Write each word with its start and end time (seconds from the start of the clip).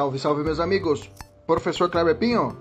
Salve, 0.00 0.18
salve, 0.18 0.42
meus 0.42 0.58
amigos! 0.60 1.10
Professor 1.46 1.90
Kleber 1.90 2.16
Pinho, 2.16 2.56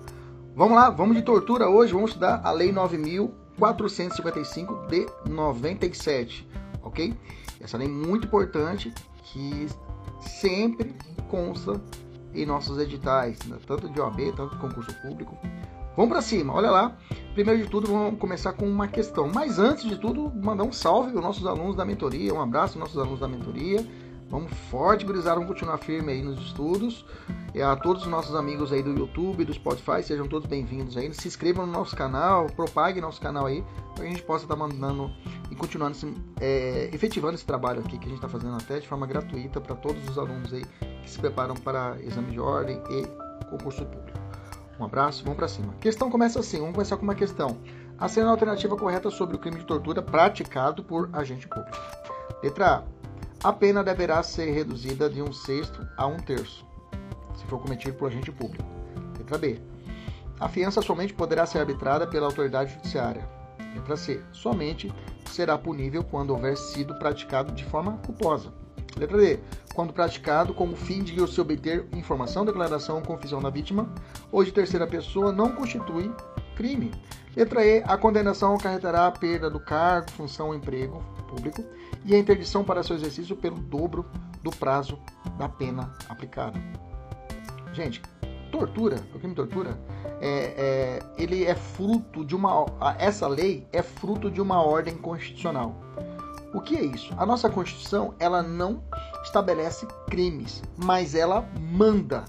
vamos 0.58 0.76
lá, 0.76 0.90
vamos 0.90 1.16
de 1.16 1.22
tortura 1.22 1.70
hoje, 1.70 1.94
vamos 1.94 2.10
estudar 2.10 2.42
a 2.44 2.52
Lei 2.52 2.74
9.455 2.74 4.88
de 4.88 5.08
97, 5.26 6.46
ok? 6.84 7.18
Essa 7.62 7.78
lei 7.78 7.88
muito 7.88 8.28
importante 8.28 8.94
que 9.24 9.70
sempre 10.20 10.94
consta 11.30 11.80
em 12.34 12.46
nossos 12.46 12.78
editais, 12.78 13.40
né? 13.46 13.56
tanto 13.66 13.88
de 13.88 14.02
OAB, 14.02 14.34
tanto 14.36 14.56
de 14.56 14.62
concurso 14.62 14.94
público. 15.02 15.38
Vamos 15.96 16.12
para 16.12 16.22
cima, 16.22 16.54
olha 16.54 16.70
lá. 16.70 16.98
Primeiro 17.34 17.64
de 17.64 17.70
tudo, 17.70 17.88
vamos 17.88 18.20
começar 18.20 18.52
com 18.52 18.66
uma 18.66 18.90
questão. 18.90 19.32
Mas 19.34 19.60
antes 19.60 19.86
de 19.86 19.98
tudo, 19.98 20.30
mandar 20.30 20.66
um 20.66 20.74
salve 20.74 21.14
aos 21.14 21.22
nossos 21.22 21.48
alunos 21.48 21.78
da 21.78 21.86
mentoria, 21.86 22.34
um 22.34 22.42
abraço 22.42 22.74
aos 22.74 22.82
nossos 22.82 22.98
alunos 22.98 23.22
da 23.22 23.30
mentoria. 23.30 23.88
Vamos 24.30 24.54
forte, 24.70 25.04
gurizada, 25.04 25.36
vamos 25.36 25.50
continuar 25.50 25.80
firme 25.80 26.12
aí 26.12 26.22
nos 26.22 26.40
estudos. 26.40 27.04
E 27.54 27.62
a 27.64 27.76
todos 27.76 28.04
os 28.04 28.08
nossos 28.08 28.36
amigos 28.36 28.72
aí 28.72 28.84
do 28.84 28.92
YouTube, 28.92 29.44
do 29.44 29.52
Spotify, 29.52 30.04
sejam 30.04 30.28
todos 30.28 30.48
bem-vindos 30.48 30.96
aí. 30.96 31.12
Se 31.16 31.28
inscrevam 31.28 31.66
no 31.66 31.72
nosso 31.72 31.96
canal, 31.96 32.46
propague 32.46 33.02
nosso 33.02 33.20
canal 33.20 33.48
aí, 33.48 33.64
para 33.96 34.04
que 34.04 34.08
a 34.08 34.10
gente 34.12 34.22
possa 34.22 34.46
estar 34.46 34.56
tá 34.56 34.60
mandando 34.60 35.10
e 35.50 35.56
continuando 35.56 35.98
é, 36.40 36.92
efetivando 36.94 37.34
esse 37.34 37.46
trabalho 37.46 37.80
aqui 37.80 37.98
que 37.98 38.06
a 38.06 38.10
gente 38.10 38.18
está 38.18 38.30
fazendo 38.30 38.56
até 38.56 38.80
de 38.80 38.88
forma 38.88 39.08
gratuita 39.08 39.60
para 39.60 39.76
todos 39.76 40.08
os 40.08 40.16
alunos 40.16 40.54
aí 40.54 40.64
que 41.02 41.10
se 41.10 41.18
preparam 41.18 41.56
para 41.56 41.98
exame 42.00 42.32
de 42.32 42.40
ordem 42.40 42.80
e 42.92 43.08
concurso 43.48 43.84
público. 43.84 44.20
Um 44.80 44.86
abraço, 44.86 45.24
vamos 45.24 45.38
para 45.38 45.48
cima. 45.48 45.74
A 45.74 45.82
questão 45.82 46.12
começa 46.12 46.40
assim, 46.40 46.60
vamos 46.60 46.76
começar 46.76 46.98
com 46.98 47.04
uma 47.04 47.16
questão. 47.16 47.58
A 47.98 48.08
cena 48.08 48.30
alternativa 48.30 48.78
correta 48.78 49.10
sobre 49.10 49.36
o 49.36 49.40
crime 49.40 49.58
de 49.58 49.66
tortura 49.66 50.04
praticado 50.04 50.84
por 50.84 51.10
agente 51.14 51.48
público. 51.48 51.76
Letra 52.44 52.76
A 52.76 52.99
a 53.42 53.54
pena 53.54 53.84
deverá 53.84 54.22
ser 54.22 54.52
reduzida 54.52 55.10
de 55.10 55.22
um 55.22 55.32
sexto 55.32 55.88
a 55.96 56.06
um 56.06 56.18
terço, 56.18 56.66
se 57.36 57.46
for 57.46 57.60
cometido 57.60 57.96
por 57.96 58.08
agente 58.08 58.32
público. 58.32 58.66
Letra 59.18 59.38
B. 59.38 59.62
A 60.40 60.50
fiança 60.50 60.82
somente 60.82 61.14
poderá 61.14 61.46
ser 61.46 61.60
arbitrada 61.60 62.06
pela 62.06 62.26
autoridade 62.26 62.74
judiciária. 62.74 63.28
Letra 63.74 63.96
C. 63.96 64.22
Somente 64.34 64.94
será 65.30 65.58
punível 65.58 66.04
quando 66.04 66.32
houver 66.32 66.58
sido 66.58 66.98
praticado 67.00 67.54
de 67.54 67.64
forma 67.64 67.94
culposa. 68.06 68.52
Letra 68.98 69.18
D. 69.18 69.40
Quando 69.74 69.94
praticado 69.94 70.54
com 70.54 70.70
o 70.70 70.76
fim 70.76 71.02
de 71.02 71.26
se 71.26 71.40
obter 71.40 71.88
informação, 71.94 72.44
declaração 72.44 72.98
ou 72.98 73.02
confissão 73.02 73.42
da 73.42 73.50
vítima 73.50 73.88
ou 74.32 74.44
de 74.44 74.52
terceira 74.52 74.86
pessoa 74.86 75.32
não 75.32 75.56
constitui 75.56 76.12
crime. 76.58 76.92
Letra 77.36 77.66
E. 77.66 77.84
A 77.86 77.98
condenação 77.98 78.56
acarretará 78.56 79.08
a 79.08 79.12
perda 79.12 79.50
do 79.50 79.62
cargo, 79.62 80.12
função 80.12 80.48
ou 80.48 80.56
emprego 80.56 81.02
público 81.30 81.64
e 82.06 82.16
a 82.16 82.18
interdição 82.18 82.64
para 82.64 82.84
seu 82.84 82.96
exercício 82.96 83.36
pelo 83.36 83.58
dobro 83.58 84.06
do 84.42 84.52
prazo 84.52 84.98
da 85.38 85.50
pena 85.50 85.94
aplicada. 86.08 86.62
Gente, 87.74 88.02
tortura, 88.52 88.98
o 89.14 89.20
crime 89.20 89.30
de 89.30 89.36
tortura, 89.36 89.78
é, 90.22 90.54
é, 90.58 91.00
ele 91.18 91.46
é 91.46 91.56
fruto 91.56 92.26
de 92.26 92.36
uma. 92.36 92.66
Essa 92.98 93.28
lei 93.28 93.68
é 93.72 93.82
fruto 93.82 94.30
de 94.30 94.42
uma 94.42 94.62
ordem 94.62 94.96
constitucional. 94.96 95.76
O 96.54 96.62
que 96.62 96.76
é 96.76 96.84
isso? 96.84 97.14
A 97.18 97.26
nossa 97.26 97.48
Constituição 97.50 98.16
ela 98.20 98.42
não 98.42 98.84
estabelece 99.24 99.86
crimes, 100.10 100.64
mas 100.78 101.14
ela 101.14 101.48
manda. 101.72 102.26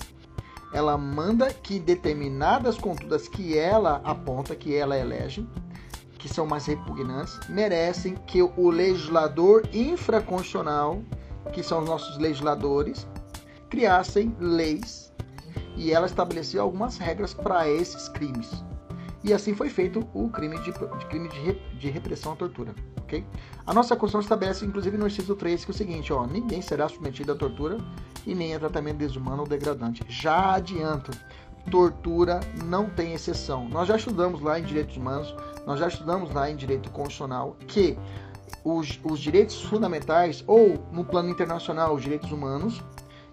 Ela 0.73 0.97
manda 0.97 1.53
que 1.53 1.81
determinadas 1.81 2.77
condutas 2.77 3.27
que 3.27 3.59
ela 3.59 4.01
aponta, 4.05 4.55
que 4.55 4.75
ela 4.75 4.97
elege, 4.97 5.49
que 6.21 6.29
são 6.29 6.47
mais 6.47 6.67
repugnantes, 6.67 7.41
merecem 7.49 8.15
que 8.27 8.43
o 8.43 8.71
legislador 8.71 9.63
infraconstitucional, 9.73 11.03
que 11.53 11.63
são 11.63 11.81
os 11.81 11.89
nossos 11.89 12.19
legisladores, 12.19 13.09
criassem 13.69 14.37
leis 14.39 15.13
e 15.77 15.93
ela 15.93 16.07
estabeleceu 16.07 16.63
algumas 16.63 16.99
regras 16.99 17.33
para 17.33 17.69
esses 17.69 18.09
crimes. 18.09 18.63
E 19.23 19.33
assim 19.33 19.55
foi 19.55 19.69
feito 19.69 20.07
o 20.15 20.29
crime 20.29 20.59
de, 20.59 20.73
de 20.73 21.07
crime 21.07 21.29
de, 21.29 21.79
de, 21.79 21.91
repressão 21.91 22.33
à 22.33 22.37
tortura. 22.37 22.75
ok? 22.99 23.25
A 23.67 23.75
nossa 23.75 23.95
Constituição 23.95 24.21
estabelece, 24.21 24.65
inclusive 24.65 24.97
no 24.97 25.07
inciso 25.07 25.35
3, 25.35 25.65
que 25.65 25.71
é 25.71 25.75
o 25.75 25.77
seguinte: 25.77 26.13
ó, 26.13 26.27
ninguém 26.27 26.63
será 26.63 26.89
submetido 26.89 27.33
à 27.33 27.35
tortura 27.35 27.77
e 28.27 28.35
nem 28.35 28.55
a 28.55 28.59
tratamento 28.59 28.97
desumano 28.97 29.43
ou 29.43 29.49
degradante. 29.49 30.03
Já 30.09 30.55
adianto, 30.55 31.11
tortura 31.71 32.41
não 32.65 32.89
tem 32.89 33.13
exceção. 33.13 33.69
Nós 33.69 33.89
já 33.89 33.97
estudamos 33.97 34.41
lá 34.41 34.59
em 34.59 34.65
Direitos 34.65 34.97
Humanos 34.97 35.35
nós 35.67 35.79
já 35.79 35.89
estudamos 35.89 36.33
lá 36.33 36.51
em 36.51 36.57
direito 36.57 36.91
constitucional 36.91 37.57
que 37.67 37.99
os, 38.65 39.01
os 39.05 39.21
direitos 39.21 39.63
fundamentais, 39.63 40.45
ou 40.47 40.79
no 40.93 41.05
plano 41.05 41.31
internacional, 41.31 41.95
os 41.95 42.03
direitos 42.03 42.31
humanos, 42.31 42.83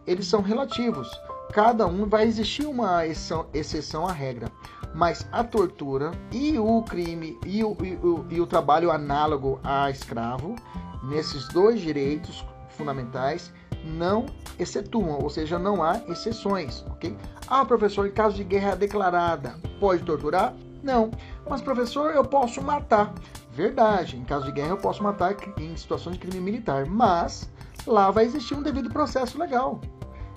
eles 0.05 0.27
são 0.27 0.41
relativos. 0.41 1.09
Cada 1.51 1.85
um 1.87 2.07
vai 2.07 2.25
existir 2.25 2.65
uma 2.65 3.05
exceção 3.53 4.07
à 4.07 4.11
regra. 4.11 4.51
Mas 4.93 5.27
a 5.31 5.43
tortura 5.43 6.11
e 6.31 6.57
o 6.57 6.81
crime 6.83 7.37
e 7.45 7.63
o, 7.63 7.77
e 7.83 7.95
o, 7.95 8.25
e 8.29 8.41
o 8.41 8.47
trabalho 8.47 8.89
análogo 8.89 9.59
a 9.63 9.89
escravo, 9.91 10.55
nesses 11.03 11.47
dois 11.49 11.81
direitos 11.81 12.45
fundamentais, 12.69 13.51
não 13.83 14.25
excetuam, 14.57 15.19
ou 15.21 15.29
seja, 15.29 15.59
não 15.59 15.83
há 15.83 16.01
exceções, 16.07 16.83
ok? 16.89 17.15
Ah, 17.47 17.63
professor, 17.63 18.07
em 18.07 18.11
caso 18.11 18.35
de 18.35 18.43
guerra 18.43 18.75
declarada, 18.75 19.55
pode 19.79 20.03
torturar? 20.03 20.53
Não. 20.87 21.11
Mas, 21.49 21.61
professor, 21.61 22.11
eu 22.11 22.23
posso 22.23 22.61
matar. 22.61 23.13
Verdade, 23.51 24.15
em 24.15 24.23
caso 24.23 24.45
de 24.45 24.53
guerra 24.53 24.69
eu 24.69 24.77
posso 24.77 25.03
matar 25.03 25.35
em 25.57 25.75
situações 25.75 26.13
de 26.13 26.21
crime 26.21 26.39
militar, 26.39 26.85
mas 26.85 27.49
lá 27.85 28.09
vai 28.09 28.23
existir 28.23 28.55
um 28.55 28.61
devido 28.61 28.89
processo 28.89 29.37
legal. 29.37 29.81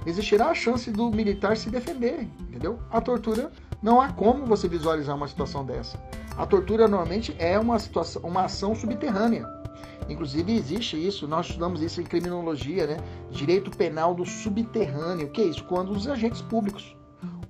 Existirá 0.04 0.46
a 0.46 0.54
chance 0.54 0.90
do 0.90 1.08
militar 1.08 1.56
se 1.56 1.70
defender, 1.70 2.28
entendeu? 2.40 2.80
A 2.90 3.00
tortura 3.00 3.52
não 3.80 4.00
há 4.00 4.12
como 4.12 4.44
você 4.44 4.66
visualizar 4.66 5.14
uma 5.14 5.28
situação 5.28 5.64
dessa. 5.64 6.02
A 6.36 6.44
tortura 6.44 6.88
normalmente 6.88 7.36
é 7.38 7.56
uma 7.56 7.78
situação, 7.78 8.22
uma 8.22 8.46
ação 8.46 8.74
subterrânea. 8.74 9.46
Inclusive 10.08 10.56
existe 10.56 10.96
isso, 10.96 11.28
nós 11.28 11.46
estudamos 11.46 11.80
isso 11.80 12.00
em 12.00 12.04
criminologia, 12.04 12.88
né? 12.88 12.96
Direito 13.30 13.70
penal 13.70 14.14
do 14.16 14.26
subterrâneo. 14.26 15.28
O 15.28 15.30
que 15.30 15.42
é 15.42 15.44
isso? 15.44 15.62
Quando 15.64 15.92
os 15.92 16.08
agentes 16.08 16.42
públicos 16.42 16.96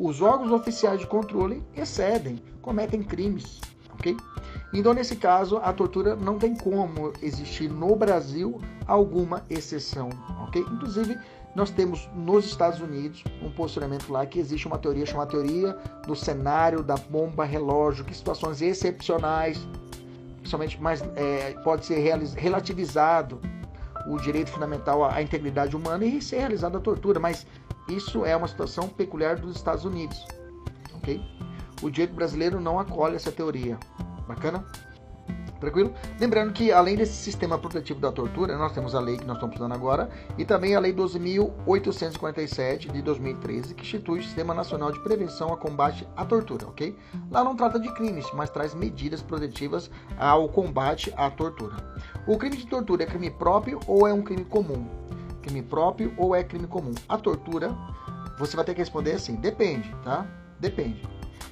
os 0.01 0.23
órgãos 0.23 0.51
oficiais 0.51 0.99
de 0.99 1.07
controle 1.07 1.63
excedem, 1.77 2.43
cometem 2.63 3.03
crimes, 3.03 3.61
ok? 3.93 4.17
Então, 4.73 4.95
nesse 4.95 5.15
caso, 5.15 5.59
a 5.59 5.73
tortura 5.75 6.17
não 6.17 6.39
tem 6.39 6.57
como 6.57 7.13
existir 7.21 7.69
no 7.69 7.95
Brasil 7.95 8.59
alguma 8.87 9.45
exceção, 9.51 10.09
ok? 10.45 10.63
Inclusive, 10.63 11.19
nós 11.55 11.71
temos 11.71 12.09
nos 12.15 12.47
Estados 12.47 12.81
Unidos 12.81 13.23
um 13.43 13.51
posicionamento 13.51 14.11
lá 14.11 14.25
que 14.25 14.39
existe 14.39 14.67
uma 14.67 14.79
teoria 14.79 15.05
chamada 15.05 15.33
teoria 15.33 15.77
do 16.07 16.17
cenário 16.17 16.83
da 16.83 16.97
bomba 16.97 17.45
relógio, 17.45 18.05
que 18.05 18.17
situações 18.17 18.63
excepcionais, 18.63 19.59
principalmente 20.39 20.81
mais 20.81 21.03
é, 21.15 21.53
pode 21.63 21.85
ser 21.85 21.99
relativizado 22.37 23.39
o 24.07 24.17
direito 24.17 24.51
fundamental 24.51 25.05
à 25.05 25.21
integridade 25.21 25.77
humana 25.77 26.05
e 26.07 26.23
ser 26.23 26.39
realizada 26.39 26.79
a 26.79 26.81
tortura, 26.81 27.21
mas 27.21 27.47
isso 27.91 28.25
é 28.25 28.37
uma 28.37 28.49
situação 28.49 28.89
peculiar 28.89 29.37
dos 29.37 29.57
Estados 29.57 29.85
Unidos, 29.85 30.25
ok? 30.95 31.21
O 31.83 31.91
direito 31.91 32.15
brasileiro 32.15 32.61
não 32.61 32.79
acolhe 32.79 33.17
essa 33.17 33.33
teoria. 33.33 33.79
Bacana? 34.29 34.65
Tranquilo? 35.61 35.93
Lembrando 36.19 36.55
que 36.55 36.73
além 36.73 36.97
desse 36.97 37.13
sistema 37.13 37.59
protetivo 37.59 38.01
da 38.01 38.11
tortura, 38.11 38.57
nós 38.57 38.73
temos 38.73 38.95
a 38.95 39.01
lei 39.01 39.19
que 39.19 39.27
nós 39.27 39.37
estamos 39.37 39.55
estudando 39.55 39.75
agora 39.75 40.09
e 40.39 40.45
também 40.45 40.75
a 40.75 40.81
lei 40.81 40.93
12.847 40.95 42.91
de 42.91 43.03
2013, 43.03 43.75
que 43.75 43.83
institui 43.83 44.21
o 44.21 44.23
Sistema 44.23 44.55
Nacional 44.55 44.91
de 44.91 44.99
Prevenção 45.01 45.53
a 45.53 45.59
Combate 45.59 46.09
à 46.17 46.25
Tortura, 46.25 46.67
ok? 46.67 46.97
Lá 47.31 47.45
não 47.45 47.55
trata 47.55 47.79
de 47.79 47.93
crimes, 47.93 48.27
mas 48.33 48.49
traz 48.49 48.75
medidas 48.75 49.21
protetivas 49.21 49.91
ao 50.19 50.49
combate 50.49 51.13
à 51.15 51.31
tortura. 51.31 51.77
O 52.27 52.39
crime 52.39 52.57
de 52.57 52.67
tortura 52.67 53.03
é 53.03 53.07
crime 53.07 53.31
próprio 53.31 53.81
ou 53.87 54.09
é 54.09 54.15
um 54.15 54.23
crime 54.23 54.47
comum? 54.47 54.87
Crime 55.43 55.63
próprio 55.63 56.15
ou 56.17 56.35
é 56.35 56.45
crime 56.45 56.67
comum? 56.67 56.93
A 57.09 57.17
tortura, 57.17 57.77
você 58.39 58.57
vai 58.57 58.65
ter 58.65 58.75
que 58.75 58.81
responder 58.81 59.13
assim, 59.13 59.37
depende, 59.37 59.95
tá? 60.05 60.27
Depende 60.59 61.03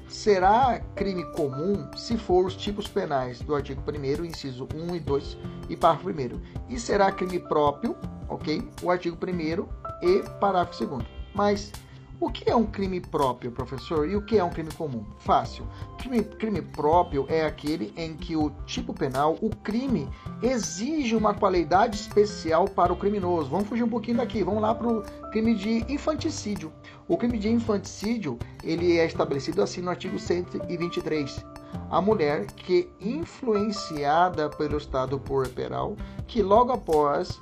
será 0.09 0.81
crime 0.97 1.25
comum 1.33 1.89
se 1.97 2.17
for 2.17 2.47
os 2.47 2.57
tipos 2.57 2.89
penais 2.89 3.41
do 3.41 3.55
artigo 3.55 3.83
1 3.87 4.25
inciso 4.25 4.67
1 4.75 4.97
e 4.97 5.01
2 5.01 5.39
e 5.69 5.77
parágrafo 5.77 6.09
1 6.09 6.41
e 6.69 6.81
será 6.81 7.13
crime 7.13 7.39
próprio, 7.39 7.95
ok? 8.29 8.67
O 8.83 8.91
artigo 8.91 9.17
1 9.17 9.69
e 10.03 10.23
parágrafo 10.41 10.85
2 10.85 11.07
Mas 11.35 11.73
o 12.21 12.31
que 12.31 12.51
é 12.51 12.57
um 12.57 12.67
crime 12.67 13.01
próprio, 13.01 13.53
professor? 13.53 14.09
E 14.09 14.17
o 14.17 14.23
que 14.23 14.39
é 14.39 14.43
um 14.43 14.51
crime 14.51 14.71
comum? 14.73 15.05
Fácil. 15.19 15.65
Crime, 15.99 16.25
crime, 16.25 16.61
próprio 16.61 17.25
é 17.29 17.45
aquele 17.45 17.93
em 17.97 18.17
que 18.17 18.35
o 18.37 18.51
tipo 18.67 18.93
penal, 18.93 19.39
o 19.41 19.51
crime, 19.51 20.09
exige 20.43 21.15
uma 21.15 21.33
qualidade 21.33 21.97
especial 21.97 22.67
para 22.67 22.93
o 22.93 22.97
criminoso. 22.97 23.49
Vamos 23.49 23.69
fugir 23.69 23.85
um 23.85 23.89
pouquinho 23.89 24.17
daqui. 24.17 24.43
Vamos 24.43 24.61
lá 24.61 24.75
para 24.75 24.89
o 24.89 25.03
crime 25.31 25.55
de 25.55 25.85
infanticídio. 25.93 26.73
O 27.07 27.17
crime 27.17 27.39
de 27.39 27.49
infanticídio 27.49 28.39
ele 28.65 28.99
é 28.99 29.07
estabelecido 29.07 29.63
assim 29.63 29.81
no 29.81 29.91
artigo 29.91 30.19
123. 30.19 31.45
A 31.91 32.01
mulher 32.01 32.47
que 32.47 32.91
influenciada 33.01 34.49
pelo 34.49 34.77
estado 34.77 35.21
puerperal, 35.21 35.97
que 36.27 36.43
logo 36.43 36.73
após 36.73 37.41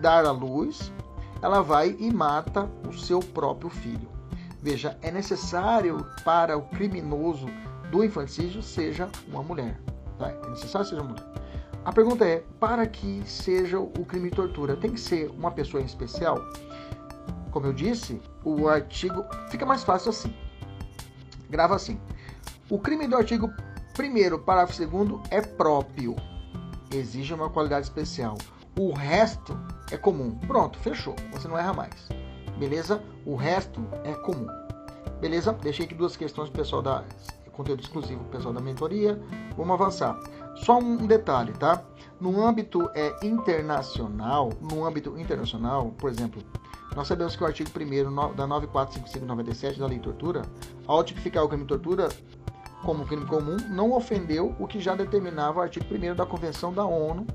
dar 0.00 0.26
à 0.26 0.32
luz 0.32 0.92
ela 1.42 1.60
vai 1.60 1.96
e 1.98 2.12
mata 2.12 2.70
o 2.88 2.92
seu 2.92 3.18
próprio 3.20 3.68
filho. 3.68 4.08
Veja, 4.62 4.96
é 5.02 5.10
necessário 5.10 6.06
para 6.24 6.56
o 6.56 6.62
criminoso 6.62 7.46
do 7.90 8.04
infanticídio 8.04 8.62
seja 8.62 9.10
uma 9.26 9.42
mulher. 9.42 9.78
Tá? 10.18 10.30
É 10.30 10.48
necessário 10.48 10.86
seja 10.86 11.02
uma 11.02 11.10
mulher. 11.10 11.26
A 11.84 11.92
pergunta 11.92 12.24
é: 12.24 12.44
para 12.60 12.86
que 12.86 13.22
seja 13.26 13.80
o 13.80 14.04
crime 14.06 14.30
de 14.30 14.36
tortura, 14.36 14.76
tem 14.76 14.92
que 14.92 15.00
ser 15.00 15.28
uma 15.30 15.50
pessoa 15.50 15.82
em 15.82 15.86
especial? 15.86 16.38
Como 17.50 17.66
eu 17.66 17.72
disse, 17.72 18.22
o 18.44 18.68
artigo 18.68 19.24
fica 19.50 19.66
mais 19.66 19.82
fácil 19.82 20.10
assim. 20.10 20.32
Grava 21.50 21.74
assim: 21.74 22.00
o 22.70 22.78
crime 22.78 23.08
do 23.08 23.16
artigo 23.16 23.50
1, 23.98 24.38
parágrafo 24.44 24.86
2 24.86 25.20
é 25.30 25.42
próprio, 25.42 26.14
exige 26.90 27.34
uma 27.34 27.50
qualidade 27.50 27.86
especial. 27.86 28.38
O 28.78 28.92
resto 28.92 29.58
é 29.90 29.96
comum. 29.96 30.38
Pronto, 30.46 30.78
fechou. 30.78 31.14
Você 31.32 31.46
não 31.46 31.58
erra 31.58 31.72
mais. 31.72 32.08
Beleza? 32.58 33.02
O 33.26 33.36
resto 33.36 33.84
é 34.04 34.14
comum. 34.14 34.46
Beleza? 35.20 35.52
Deixei 35.52 35.84
aqui 35.84 35.94
duas 35.94 36.16
questões 36.16 36.48
pro 36.48 36.62
pessoal 36.62 36.80
da 36.80 37.04
conteúdo 37.52 37.82
exclusivo 37.82 38.24
pessoal 38.24 38.54
da 38.54 38.60
mentoria. 38.60 39.20
Vamos 39.56 39.74
avançar. 39.74 40.18
Só 40.56 40.78
um 40.78 41.06
detalhe, 41.06 41.52
tá? 41.52 41.84
No 42.20 42.44
âmbito 42.44 42.90
é, 42.94 43.14
internacional, 43.22 44.50
no 44.60 44.86
âmbito 44.86 45.18
internacional, 45.18 45.90
por 45.98 46.10
exemplo, 46.10 46.42
nós 46.96 47.08
sabemos 47.08 47.36
que 47.36 47.42
o 47.42 47.46
artigo 47.46 47.70
1 47.70 48.34
da 48.34 48.46
945597 48.46 49.78
da 49.78 49.86
Lei 49.86 49.98
de 49.98 50.04
Tortura, 50.04 50.42
ao 50.86 51.04
tipificar 51.04 51.44
o 51.44 51.48
crime 51.48 51.64
de 51.64 51.68
tortura 51.68 52.08
como 52.82 53.06
crime 53.06 53.26
comum, 53.26 53.56
não 53.68 53.92
ofendeu 53.92 54.54
o 54.58 54.66
que 54.66 54.80
já 54.80 54.94
determinava 54.94 55.60
o 55.60 55.62
artigo 55.62 55.86
1 55.94 56.14
da 56.14 56.26
Convenção 56.26 56.72
da 56.72 56.84
ONU 56.84 57.26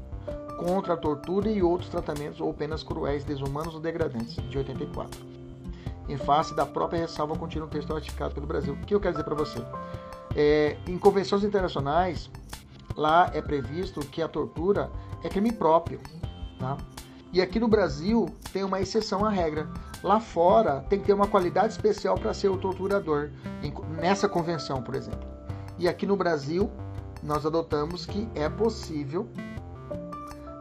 contra 0.58 0.96
a 0.96 0.98
tortura 0.98 1.50
e 1.50 1.62
outros 1.62 1.90
tratamentos 1.90 2.42
ou 2.42 2.54
penas 2.54 2.84
cruéis, 2.84 3.24
desumanos 3.24 3.76
ou 3.76 3.80
degradantes, 3.80 4.36
de 4.36 4.58
84. 4.58 5.20
Em 6.10 6.18
face 6.18 6.56
da 6.56 6.66
própria 6.66 7.00
ressalva 7.00 7.36
contínua 7.36 7.68
no 7.68 7.72
texto 7.72 7.94
ratificado 7.94 8.34
pelo 8.34 8.48
Brasil. 8.48 8.74
O 8.74 8.86
que 8.86 8.96
eu 8.96 9.00
quero 9.00 9.14
dizer 9.14 9.24
para 9.24 9.36
você? 9.36 9.60
É, 10.36 10.78
em 10.88 10.98
convenções 10.98 11.44
internacionais, 11.44 12.30
lá 12.96 13.30
é 13.34 13.42
previsto 13.42 14.00
que 14.02 14.22
a 14.22 14.28
tortura 14.28 14.90
é 15.24 15.30
crime 15.30 15.52
próprio. 15.52 16.00
Tá? 16.60 16.78
E 17.32 17.42
aqui 17.42 17.60
no 17.60 17.68
Brasil 17.68 18.28
tem 18.54 18.64
uma 18.64 18.80
exceção 18.80 19.26
à 19.26 19.30
regra. 19.30 19.68
Lá 20.02 20.20
fora 20.20 20.86
tem 20.90 21.00
que 21.00 21.06
ter 21.06 21.14
uma 21.14 21.28
qualidade 21.28 21.74
especial 21.74 22.18
para 22.18 22.34
ser 22.34 22.50
o 22.50 22.58
torturador, 22.58 23.30
nessa 24.00 24.30
convenção, 24.30 24.82
por 24.82 24.96
exemplo. 24.96 25.28
E 25.78 25.88
aqui 25.88 26.06
no 26.06 26.16
Brasil, 26.16 26.72
nós 27.22 27.46
adotamos 27.46 28.06
que 28.06 28.28
é 28.34 28.48
possível 28.48 29.28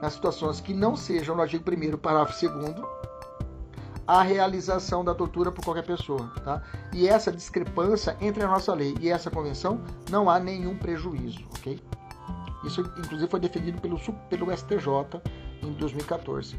nas 0.01 0.15
situações 0.15 0.61
que 0.61 0.75
não 0.75 0.97
sejam 0.97 1.35
no 1.35 1.43
artigo 1.43 1.65
1 1.71 1.97
parágrafo 1.99 2.49
2 2.49 2.75
a 4.07 4.23
realização 4.23 5.05
da 5.05 5.15
tortura 5.15 5.51
por 5.51 5.65
qualquer 5.65 5.85
pessoa, 5.85 6.31
tá? 6.45 6.63
E 6.93 7.09
essa 7.09 7.33
discrepância 7.33 8.17
entre 8.21 8.43
a 8.45 8.47
nossa 8.47 8.73
lei 8.73 8.95
e 9.01 9.09
essa 9.09 9.31
convenção 9.31 9.81
não 10.09 10.31
há 10.31 10.39
nenhum 10.39 10.77
prejuízo, 10.77 11.45
ok? 11.59 11.83
Isso, 12.65 12.81
inclusive, 12.81 13.29
foi 13.29 13.41
defendido 13.41 13.81
pelo, 13.81 13.99
pelo 14.29 14.57
STJ 14.57 15.21
em 15.63 15.73
2014. 15.73 16.57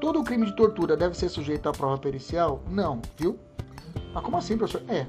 Todo 0.00 0.22
crime 0.22 0.46
de 0.46 0.56
tortura 0.56 0.96
deve 0.96 1.16
ser 1.16 1.28
sujeito 1.28 1.68
à 1.68 1.72
prova 1.72 1.98
pericial? 1.98 2.62
Não, 2.68 3.00
viu? 3.16 3.38
Mas 4.12 4.22
como 4.22 4.36
assim, 4.36 4.56
professor? 4.56 4.82
É, 4.88 5.06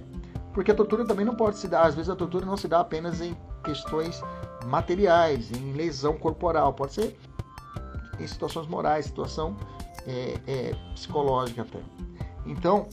porque 0.53 0.71
a 0.71 0.75
tortura 0.75 1.05
também 1.05 1.25
não 1.25 1.35
pode 1.35 1.57
se 1.57 1.67
dar, 1.67 1.83
às 1.83 1.95
vezes 1.95 2.09
a 2.09 2.15
tortura 2.15 2.45
não 2.45 2.55
se 2.55 2.67
dá 2.67 2.79
apenas 2.79 3.19
em 3.19 3.35
questões 3.63 4.21
materiais, 4.65 5.51
em 5.51 5.73
lesão 5.73 6.17
corporal, 6.17 6.73
pode 6.73 6.93
ser 6.93 7.17
em 8.19 8.27
situações 8.27 8.67
morais, 8.67 9.05
situação 9.05 9.55
é, 10.07 10.39
é, 10.47 10.75
psicológica 10.93 11.63
até. 11.63 11.79
Então, 12.45 12.87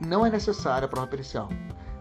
não 0.00 0.24
é 0.24 0.30
necessária 0.30 0.86
a 0.86 0.88
prova 0.88 1.06
pericial. 1.06 1.48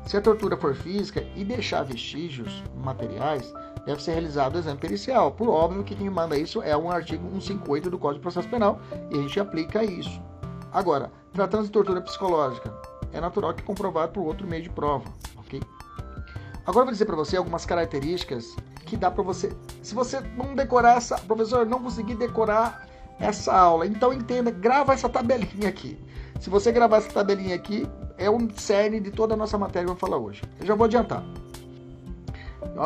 Se 0.05 0.15
a 0.15 0.21
tortura 0.21 0.55
for 0.55 0.73
física 0.73 1.21
e 1.35 1.43
deixar 1.43 1.83
vestígios 1.83 2.63
materiais, 2.83 3.51
deve 3.85 4.01
ser 4.01 4.11
realizado 4.11 4.55
o 4.55 4.59
exame 4.59 4.79
pericial. 4.79 5.31
Por 5.31 5.49
óbvio 5.49 5.83
que 5.83 5.95
quem 5.95 6.09
manda 6.09 6.37
isso 6.37 6.61
é 6.61 6.75
um 6.77 6.89
artigo 6.89 7.27
158 7.29 7.89
do 7.89 7.97
Código 7.97 8.19
de 8.19 8.21
Processo 8.21 8.47
Penal 8.47 8.79
e 9.11 9.17
a 9.17 9.21
gente 9.21 9.39
aplica 9.39 9.83
isso. 9.83 10.21
Agora, 10.71 11.11
tratando 11.33 11.65
de 11.65 11.71
tortura 11.71 12.01
psicológica, 12.01 12.73
é 13.11 13.19
natural 13.19 13.53
que 13.53 13.63
comprovado 13.63 14.13
por 14.13 14.21
outro 14.25 14.47
meio 14.47 14.63
de 14.63 14.69
prova? 14.69 15.05
Agora 16.67 16.81
eu 16.81 16.87
vou 16.87 16.91
dizer 16.91 17.05
para 17.05 17.15
você 17.15 17.37
algumas 17.37 17.65
características 17.65 18.53
que 18.85 18.97
dá 18.97 19.09
para 19.09 19.23
você. 19.23 19.55
Se 19.81 19.95
você 19.95 20.19
não 20.35 20.53
decorar 20.53 20.97
essa, 20.97 21.17
professor, 21.17 21.65
não 21.65 21.81
conseguir 21.81 22.15
decorar 22.15 22.85
essa 23.17 23.55
aula, 23.55 23.87
então 23.87 24.11
entenda, 24.11 24.51
grava 24.51 24.93
essa 24.93 25.07
tabelinha 25.07 25.69
aqui. 25.69 25.97
Se 26.41 26.49
você 26.49 26.69
gravar 26.73 26.97
essa 26.97 27.09
tabelinha 27.09 27.55
aqui, 27.55 27.87
é 28.17 28.29
o 28.29 28.37
cerne 28.57 28.99
de 28.99 29.11
toda 29.11 29.33
a 29.33 29.37
nossa 29.37 29.57
matéria 29.57 29.85
que 29.85 29.91
eu 29.91 29.95
vou 29.95 30.09
falar 30.09 30.17
hoje. 30.21 30.41
Eu 30.59 30.65
já 30.65 30.75
vou 30.75 30.83
adiantar. 30.83 31.23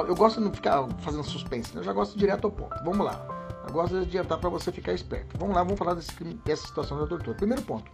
Eu 0.07 0.15
gosto 0.15 0.37
de 0.37 0.45
não 0.45 0.53
ficar 0.53 0.87
fazendo 0.99 1.23
suspense, 1.23 1.73
né? 1.73 1.81
eu 1.81 1.83
já 1.83 1.91
gosto 1.91 2.15
direto 2.15 2.45
ao 2.45 2.51
ponto. 2.51 2.75
Vamos 2.83 3.03
lá. 3.03 3.25
Eu 3.67 3.73
gosto 3.73 3.99
de 3.99 4.03
adiantar 4.03 4.37
para 4.37 4.49
você 4.49 4.71
ficar 4.71 4.93
esperto. 4.93 5.35
Vamos 5.39 5.55
lá, 5.55 5.63
vamos 5.63 5.79
falar 5.79 5.95
desse, 5.95 6.13
dessa 6.45 6.67
situação 6.67 6.99
da 6.99 7.07
tortura. 7.07 7.35
Primeiro 7.35 7.63
ponto. 7.63 7.91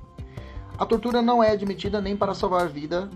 A 0.77 0.85
tortura 0.85 1.21
não 1.21 1.41
é 1.41 1.51
admitida 1.51 2.01
nem 2.01 2.15
para 2.15 2.33
salvar 2.33 2.63
a 2.63 2.65
vida 2.65 3.09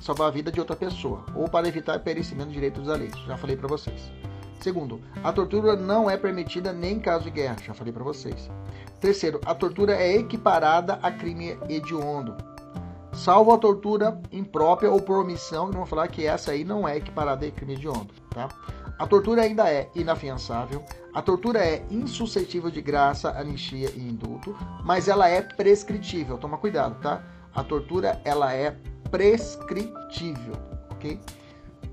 salvar 0.00 0.28
a 0.28 0.30
vida 0.30 0.52
de 0.52 0.60
outra 0.60 0.76
pessoa 0.76 1.24
ou 1.34 1.48
para 1.48 1.68
evitar 1.68 1.98
perecimento 2.00 2.48
de 2.48 2.54
direitos 2.54 2.88
alheios. 2.88 3.18
Já 3.26 3.36
falei 3.36 3.56
para 3.56 3.68
vocês. 3.68 4.12
Segundo, 4.60 5.00
a 5.22 5.32
tortura 5.32 5.76
não 5.76 6.10
é 6.10 6.16
permitida 6.16 6.72
nem 6.72 6.96
em 6.96 7.00
caso 7.00 7.24
de 7.24 7.30
guerra. 7.30 7.56
Já 7.64 7.74
falei 7.74 7.92
para 7.92 8.02
vocês. 8.02 8.50
Terceiro, 9.00 9.40
a 9.44 9.54
tortura 9.54 9.94
é 9.94 10.16
equiparada 10.16 10.98
a 11.02 11.10
crime 11.10 11.58
hediondo. 11.68 12.36
Salvo 13.12 13.52
a 13.52 13.58
tortura 13.58 14.20
imprópria 14.30 14.90
ou 14.90 15.00
por 15.00 15.18
omissão, 15.18 15.70
vamos 15.70 15.88
falar 15.88 16.08
que 16.08 16.26
essa 16.26 16.50
aí 16.50 16.64
não 16.64 16.86
é 16.86 16.96
equiparada 16.96 17.46
a 17.46 17.50
crime 17.50 17.74
hediondo, 17.74 18.12
tá? 18.30 18.48
A 18.98 19.06
tortura 19.06 19.42
ainda 19.42 19.70
é 19.70 19.90
inafiançável, 19.94 20.82
a 21.14 21.22
tortura 21.22 21.58
é 21.58 21.84
insuscetível 21.90 22.70
de 22.70 22.80
graça, 22.82 23.30
anistia 23.30 23.90
e 23.94 24.00
indulto, 24.00 24.56
mas 24.84 25.06
ela 25.06 25.28
é 25.28 25.42
prescritível. 25.42 26.38
Toma 26.38 26.58
cuidado, 26.58 27.00
tá? 27.00 27.22
A 27.54 27.62
tortura 27.62 28.20
ela 28.24 28.54
é 28.54 28.76
prescritível, 29.10 30.54
ok? 30.90 31.20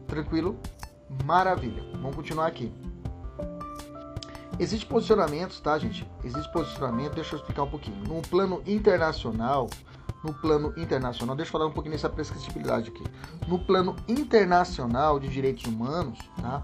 Tranquilo? 0.08 0.60
Maravilha. 1.26 1.84
Vamos 1.94 2.16
continuar 2.16 2.48
aqui. 2.48 2.74
Existem 4.60 4.88
posicionamentos, 4.88 5.60
tá, 5.60 5.78
gente? 5.80 6.08
Existe 6.24 6.52
posicionamento, 6.52 7.16
deixa 7.16 7.36
eu 7.36 7.40
explicar 7.40 7.64
um 7.64 7.70
pouquinho. 7.70 7.98
No 8.08 8.22
plano 8.22 8.62
internacional, 8.68 9.68
no 10.24 10.34
plano 10.34 10.74
internacional, 10.78 11.36
deixa 11.36 11.50
eu 11.50 11.54
falar 11.54 11.66
um 11.66 11.72
pouquinho 11.72 11.96
dessa 11.96 12.10
prescritibilidade 12.10 12.90
aqui. 12.90 13.04
No 13.48 13.58
plano 13.60 13.96
internacional 14.08 15.20
de 15.20 15.28
direitos 15.28 15.66
humanos, 15.66 16.20
tá? 16.40 16.64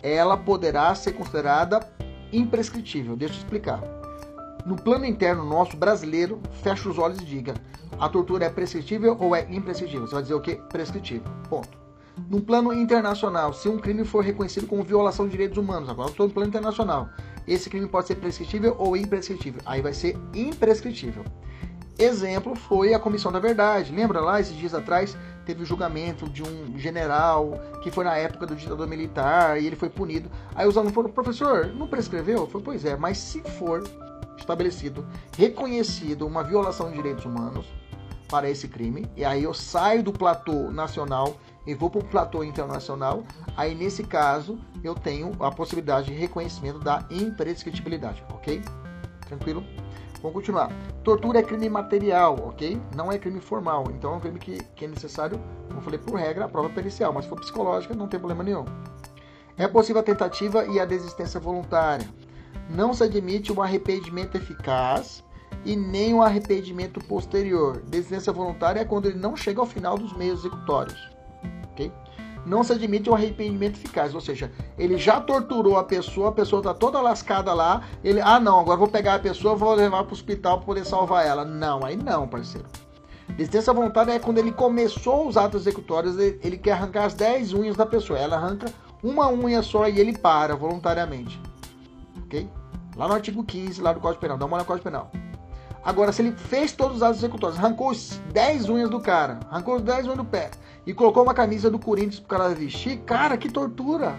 Ela 0.00 0.36
poderá 0.36 0.94
ser 0.94 1.12
considerada 1.12 1.80
imprescritível. 2.32 3.16
Deixa 3.16 3.34
eu 3.34 3.38
explicar. 3.38 3.80
No 4.68 4.76
plano 4.76 5.06
interno 5.06 5.46
nosso 5.46 5.78
brasileiro, 5.78 6.42
fecha 6.62 6.90
os 6.90 6.98
olhos 6.98 7.18
e 7.20 7.24
diga: 7.24 7.54
a 7.98 8.06
tortura 8.06 8.44
é 8.44 8.50
prescritível 8.50 9.16
ou 9.18 9.34
é 9.34 9.50
imprescritível? 9.50 10.06
Você 10.06 10.12
vai 10.12 10.22
dizer 10.22 10.34
o 10.34 10.42
que? 10.42 10.56
Prescritível. 10.56 11.32
Ponto. 11.48 11.70
No 12.28 12.42
plano 12.42 12.74
internacional, 12.74 13.54
se 13.54 13.66
um 13.66 13.78
crime 13.78 14.04
for 14.04 14.22
reconhecido 14.22 14.66
como 14.66 14.82
violação 14.82 15.24
de 15.24 15.32
direitos 15.32 15.56
humanos, 15.56 15.88
agora 15.88 16.10
estou 16.10 16.28
no 16.28 16.34
plano 16.34 16.50
internacional, 16.50 17.08
esse 17.46 17.70
crime 17.70 17.88
pode 17.88 18.08
ser 18.08 18.16
prescritível 18.16 18.76
ou 18.78 18.94
imprescritível. 18.94 19.62
Aí 19.64 19.80
vai 19.80 19.94
ser 19.94 20.18
imprescritível. 20.34 21.24
Exemplo 21.98 22.54
foi 22.54 22.92
a 22.92 22.98
Comissão 22.98 23.32
da 23.32 23.38
Verdade. 23.38 23.90
Lembra 23.90 24.20
lá, 24.20 24.38
esses 24.38 24.54
dias 24.54 24.74
atrás, 24.74 25.16
teve 25.46 25.62
o 25.62 25.66
julgamento 25.66 26.28
de 26.28 26.42
um 26.42 26.78
general 26.78 27.58
que 27.82 27.90
foi 27.90 28.04
na 28.04 28.18
época 28.18 28.44
do 28.44 28.54
ditador 28.54 28.86
militar 28.86 29.58
e 29.58 29.66
ele 29.66 29.76
foi 29.76 29.88
punido. 29.88 30.30
Aí 30.54 30.68
os 30.68 30.76
alunos 30.76 30.94
falaram, 30.94 31.14
professor, 31.14 31.68
não 31.68 31.88
prescreveu? 31.88 32.40
Eu 32.40 32.46
falei, 32.46 32.64
pois 32.66 32.84
é, 32.84 32.98
mas 32.98 33.16
se 33.16 33.40
for 33.40 33.82
estabelecido, 34.40 35.06
reconhecido 35.36 36.26
uma 36.26 36.42
violação 36.42 36.90
de 36.90 36.96
direitos 36.96 37.24
humanos 37.24 37.66
para 38.28 38.48
esse 38.48 38.68
crime, 38.68 39.06
e 39.16 39.24
aí 39.24 39.42
eu 39.42 39.54
saio 39.54 40.02
do 40.02 40.12
platô 40.12 40.70
nacional 40.70 41.36
e 41.66 41.74
vou 41.74 41.90
para 41.90 42.00
o 42.00 42.04
platô 42.04 42.44
internacional, 42.44 43.22
aí 43.56 43.74
nesse 43.74 44.04
caso 44.04 44.58
eu 44.84 44.94
tenho 44.94 45.32
a 45.40 45.50
possibilidade 45.50 46.06
de 46.06 46.14
reconhecimento 46.14 46.78
da 46.78 47.06
imprescritibilidade, 47.10 48.22
ok? 48.30 48.62
Tranquilo? 49.26 49.64
Vamos 50.20 50.34
continuar. 50.34 50.70
Tortura 51.04 51.38
é 51.38 51.42
crime 51.42 51.68
material, 51.68 52.36
ok? 52.48 52.80
Não 52.94 53.12
é 53.12 53.18
crime 53.18 53.40
formal. 53.40 53.84
Então 53.90 54.14
é 54.14 54.16
um 54.16 54.20
crime 54.20 54.38
que, 54.38 54.58
que 54.74 54.84
é 54.84 54.88
necessário, 54.88 55.40
como 55.68 55.78
eu 55.78 55.82
falei, 55.82 55.98
por 55.98 56.18
regra, 56.18 56.46
a 56.46 56.48
prova 56.48 56.68
pericial. 56.70 57.12
Mas 57.12 57.24
se 57.24 57.30
for 57.30 57.38
psicológica, 57.38 57.94
não 57.94 58.08
tem 58.08 58.18
problema 58.18 58.42
nenhum. 58.42 58.64
É 59.56 59.68
possível 59.68 60.00
a 60.00 60.04
tentativa 60.04 60.64
e 60.66 60.80
a 60.80 60.84
desistência 60.84 61.38
voluntária. 61.38 62.08
Não 62.68 62.92
se 62.92 63.04
admite 63.04 63.52
um 63.52 63.62
arrependimento 63.62 64.36
eficaz 64.36 65.24
e 65.64 65.74
nem 65.74 66.14
um 66.14 66.22
arrependimento 66.22 67.00
posterior. 67.00 67.82
Desistência 67.86 68.32
voluntária 68.32 68.80
é 68.80 68.84
quando 68.84 69.06
ele 69.06 69.18
não 69.18 69.36
chega 69.36 69.60
ao 69.60 69.66
final 69.66 69.96
dos 69.96 70.12
meios 70.16 70.40
executórios. 70.40 71.10
Ok? 71.70 71.92
não 72.48 72.64
se 72.64 72.72
admite 72.72 73.10
um 73.10 73.14
arrependimento 73.14 73.76
eficaz. 73.76 74.14
Ou 74.14 74.20
seja, 74.20 74.50
ele 74.78 74.96
já 74.96 75.20
torturou 75.20 75.76
a 75.76 75.84
pessoa, 75.84 76.30
a 76.30 76.32
pessoa 76.32 76.60
está 76.60 76.74
toda 76.74 77.00
lascada 77.00 77.52
lá, 77.52 77.82
ele, 78.02 78.20
ah 78.20 78.40
não, 78.40 78.58
agora 78.58 78.78
vou 78.78 78.88
pegar 78.88 79.14
a 79.14 79.18
pessoa 79.18 79.54
vou 79.54 79.74
levar 79.74 80.02
para 80.04 80.10
o 80.10 80.14
hospital 80.14 80.58
para 80.58 80.66
poder 80.66 80.84
salvar 80.84 81.26
ela. 81.26 81.44
Não, 81.44 81.84
aí 81.84 81.96
não, 81.96 82.26
parceiro. 82.26 82.66
Licença 83.36 83.72
voluntária 83.72 84.12
é 84.12 84.18
quando 84.18 84.38
ele 84.38 84.50
começou 84.50 85.28
os 85.28 85.36
atos 85.36 85.62
executórios, 85.62 86.18
ele, 86.18 86.40
ele 86.42 86.56
quer 86.56 86.72
arrancar 86.72 87.04
as 87.04 87.14
10 87.14 87.52
unhas 87.52 87.76
da 87.76 87.84
pessoa. 87.84 88.18
Ela 88.18 88.36
arranca 88.36 88.72
uma 89.02 89.30
unha 89.30 89.62
só 89.62 89.86
e 89.86 90.00
ele 90.00 90.16
para 90.16 90.56
voluntariamente. 90.56 91.40
Ok? 92.24 92.48
Lá 92.98 93.06
no 93.06 93.14
artigo 93.14 93.44
15, 93.44 93.80
lá 93.80 93.92
do 93.92 94.00
Código 94.00 94.20
Penal. 94.20 94.36
Dá 94.36 94.44
uma 94.44 94.56
olhada 94.56 94.64
no 94.64 94.66
Código 94.66 94.84
Penal. 94.84 95.10
Agora, 95.84 96.10
se 96.10 96.20
ele 96.20 96.32
fez 96.32 96.72
todos 96.72 96.96
os 96.96 97.02
atos 97.02 97.18
executórios, 97.18 97.56
arrancou 97.56 97.90
os 97.90 98.20
10 98.32 98.68
unhas 98.68 98.90
do 98.90 99.00
cara, 99.00 99.38
arrancou 99.48 99.76
os 99.76 99.82
10 99.82 100.06
unhas 100.06 100.16
do 100.16 100.24
pé, 100.24 100.50
e 100.84 100.92
colocou 100.92 101.22
uma 101.22 101.32
camisa 101.32 101.70
do 101.70 101.78
Corinthians 101.78 102.18
pro 102.18 102.36
cara 102.36 102.48
vestir, 102.52 102.98
cara, 103.06 103.38
que 103.38 103.48
tortura! 103.48 104.18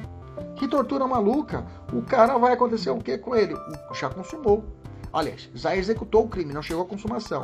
Que 0.55 0.67
tortura 0.67 1.05
maluca! 1.05 1.65
O 1.91 2.01
cara 2.01 2.37
vai 2.37 2.53
acontecer 2.53 2.89
o 2.89 2.99
que 2.99 3.17
com 3.17 3.35
ele? 3.35 3.53
Já 3.93 4.09
consumou. 4.09 4.63
Aliás, 5.11 5.49
já 5.53 5.75
executou 5.75 6.23
o 6.23 6.29
crime, 6.29 6.53
não 6.53 6.61
chegou 6.61 6.83
à 6.83 6.85
consumação. 6.87 7.43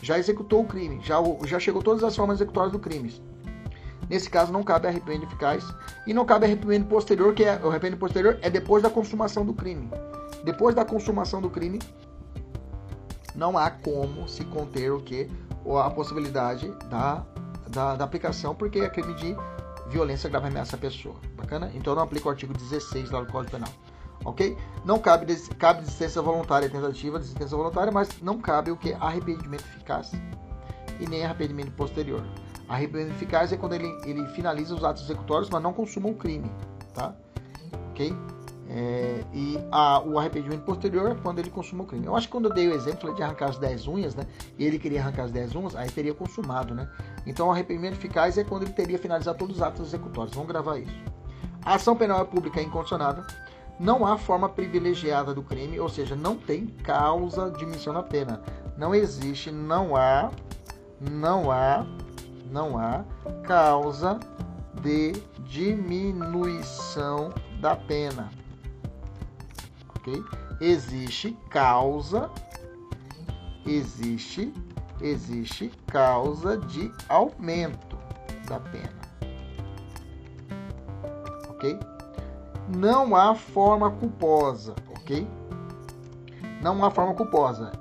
Já 0.00 0.18
executou 0.18 0.62
o 0.62 0.66
crime, 0.66 1.00
já, 1.02 1.16
já 1.44 1.60
chegou 1.60 1.82
todas 1.82 2.02
as 2.02 2.16
formas 2.16 2.38
executórias 2.38 2.72
do 2.72 2.78
crime. 2.78 3.12
Nesse 4.08 4.30
caso, 4.30 4.52
não 4.52 4.62
cabe 4.62 4.88
arrependimento 4.88 5.28
eficaz 5.28 5.64
e 6.06 6.14
não 6.14 6.24
cabe 6.24 6.46
arrependimento 6.46 6.88
posterior, 6.88 7.34
que 7.34 7.44
é 7.44 7.60
o 7.62 7.68
arrependimento 7.68 8.00
posterior 8.00 8.38
é 8.40 8.48
depois 8.48 8.82
da 8.82 8.88
consumação 8.88 9.44
do 9.44 9.52
crime. 9.52 9.90
Depois 10.46 10.74
da 10.74 10.82
consumação 10.82 11.42
do 11.42 11.50
crime, 11.50 11.78
não 13.34 13.58
há 13.58 13.70
como 13.70 14.26
se 14.26 14.46
conter 14.46 14.90
o 14.90 15.02
que 15.02 15.28
a 15.66 15.90
possibilidade 15.90 16.70
da 16.88 17.26
da, 17.68 17.96
da 17.96 18.04
aplicação, 18.04 18.54
porque 18.54 18.78
é 18.78 18.88
crime 18.88 19.14
de 19.14 19.36
violência 19.88 20.28
grave 20.28 20.48
ameaça 20.48 20.76
à 20.76 20.78
pessoa. 20.78 21.16
Bacana? 21.36 21.70
Então 21.74 21.94
não 21.94 22.02
aplica 22.02 22.28
o 22.28 22.30
artigo 22.30 22.52
16 22.52 23.10
lá 23.10 23.20
do 23.20 23.30
Código 23.30 23.52
Penal. 23.52 23.72
Ok? 24.24 24.56
Não 24.84 24.98
cabe, 24.98 25.34
cabe 25.58 25.80
desistência 25.80 26.20
voluntária, 26.22 26.68
tentativa 26.68 27.18
de 27.18 27.24
desistência 27.24 27.56
voluntária, 27.56 27.92
mas 27.92 28.08
não 28.22 28.38
cabe 28.38 28.70
o 28.70 28.76
que? 28.76 28.92
Arrependimento 28.94 29.64
eficaz 29.64 30.12
e 30.98 31.06
nem 31.06 31.24
arrependimento 31.24 31.72
posterior. 31.72 32.24
Arrependimento 32.68 33.16
eficaz 33.16 33.52
é 33.52 33.56
quando 33.56 33.74
ele, 33.74 33.86
ele 34.04 34.26
finaliza 34.28 34.74
os 34.74 34.82
atos 34.82 35.04
executórios, 35.04 35.50
mas 35.50 35.62
não 35.62 35.72
consuma 35.72 36.08
o 36.08 36.14
crime. 36.14 36.50
Tá? 36.94 37.14
Ok? 37.90 38.14
É, 38.78 39.24
e 39.32 39.58
a, 39.72 40.00
o 40.00 40.18
arrependimento 40.18 40.60
posterior 40.60 41.10
é 41.10 41.14
quando 41.14 41.38
ele 41.38 41.48
consuma 41.48 41.82
o 41.84 41.86
crime. 41.86 42.04
Eu 42.04 42.14
acho 42.14 42.26
que 42.28 42.32
quando 42.32 42.50
eu 42.50 42.52
dei 42.52 42.68
o 42.68 42.74
exemplo 42.74 43.14
de 43.14 43.22
arrancar 43.22 43.48
as 43.48 43.56
10 43.56 43.88
unhas, 43.88 44.14
né? 44.14 44.26
E 44.58 44.66
ele 44.66 44.78
queria 44.78 45.00
arrancar 45.00 45.22
as 45.24 45.30
10 45.30 45.54
unhas, 45.54 45.74
aí 45.74 45.90
teria 45.90 46.12
consumado, 46.12 46.74
né? 46.74 46.86
Então 47.26 47.48
o 47.48 47.50
arrependimento 47.50 47.94
eficaz 47.94 48.36
é 48.36 48.44
quando 48.44 48.64
ele 48.64 48.74
teria 48.74 48.98
finalizado 48.98 49.38
todos 49.38 49.56
os 49.56 49.62
atos 49.62 49.86
executórios. 49.86 50.34
Vamos 50.34 50.50
gravar 50.50 50.76
isso. 50.78 50.92
A 51.64 51.76
ação 51.76 51.96
penal 51.96 52.20
é 52.20 52.24
pública 52.24 52.60
é 52.60 52.64
incondicionada. 52.64 53.26
Não 53.80 54.04
há 54.04 54.18
forma 54.18 54.46
privilegiada 54.46 55.32
do 55.32 55.42
crime, 55.42 55.80
ou 55.80 55.88
seja, 55.88 56.14
não 56.14 56.36
tem 56.36 56.66
causa 56.66 57.50
de 57.52 57.64
missão 57.64 57.94
na 57.94 58.02
pena. 58.02 58.42
Não 58.76 58.94
existe, 58.94 59.50
não 59.50 59.96
há, 59.96 60.30
não 61.00 61.50
há, 61.50 61.86
não 62.50 62.76
há 62.76 63.06
causa 63.42 64.20
de 64.82 65.12
diminuição 65.46 67.32
da 67.58 67.74
pena 67.74 68.28
ok? 70.06 70.24
Existe 70.60 71.32
causa, 71.50 72.30
existe, 73.66 74.52
existe 75.00 75.70
causa 75.86 76.56
de 76.56 76.92
aumento 77.08 77.98
da 78.48 78.60
pena, 78.60 79.00
ok? 81.50 81.78
Não 82.76 83.14
há 83.14 83.34
forma 83.34 83.90
culposa, 83.90 84.74
ok? 84.90 85.26
Não 86.62 86.84
há 86.84 86.90
forma 86.90 87.14
culposa. 87.14 87.72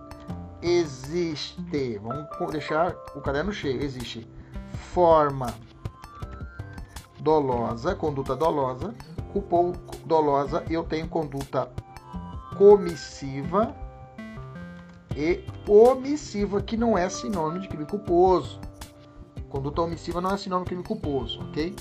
Existe, 0.61 1.99
vamos 1.99 2.51
deixar 2.51 2.95
o 3.15 3.21
caderno 3.21 3.53
cheio, 3.53 3.81
existe 3.83 4.27
forma 4.73 5.53
dolosa, 7.19 7.95
conduta 7.95 8.35
dolosa, 8.35 8.93
culpou 9.31 9.73
dolosa, 10.05 10.63
eu 10.69 10.83
tenho 10.83 11.07
conduta 11.07 11.69
comissiva 12.57 13.75
e 15.15 15.43
omissiva, 15.67 16.61
que 16.61 16.75
não 16.75 16.97
é 16.97 17.07
sinônimo 17.07 17.61
de 17.61 17.67
crime 17.67 17.85
culposo. 17.85 18.59
Conduta 19.49 19.81
omissiva 19.81 20.19
não 20.19 20.31
é 20.31 20.37
sinônimo 20.37 20.65
de 20.65 20.69
crime 20.69 20.83
culposo, 20.83 21.39
ok? 21.41 21.73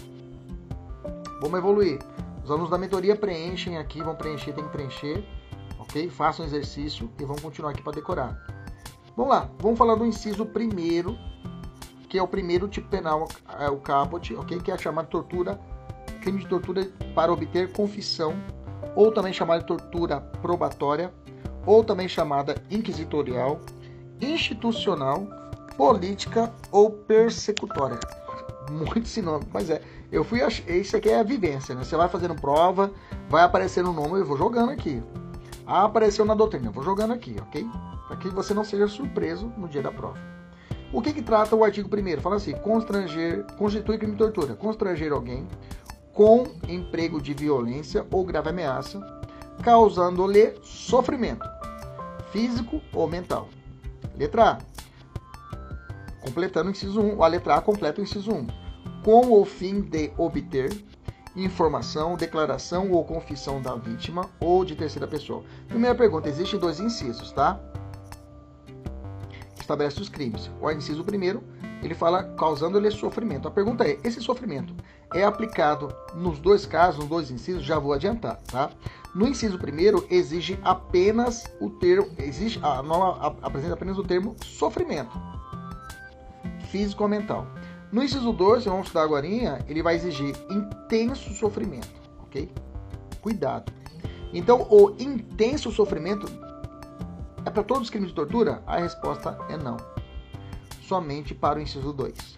Vamos 1.40 1.59
evoluir. 1.59 1.99
Os 2.45 2.50
alunos 2.50 2.71
da 2.71 2.78
mentoria 2.78 3.16
preenchem 3.16 3.78
aqui, 3.78 4.02
vão 4.02 4.14
preencher, 4.14 4.52
tem 4.52 4.64
que 4.64 4.71
preencher, 4.71 5.25
ok? 5.78 6.09
Façam 6.11 6.45
exercício 6.45 7.11
e 7.19 7.25
vão 7.25 7.37
continuar 7.37 7.71
aqui 7.71 7.83
para 7.83 7.95
decorar. 7.95 8.38
Vamos 9.16 9.33
lá, 9.33 9.50
vamos 9.59 9.78
falar 9.78 9.95
do 9.95 10.04
inciso 10.04 10.45
primeiro, 10.47 11.16
que 12.09 12.19
é 12.19 12.23
o 12.23 12.28
primeiro 12.28 12.69
tipo 12.69 12.88
penal, 12.88 13.26
é 13.59 13.69
o 13.69 13.78
caput, 13.78 14.35
ok? 14.35 14.61
Que 14.61 14.71
é 14.71 14.75
a 14.75 14.78
chamada 14.78 15.09
tortura, 15.09 15.59
crime 16.21 16.40
de 16.40 16.47
tortura 16.47 16.87
para 17.14 17.33
obter 17.33 17.73
confissão 17.73 18.35
ou 18.95 19.12
também 19.12 19.33
chamada 19.33 19.61
de 19.61 19.67
tortura 19.67 20.21
probatória, 20.41 21.12
ou 21.67 21.83
também 21.83 22.09
chamada 22.09 22.57
inquisitorial, 22.71 23.61
institucional, 24.21 25.26
política 25.76 26.53
ou 26.71 26.91
persecutória. 26.91 27.99
Muito 28.71 29.09
sinônimo, 29.09 29.50
mas 29.53 29.71
é. 29.71 29.81
Eu 30.11 30.25
fui. 30.25 30.41
Isso 30.69 30.97
aqui 30.97 31.09
é 31.09 31.19
a 31.19 31.23
vivência, 31.23 31.75
né? 31.75 31.85
Você 31.85 31.97
vai 31.97 32.09
fazendo 32.09 32.35
prova, 32.35 32.91
vai 33.29 33.43
aparecendo 33.43 33.91
o 33.91 33.93
nome, 33.93 34.21
eu 34.21 34.25
vou 34.25 34.37
jogando 34.37 34.71
aqui. 34.71 35.03
Ah, 35.67 35.85
apareceu 35.85 36.25
na 36.25 36.35
doutrina, 36.35 36.67
eu 36.67 36.73
vou 36.73 36.85
jogando 36.85 37.12
aqui, 37.12 37.37
ok? 37.41 37.67
Para 38.07 38.17
que 38.17 38.29
você 38.29 38.55
não 38.55 38.64
seja 38.64 38.87
surpreso 38.87 39.53
no 39.57 39.69
dia 39.69 39.83
da 39.83 39.91
prova. 39.91 40.19
O 40.93 41.03
que, 41.03 41.12
que 41.12 41.23
trata 41.23 41.57
o 41.57 41.64
artigo 41.64 41.88
1? 41.88 42.21
Fala 42.21 42.37
assim: 42.37 42.53
constranger, 42.53 43.45
constitui 43.59 43.99
crime 43.99 44.12
de 44.12 44.19
tortura. 44.19 44.55
Constranger 44.55 45.12
alguém 45.12 45.47
com 46.14 46.47
emprego 46.68 47.21
de 47.21 47.35
violência 47.35 48.06
ou 48.11 48.25
grave 48.25 48.49
ameaça, 48.49 49.00
causando-lhe 49.62 50.54
sofrimento 50.62 51.47
físico 52.35 52.80
ou 52.92 53.06
mental. 53.06 53.49
Letra 54.16 54.52
A. 54.52 54.59
Completando 56.21 56.68
o 56.68 56.73
inciso 56.73 57.00
1, 57.00 57.23
a 57.23 57.26
letra 57.26 57.56
A 57.56 57.61
completa 57.61 58.00
o 58.00 58.04
inciso 58.04 58.33
1. 58.33 58.47
Com 59.04 59.40
o 59.40 59.44
fim 59.44 59.80
de 59.80 60.11
obter 60.16 60.73
informação, 61.37 62.16
declaração 62.16 62.90
ou 62.90 63.04
confissão 63.04 63.61
da 63.61 63.76
vítima 63.76 64.28
ou 64.40 64.64
de 64.64 64.75
terceira 64.75 65.06
pessoa. 65.06 65.44
Primeira 65.68 65.94
pergunta: 65.94 66.28
existem 66.28 66.59
dois 66.59 66.80
incisos, 66.80 67.30
tá? 67.30 67.61
Estabelece 69.61 70.00
os 70.00 70.09
crimes. 70.09 70.50
O 70.61 70.71
inciso 70.71 71.04
primeiro 71.04 71.42
ele 71.83 71.94
fala 71.94 72.25
causando-lhe 72.37 72.90
sofrimento. 72.90 73.47
A 73.47 73.50
pergunta 73.50 73.87
é: 73.87 73.99
esse 74.02 74.21
sofrimento 74.21 74.75
é 75.14 75.25
aplicado 75.25 75.94
nos 76.14 76.38
dois 76.38 76.66
casos, 76.66 77.00
nos 77.00 77.09
dois 77.09 77.30
incisos? 77.30 77.64
Já 77.64 77.78
vou 77.78 77.92
adiantar, 77.92 78.37
tá? 78.50 78.71
No 79.14 79.28
inciso 79.28 79.59
primeiro, 79.59 80.04
exige 80.11 80.59
apenas 80.64 81.44
o 81.61 81.71
termo, 81.71 82.11
existe, 82.18 82.59
a 82.62 82.83
norma 82.83 83.37
apresenta 83.40 83.75
apenas 83.75 83.97
o 83.97 84.02
termo 84.02 84.35
sofrimento, 84.44 85.16
físico 86.71 87.04
ou 87.04 87.09
mental. 87.09 87.47
No 87.92 88.02
inciso 88.02 88.33
2, 88.33 88.64
vamos 88.64 88.88
estudar 88.88 89.04
agora, 89.04 89.25
ele 89.26 89.83
vai 89.83 89.94
exigir 89.94 90.35
intenso 90.50 91.33
sofrimento, 91.33 91.88
ok? 92.18 92.52
Cuidado. 93.23 93.73
Então, 94.33 94.66
o 94.68 94.97
intenso 94.99 95.71
sofrimento 95.71 96.26
é 97.47 97.50
para 97.50 97.62
todos 97.62 97.85
os 97.85 97.90
crimes 97.90 98.09
de 98.09 98.16
tortura? 98.16 98.64
A 98.66 98.78
resposta 98.78 99.38
é 99.49 99.56
não. 99.56 99.76
Somente 100.83 101.33
para 101.35 101.61
o 101.61 101.62
inciso 101.62 101.92
2. 101.92 102.37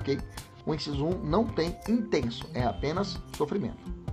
Ok? 0.00 0.18
O 0.66 0.74
inciso 0.74 1.04
1 1.04 1.08
um 1.08 1.18
não 1.24 1.44
tem 1.44 1.76
intenso, 1.88 2.46
é 2.54 2.64
apenas 2.64 3.18
sofrimento. 3.36 4.04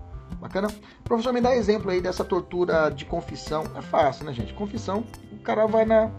Bacana? 0.41 0.69
Professor, 1.03 1.31
me 1.31 1.39
dá 1.39 1.55
exemplo 1.55 1.91
aí 1.91 2.01
dessa 2.01 2.25
tortura 2.25 2.89
de 2.89 3.05
confissão. 3.05 3.63
É 3.75 3.81
fácil, 3.81 4.25
né, 4.25 4.33
gente? 4.33 4.53
Confissão, 4.53 5.05
o 5.31 5.37
cara 5.39 5.67
vai 5.67 5.85
na. 5.85 6.09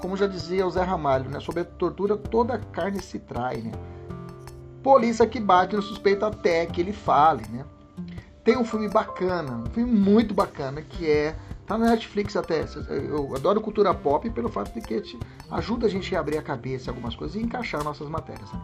Como 0.00 0.16
já 0.16 0.26
dizia 0.28 0.66
o 0.66 0.70
Zé 0.70 0.82
Ramalho, 0.82 1.28
né? 1.28 1.40
Sobre 1.40 1.62
a 1.62 1.64
tortura, 1.64 2.16
toda 2.16 2.58
carne 2.58 3.02
se 3.02 3.18
trai, 3.18 3.56
né? 3.56 3.72
Polícia 4.84 5.26
que 5.26 5.40
bate 5.40 5.74
no 5.74 5.82
suspeito 5.82 6.24
até 6.24 6.64
que 6.64 6.80
ele 6.80 6.92
fale, 6.92 7.44
né? 7.48 7.64
Tem 8.44 8.56
um 8.56 8.64
filme 8.64 8.88
bacana, 8.88 9.64
um 9.66 9.70
filme 9.70 9.92
muito 9.92 10.32
bacana, 10.32 10.80
que 10.80 11.08
é. 11.08 11.36
Tá 11.66 11.78
na 11.78 11.90
Netflix 11.90 12.36
até. 12.36 12.64
Eu 12.88 13.34
adoro 13.34 13.60
cultura 13.60 13.94
pop 13.94 14.28
pelo 14.30 14.48
fato 14.48 14.74
de 14.74 14.80
que 14.80 15.18
ajuda 15.50 15.86
a 15.86 15.88
gente 15.88 16.14
a 16.14 16.20
abrir 16.20 16.38
a 16.38 16.42
cabeça 16.42 16.90
algumas 16.90 17.14
coisas 17.14 17.36
e 17.36 17.42
encaixar 17.42 17.84
nossas 17.84 18.08
matérias. 18.08 18.52
Né? 18.52 18.60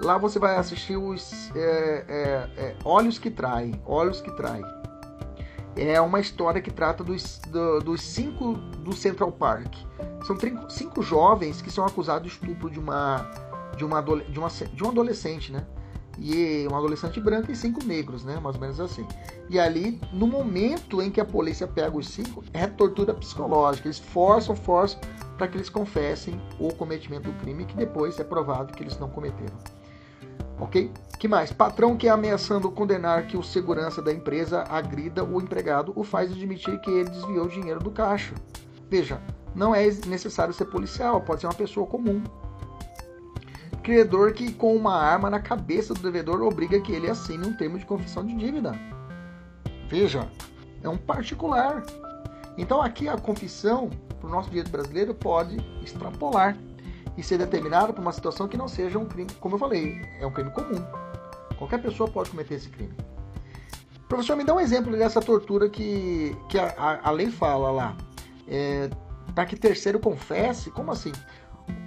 Lá 0.00 0.18
você 0.18 0.38
vai 0.38 0.56
assistir 0.56 0.96
os 0.96 1.50
é, 1.54 2.04
é, 2.08 2.50
é, 2.56 2.76
Olhos 2.84 3.18
que 3.18 3.30
Traem. 3.30 3.80
Olhos 3.86 4.20
que 4.20 4.30
Traem. 4.32 4.64
É 5.74 6.00
uma 6.00 6.20
história 6.20 6.60
que 6.60 6.70
trata 6.70 7.04
dos, 7.04 7.38
do, 7.48 7.80
dos 7.80 8.02
cinco 8.02 8.54
do 8.54 8.92
Central 8.94 9.32
Park. 9.32 9.74
São 10.26 10.36
cinco 10.68 11.02
jovens 11.02 11.60
que 11.60 11.70
são 11.70 11.84
acusados 11.84 12.22
de 12.22 12.28
estupro 12.34 12.70
de 12.70 12.78
uma 12.78 13.30
de 13.76 13.84
uma, 13.84 14.00
de 14.00 14.38
uma, 14.38 14.48
de 14.48 14.84
um 14.84 14.88
adolescente, 14.88 15.52
né? 15.52 15.66
E 16.18 16.66
um 16.70 16.74
adolescente 16.74 17.20
branco 17.20 17.52
e 17.52 17.56
cinco 17.56 17.84
negros, 17.84 18.24
né? 18.24 18.40
Mais 18.40 18.54
ou 18.54 18.60
menos 18.60 18.80
assim. 18.80 19.06
E 19.50 19.60
ali, 19.60 20.00
no 20.12 20.26
momento 20.26 21.02
em 21.02 21.10
que 21.10 21.20
a 21.20 21.26
polícia 21.26 21.66
pega 21.66 21.94
os 21.94 22.08
cinco, 22.08 22.42
é 22.54 22.66
tortura 22.66 23.12
psicológica. 23.12 23.86
Eles 23.86 23.98
forçam, 23.98 24.56
forçam 24.56 24.98
para 25.36 25.46
que 25.46 25.58
eles 25.58 25.68
confessem 25.68 26.40
o 26.58 26.72
cometimento 26.72 27.30
do 27.30 27.38
crime, 27.38 27.66
que 27.66 27.76
depois 27.76 28.18
é 28.18 28.24
provado 28.24 28.72
que 28.72 28.82
eles 28.82 28.98
não 28.98 29.10
cometeram. 29.10 29.56
Ok? 30.58 30.90
Que 31.18 31.28
mais? 31.28 31.52
Patrão 31.52 31.96
que 31.96 32.08
é 32.08 32.10
ameaçando 32.10 32.70
condenar 32.70 33.26
que 33.26 33.36
o 33.36 33.42
segurança 33.42 34.02
da 34.02 34.12
empresa 34.12 34.64
agrida 34.68 35.24
o 35.24 35.40
empregado 35.40 35.92
o 35.96 36.02
faz 36.02 36.30
admitir 36.30 36.80
que 36.80 36.90
ele 36.90 37.10
desviou 37.10 37.48
dinheiro 37.48 37.80
do 37.80 37.90
caixa. 37.90 38.34
Veja, 38.88 39.20
não 39.54 39.74
é 39.74 39.86
necessário 40.06 40.52
ser 40.52 40.66
policial, 40.66 41.20
pode 41.20 41.40
ser 41.40 41.46
uma 41.46 41.54
pessoa 41.54 41.86
comum. 41.86 42.22
Credor 43.82 44.32
que 44.32 44.52
com 44.52 44.74
uma 44.74 44.94
arma 44.94 45.30
na 45.30 45.40
cabeça 45.40 45.94
do 45.94 46.00
devedor 46.00 46.42
obriga 46.42 46.80
que 46.80 46.92
ele 46.92 47.08
assine 47.08 47.46
um 47.46 47.56
termo 47.56 47.78
de 47.78 47.86
confissão 47.86 48.24
de 48.24 48.34
dívida. 48.34 48.78
Veja, 49.88 50.28
é 50.82 50.88
um 50.88 50.98
particular. 50.98 51.84
Então 52.58 52.82
aqui 52.82 53.08
a 53.08 53.16
confissão, 53.16 53.90
para 54.20 54.28
o 54.28 54.30
nosso 54.30 54.50
direito 54.50 54.70
brasileiro, 54.70 55.14
pode 55.14 55.56
extrapolar 55.82 56.56
e 57.16 57.22
ser 57.22 57.38
determinado 57.38 57.92
por 57.92 58.02
uma 58.02 58.12
situação 58.12 58.46
que 58.46 58.56
não 58.56 58.68
seja 58.68 58.98
um 58.98 59.06
crime, 59.06 59.30
como 59.40 59.54
eu 59.54 59.58
falei, 59.58 60.02
é 60.20 60.26
um 60.26 60.30
crime 60.30 60.50
comum. 60.50 60.84
Qualquer 61.58 61.80
pessoa 61.80 62.10
pode 62.10 62.30
cometer 62.30 62.54
esse 62.54 62.68
crime. 62.68 62.94
Professor, 64.08 64.36
me 64.36 64.44
dá 64.44 64.54
um 64.54 64.60
exemplo 64.60 64.92
dessa 64.92 65.20
tortura 65.20 65.68
que, 65.68 66.36
que 66.48 66.58
a, 66.58 66.74
a, 66.76 67.08
a 67.08 67.10
lei 67.10 67.30
fala 67.30 67.70
lá. 67.70 67.96
É, 68.46 68.88
para 69.34 69.46
que 69.46 69.56
terceiro 69.56 69.98
confesse? 69.98 70.70
Como 70.70 70.92
assim? 70.92 71.12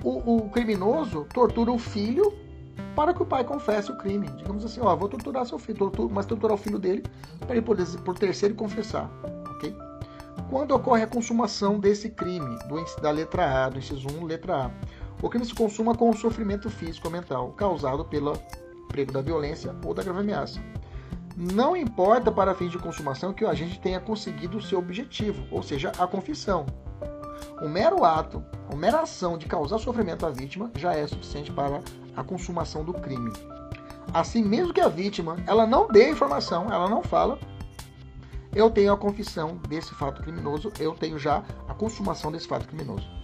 O, 0.03 0.35
o, 0.35 0.49
criminoso 0.49 1.25
tortura 1.33 1.71
o 1.71 1.79
filho 1.79 2.33
para 2.95 3.13
que 3.13 3.23
o 3.23 3.25
pai 3.25 3.45
confesse 3.45 3.91
o 3.91 3.97
crime. 3.97 4.27
Digamos 4.35 4.65
assim, 4.65 4.81
ó, 4.81 4.93
vou 4.95 5.07
torturar 5.07 5.45
seu 5.45 5.57
filho, 5.57 5.77
tortura, 5.77 6.13
mas 6.13 6.25
torturar 6.25 6.55
o 6.55 6.57
filho 6.57 6.77
dele 6.77 7.03
para 7.39 7.55
ele 7.55 7.61
poder, 7.61 7.85
por 8.03 8.17
terceiro 8.17 8.53
confessar. 8.55 9.09
Ok? 9.55 9.73
Quando 10.49 10.71
ocorre 10.75 11.03
a 11.03 11.07
consumação 11.07 11.79
desse 11.79 12.09
crime, 12.09 12.57
do, 12.67 13.01
da 13.01 13.11
letra 13.11 13.65
A, 13.65 13.69
do 13.69 13.77
inciso 13.77 14.07
1, 14.09 14.25
letra 14.25 14.65
A, 14.65 14.71
o 15.21 15.29
crime 15.29 15.45
se 15.45 15.53
consuma 15.53 15.95
com 15.95 16.09
o 16.09 16.15
sofrimento 16.15 16.69
físico 16.69 17.07
ou 17.07 17.11
mental 17.11 17.51
causado 17.51 18.05
pelo 18.05 18.33
emprego 18.85 19.11
da 19.11 19.21
violência 19.21 19.75
ou 19.85 19.93
da 19.93 20.03
grave 20.03 20.19
ameaça. 20.19 20.61
Não 21.35 21.75
importa 21.75 22.31
para 22.31 22.55
fins 22.55 22.71
de 22.71 22.77
consumação 22.77 23.33
que 23.33 23.43
o 23.43 23.49
agente 23.49 23.79
tenha 23.79 23.99
conseguido 23.99 24.57
o 24.57 24.61
seu 24.61 24.79
objetivo, 24.79 25.45
ou 25.51 25.63
seja, 25.63 25.91
a 25.97 26.05
confissão. 26.05 26.65
O 27.61 27.67
mero 27.67 28.03
ato, 28.03 28.43
a 28.71 28.75
mera 28.75 29.01
ação 29.01 29.37
de 29.37 29.45
causar 29.45 29.77
sofrimento 29.79 30.25
à 30.25 30.29
vítima 30.29 30.71
já 30.75 30.93
é 30.93 31.05
suficiente 31.07 31.51
para 31.51 31.81
a 32.15 32.23
consumação 32.23 32.83
do 32.83 32.93
crime. 32.93 33.31
Assim, 34.13 34.43
mesmo 34.43 34.73
que 34.73 34.81
a 34.81 34.87
vítima 34.87 35.37
ela 35.45 35.67
não 35.67 35.87
dê 35.87 36.09
informação, 36.09 36.67
ela 36.71 36.89
não 36.89 37.03
fala, 37.03 37.39
eu 38.53 38.69
tenho 38.69 38.91
a 38.91 38.97
confissão 38.97 39.57
desse 39.67 39.93
fato 39.93 40.21
criminoso, 40.21 40.71
eu 40.79 40.93
tenho 40.93 41.19
já 41.19 41.43
a 41.67 41.73
consumação 41.73 42.31
desse 42.31 42.47
fato 42.47 42.67
criminoso. 42.67 43.18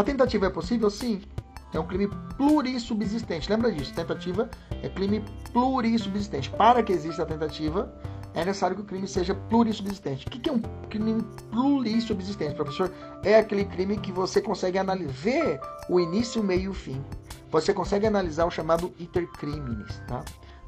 A 0.00 0.02
tentativa 0.02 0.46
é 0.46 0.48
possível? 0.48 0.88
Sim. 0.88 1.20
É 1.74 1.78
um 1.78 1.86
crime 1.86 2.08
plurissubsistente. 2.38 3.50
Lembra 3.50 3.70
disso? 3.70 3.92
Tentativa 3.92 4.48
é 4.82 4.88
crime 4.88 5.22
plurissubsistente. 5.52 6.48
Para 6.48 6.82
que 6.82 6.90
exista 6.90 7.22
a 7.22 7.26
tentativa, 7.26 7.92
é 8.32 8.42
necessário 8.42 8.76
que 8.76 8.80
o 8.80 8.86
crime 8.86 9.06
seja 9.06 9.34
plurissubsistente. 9.34 10.26
O 10.26 10.30
que 10.30 10.48
é 10.48 10.52
um 10.54 10.62
crime 10.88 11.22
plurissubsistente, 11.50 12.54
professor? 12.54 12.90
É 13.22 13.36
aquele 13.36 13.66
crime 13.66 13.98
que 13.98 14.10
você 14.10 14.40
consegue 14.40 14.78
analisar, 14.78 15.12
ver 15.12 15.60
o 15.86 16.00
início, 16.00 16.40
o 16.40 16.44
meio 16.44 16.62
e 16.62 16.68
o 16.68 16.72
fim. 16.72 17.04
Você 17.50 17.74
consegue 17.74 18.06
analisar 18.06 18.46
o 18.46 18.50
chamado 18.50 18.94
iter 18.98 19.26
criminis, 19.32 20.00
tá? 20.08 20.24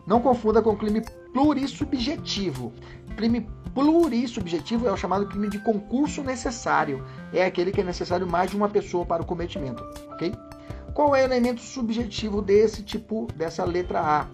Não 0.06 0.20
confunda 0.20 0.60
com 0.60 0.76
crime 0.76 1.02
plurissubjetivo. 1.32 2.70
Crime 3.16 3.46
plurissubjetivo 3.74 4.86
é 4.86 4.92
o 4.92 4.96
chamado 4.96 5.26
crime 5.26 5.48
de 5.48 5.58
concurso 5.58 6.22
necessário. 6.22 7.04
É 7.32 7.44
aquele 7.44 7.72
que 7.72 7.80
é 7.80 7.84
necessário 7.84 8.26
mais 8.26 8.50
de 8.50 8.56
uma 8.56 8.68
pessoa 8.68 9.04
para 9.04 9.22
o 9.22 9.26
cometimento, 9.26 9.82
ok? 10.10 10.34
Qual 10.94 11.16
é 11.16 11.22
o 11.22 11.24
elemento 11.24 11.60
subjetivo 11.60 12.42
desse 12.42 12.82
tipo, 12.82 13.26
dessa 13.34 13.64
letra 13.64 14.00
A? 14.00 14.26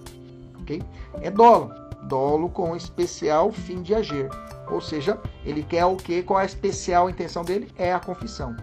Ok? 0.61 0.83
É 1.21 1.31
dolo. 1.31 1.73
Dolo 2.05 2.49
com 2.49 2.75
especial 2.75 3.53
fim 3.53 3.83
de 3.83 3.95
agir. 3.95 4.29
Ou 4.71 4.81
seja, 4.81 5.21
ele 5.45 5.63
quer 5.63 5.85
o 5.85 5.97
quê? 5.97 6.23
Qual 6.23 6.39
é 6.39 6.43
a 6.43 6.47
especial 6.47 7.09
intenção 7.09 7.45
dele? 7.45 7.71
É 7.77 7.93
a 7.93 8.01
confissão. 8.01 8.57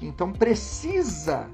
Então 0.00 0.32
precisa 0.32 1.48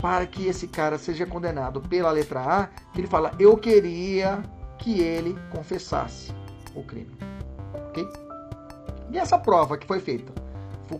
para 0.00 0.26
que 0.26 0.46
esse 0.46 0.66
cara 0.68 0.98
seja 0.98 1.26
condenado 1.26 1.80
pela 1.82 2.10
letra 2.10 2.40
A, 2.40 2.66
que 2.92 3.00
ele 3.00 3.08
fala: 3.08 3.32
"Eu 3.38 3.56
queria 3.56 4.42
que 4.78 5.00
ele 5.00 5.36
confessasse 5.50 6.32
o 6.74 6.82
crime". 6.82 7.29
OK? 7.90 8.08
E 9.10 9.18
essa 9.18 9.38
prova 9.38 9.76
que 9.76 9.86
foi 9.86 10.00
feita? 10.00 10.32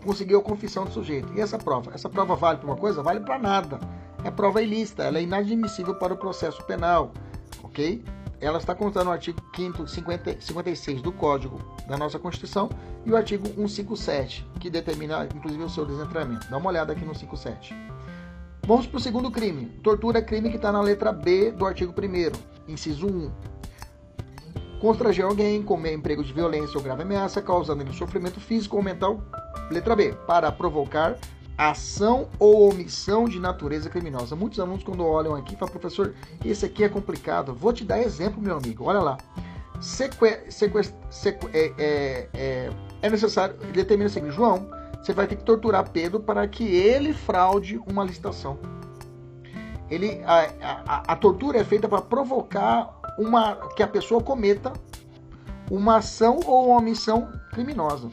Conseguiu 0.03 0.39
a 0.39 0.41
confissão 0.41 0.85
do 0.85 0.91
sujeito. 0.91 1.33
E 1.33 1.41
essa 1.41 1.57
prova? 1.57 1.93
Essa 1.93 2.09
prova 2.09 2.35
vale 2.35 2.59
para 2.59 2.67
uma 2.67 2.77
coisa? 2.77 3.01
Vale 3.01 3.19
para 3.21 3.39
nada. 3.39 3.79
É 4.23 4.29
prova 4.29 4.61
ilícita, 4.61 5.03
ela 5.03 5.17
é 5.17 5.23
inadmissível 5.23 5.95
para 5.95 6.13
o 6.13 6.17
processo 6.17 6.63
penal, 6.63 7.11
ok? 7.63 8.03
Ela 8.39 8.59
está 8.59 8.75
contando 8.75 9.07
o 9.07 9.11
artigo 9.11 9.41
5 9.55 9.87
56 9.87 11.01
do 11.01 11.11
Código 11.11 11.59
da 11.87 11.97
nossa 11.97 12.19
Constituição 12.19 12.69
e 13.05 13.11
o 13.11 13.17
artigo 13.17 13.47
157, 13.47 14.45
que 14.59 14.69
determina 14.69 15.27
inclusive 15.35 15.63
o 15.63 15.69
seu 15.69 15.85
desentramento. 15.85 16.49
Dá 16.49 16.57
uma 16.57 16.69
olhada 16.69 16.93
aqui 16.93 17.03
no 17.03 17.15
57. 17.15 17.75
Vamos 18.67 18.85
para 18.85 18.97
o 18.97 19.01
segundo 19.01 19.31
crime. 19.31 19.65
Tortura 19.83 20.19
é 20.19 20.21
crime 20.21 20.49
que 20.49 20.55
está 20.55 20.71
na 20.71 20.81
letra 20.81 21.11
B 21.11 21.51
do 21.51 21.65
artigo 21.65 21.93
1 21.99 22.71
inciso 22.71 23.07
1 23.07 23.31
constranger 24.81 25.23
alguém, 25.23 25.61
comer 25.61 25.93
emprego 25.93 26.23
de 26.23 26.33
violência 26.33 26.75
ou 26.75 26.83
grave 26.83 27.03
ameaça, 27.03 27.39
causando-lhe 27.39 27.93
sofrimento 27.93 28.39
físico 28.39 28.75
ou 28.77 28.83
mental. 28.83 29.21
Letra 29.69 29.95
B. 29.95 30.13
Para 30.25 30.51
provocar 30.51 31.17
ação 31.55 32.27
ou 32.39 32.67
omissão 32.71 33.25
de 33.25 33.39
natureza 33.39 33.89
criminosa. 33.89 34.35
Muitos 34.35 34.59
alunos, 34.59 34.83
quando 34.83 35.05
olham 35.05 35.35
aqui, 35.35 35.55
falam, 35.55 35.71
professor, 35.71 36.15
esse 36.43 36.65
aqui 36.65 36.83
é 36.83 36.89
complicado. 36.89 37.53
Vou 37.53 37.71
te 37.71 37.85
dar 37.85 38.01
exemplo, 38.01 38.41
meu 38.41 38.57
amigo. 38.57 38.85
Olha 38.85 38.99
lá. 38.99 39.17
Seque, 39.79 40.17
é, 40.25 41.73
é, 41.77 42.27
é, 42.33 42.69
é 43.03 43.09
necessário, 43.09 43.55
determina 43.73 44.09
o 44.09 44.13
seguinte, 44.13 44.35
João, 44.35 44.67
você 45.01 45.13
vai 45.13 45.25
ter 45.27 45.35
que 45.35 45.43
torturar 45.43 45.89
Pedro 45.89 46.19
para 46.19 46.47
que 46.47 46.63
ele 46.63 47.13
fraude 47.13 47.79
uma 47.87 48.03
licitação. 48.03 48.59
Ele, 49.89 50.21
a, 50.23 50.49
a, 50.61 51.13
a 51.13 51.15
tortura 51.15 51.59
é 51.59 51.63
feita 51.63 51.87
para 51.87 52.01
provocar 52.01 53.00
uma, 53.17 53.55
que 53.75 53.83
a 53.83 53.87
pessoa 53.87 54.21
cometa 54.21 54.73
uma 55.69 55.97
ação 55.97 56.39
ou 56.45 56.67
uma 56.67 56.79
omissão 56.79 57.31
criminosa. 57.51 58.09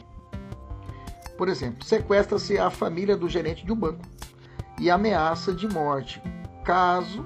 Por 1.37 1.47
exemplo, 1.47 1.85
sequestra-se 1.85 2.57
a 2.57 2.69
família 2.69 3.15
do 3.15 3.29
gerente 3.29 3.65
de 3.65 3.71
um 3.71 3.75
banco 3.75 4.05
e 4.79 4.89
ameaça 4.89 5.53
de 5.53 5.67
morte, 5.67 6.21
caso 6.63 7.25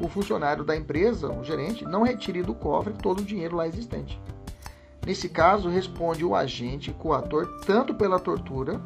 o 0.00 0.08
funcionário 0.08 0.64
da 0.64 0.76
empresa, 0.76 1.32
o 1.32 1.44
gerente, 1.44 1.84
não 1.84 2.02
retire 2.02 2.42
do 2.42 2.54
cofre 2.54 2.92
todo 2.94 3.20
o 3.20 3.24
dinheiro 3.24 3.56
lá 3.56 3.66
existente. 3.66 4.20
Nesse 5.06 5.28
caso, 5.28 5.68
responde 5.68 6.24
o 6.24 6.34
agente 6.34 6.92
coator 6.92 7.60
tanto 7.66 7.94
pela 7.94 8.18
tortura 8.18 8.80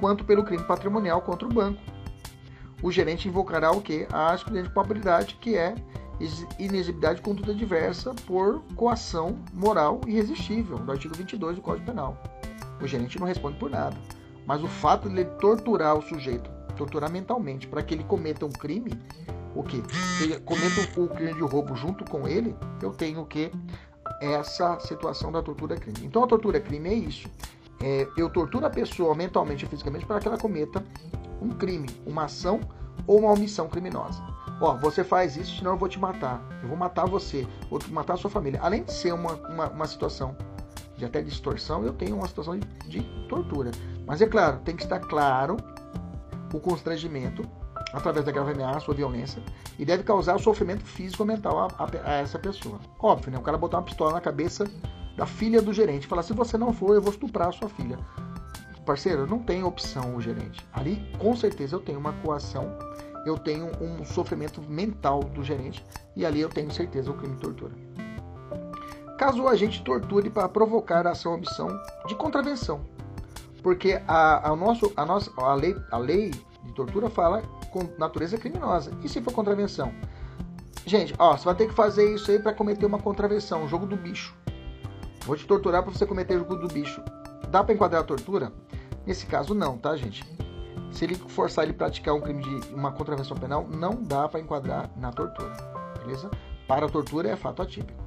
quanto 0.00 0.24
pelo 0.24 0.44
crime 0.44 0.64
patrimonial 0.64 1.22
contra 1.22 1.46
o 1.46 1.52
banco. 1.52 1.80
o 2.82 2.90
gerente 2.90 3.28
invocará 3.28 3.70
o 3.70 3.80
que? 3.80 4.06
A 4.12 4.34
excludente 4.34 4.66
de 4.66 4.74
probabilidade, 4.74 5.36
que 5.36 5.56
é 5.56 5.74
inexigibilidade 6.58 7.16
de 7.16 7.22
conduta 7.22 7.54
diversa 7.54 8.14
por 8.26 8.62
coação 8.76 9.38
moral 9.52 10.00
irresistível, 10.06 10.78
do 10.78 10.92
artigo 10.92 11.14
22 11.16 11.56
do 11.56 11.62
Código 11.62 11.86
Penal. 11.86 12.16
O 12.80 12.86
gerente 12.86 13.18
não 13.18 13.26
responde 13.26 13.58
por 13.58 13.70
nada. 13.70 13.96
Mas 14.46 14.62
o 14.62 14.68
fato 14.68 15.08
de 15.08 15.20
ele 15.20 15.24
torturar 15.38 15.96
o 15.96 16.02
sujeito, 16.02 16.50
torturar 16.76 17.10
mentalmente, 17.10 17.66
para 17.66 17.82
que 17.82 17.94
ele 17.94 18.04
cometa 18.04 18.44
um 18.44 18.50
crime, 18.50 18.92
o 19.54 19.62
que? 19.62 19.82
Ele 20.20 20.40
cometa 20.40 21.00
o 21.00 21.08
crime 21.08 21.34
de 21.34 21.42
roubo 21.42 21.76
junto 21.76 22.04
com 22.04 22.26
ele, 22.26 22.56
eu 22.80 22.90
tenho 22.90 23.24
que 23.26 23.52
essa 24.20 24.78
situação 24.80 25.30
da 25.30 25.42
tortura 25.42 25.76
crime. 25.76 25.98
Então 26.02 26.24
a 26.24 26.26
tortura 26.26 26.60
crime 26.60 26.88
é 26.88 26.94
isso. 26.94 27.28
É, 27.80 28.06
eu 28.16 28.30
torturo 28.30 28.64
a 28.64 28.70
pessoa 28.70 29.14
mentalmente 29.14 29.64
e 29.64 29.68
fisicamente 29.68 30.06
para 30.06 30.20
que 30.20 30.28
ela 30.28 30.38
cometa 30.38 30.84
um 31.40 31.50
crime, 31.50 31.88
uma 32.06 32.24
ação 32.24 32.60
ou 33.06 33.20
uma 33.20 33.32
omissão 33.32 33.68
criminosa. 33.68 34.31
Ó, 34.62 34.76
você 34.76 35.02
faz 35.02 35.36
isso, 35.36 35.56
senão 35.58 35.72
eu 35.72 35.76
vou 35.76 35.88
te 35.88 35.98
matar. 35.98 36.40
Eu 36.62 36.68
vou 36.68 36.76
matar 36.76 37.04
você, 37.04 37.46
vou 37.68 37.80
matar 37.90 38.14
a 38.14 38.16
sua 38.16 38.30
família. 38.30 38.60
Além 38.62 38.84
de 38.84 38.92
ser 38.92 39.12
uma, 39.12 39.32
uma, 39.32 39.68
uma 39.68 39.86
situação 39.88 40.36
de 40.96 41.04
até 41.04 41.20
distorção, 41.20 41.84
eu 41.84 41.92
tenho 41.92 42.14
uma 42.14 42.28
situação 42.28 42.56
de, 42.56 42.66
de 42.86 43.02
tortura. 43.28 43.72
Mas 44.06 44.22
é 44.22 44.26
claro, 44.26 44.60
tem 44.60 44.76
que 44.76 44.84
estar 44.84 45.00
claro 45.00 45.56
o 46.54 46.60
constrangimento 46.60 47.44
através 47.92 48.24
da 48.24 48.30
grave 48.30 48.52
ameaça 48.52 48.88
ou 48.88 48.96
violência 48.96 49.42
e 49.78 49.84
deve 49.84 50.04
causar 50.04 50.38
sofrimento 50.38 50.84
físico 50.84 51.24
ou 51.24 51.26
mental 51.26 51.58
a, 51.58 51.66
a, 51.84 51.88
a, 52.04 52.12
essa 52.18 52.38
pessoa. 52.38 52.78
Óbvio, 53.00 53.32
né? 53.32 53.38
O 53.38 53.42
cara 53.42 53.58
botar 53.58 53.78
uma 53.78 53.84
pistola 53.84 54.12
na 54.12 54.20
cabeça 54.20 54.64
da 55.16 55.26
filha 55.26 55.60
do 55.60 55.72
gerente 55.72 56.04
e 56.04 56.06
falar: 56.06 56.22
se 56.22 56.32
você 56.32 56.56
não 56.56 56.72
for, 56.72 56.94
eu 56.94 57.02
vou 57.02 57.12
estuprar 57.12 57.48
a 57.48 57.52
sua 57.52 57.68
filha. 57.68 57.98
Parceiro, 58.86 59.26
não 59.26 59.38
tem 59.38 59.62
opção 59.62 60.16
o 60.16 60.20
gerente. 60.20 60.64
Ali, 60.72 61.04
com 61.18 61.34
certeza, 61.36 61.76
eu 61.76 61.80
tenho 61.80 61.98
uma 61.98 62.12
coação, 62.14 62.76
eu 63.26 63.38
tenho 63.38 63.70
um 63.80 64.04
sofrimento 64.04 64.60
mental 64.62 65.20
do 65.20 65.42
gerente 65.42 65.84
e 66.16 66.26
ali 66.26 66.40
eu 66.40 66.48
tenho 66.48 66.70
certeza 66.70 67.10
o 67.10 67.14
crime 67.14 67.34
de 67.34 67.40
tortura 67.40 67.72
caso 69.22 69.40
o 69.40 69.48
agente 69.48 69.84
torture 69.84 70.28
para 70.28 70.48
provocar 70.48 71.06
a 71.06 71.12
ação 71.12 71.30
ou 71.30 71.38
omissão 71.38 71.68
de 72.08 72.14
contravenção. 72.16 72.80
Porque 73.62 74.02
a, 74.08 74.50
a, 74.50 74.56
nosso, 74.56 74.92
a, 74.96 75.06
nossa, 75.06 75.30
a, 75.36 75.54
lei, 75.54 75.76
a 75.92 75.96
lei 75.96 76.30
de 76.30 76.72
tortura 76.74 77.08
fala 77.08 77.40
com 77.70 77.88
natureza 77.96 78.36
criminosa. 78.36 78.90
E 79.00 79.08
se 79.08 79.22
for 79.22 79.32
contravenção? 79.32 79.94
Gente, 80.84 81.14
ó, 81.20 81.36
você 81.36 81.44
vai 81.44 81.54
ter 81.54 81.68
que 81.68 81.72
fazer 81.72 82.12
isso 82.12 82.32
aí 82.32 82.40
para 82.40 82.52
cometer 82.52 82.84
uma 82.84 82.98
contravenção, 82.98 83.68
jogo 83.68 83.86
do 83.86 83.96
bicho. 83.96 84.34
Vou 85.24 85.36
te 85.36 85.46
torturar 85.46 85.84
para 85.84 85.92
você 85.92 86.04
cometer 86.04 86.34
o 86.34 86.40
jogo 86.40 86.56
do 86.56 86.66
bicho. 86.66 87.00
Dá 87.48 87.62
para 87.62 87.74
enquadrar 87.76 88.00
a 88.02 88.04
tortura? 88.04 88.52
Nesse 89.06 89.24
caso, 89.26 89.54
não, 89.54 89.78
tá, 89.78 89.96
gente? 89.96 90.24
Se 90.92 91.04
ele 91.04 91.14
forçar 91.14 91.64
ele 91.64 91.72
praticar 91.72 92.14
um 92.14 92.20
crime 92.20 92.42
de 92.42 92.74
uma 92.74 92.92
contravenção 92.92 93.36
penal, 93.36 93.66
não 93.66 94.02
dá 94.02 94.28
para 94.28 94.40
enquadrar 94.40 94.90
na 94.96 95.10
tortura, 95.10 95.56
beleza? 95.98 96.30
Para 96.68 96.86
a 96.86 96.88
tortura 96.88 97.30
é 97.30 97.36
fato 97.36 97.62
atípico. 97.62 98.00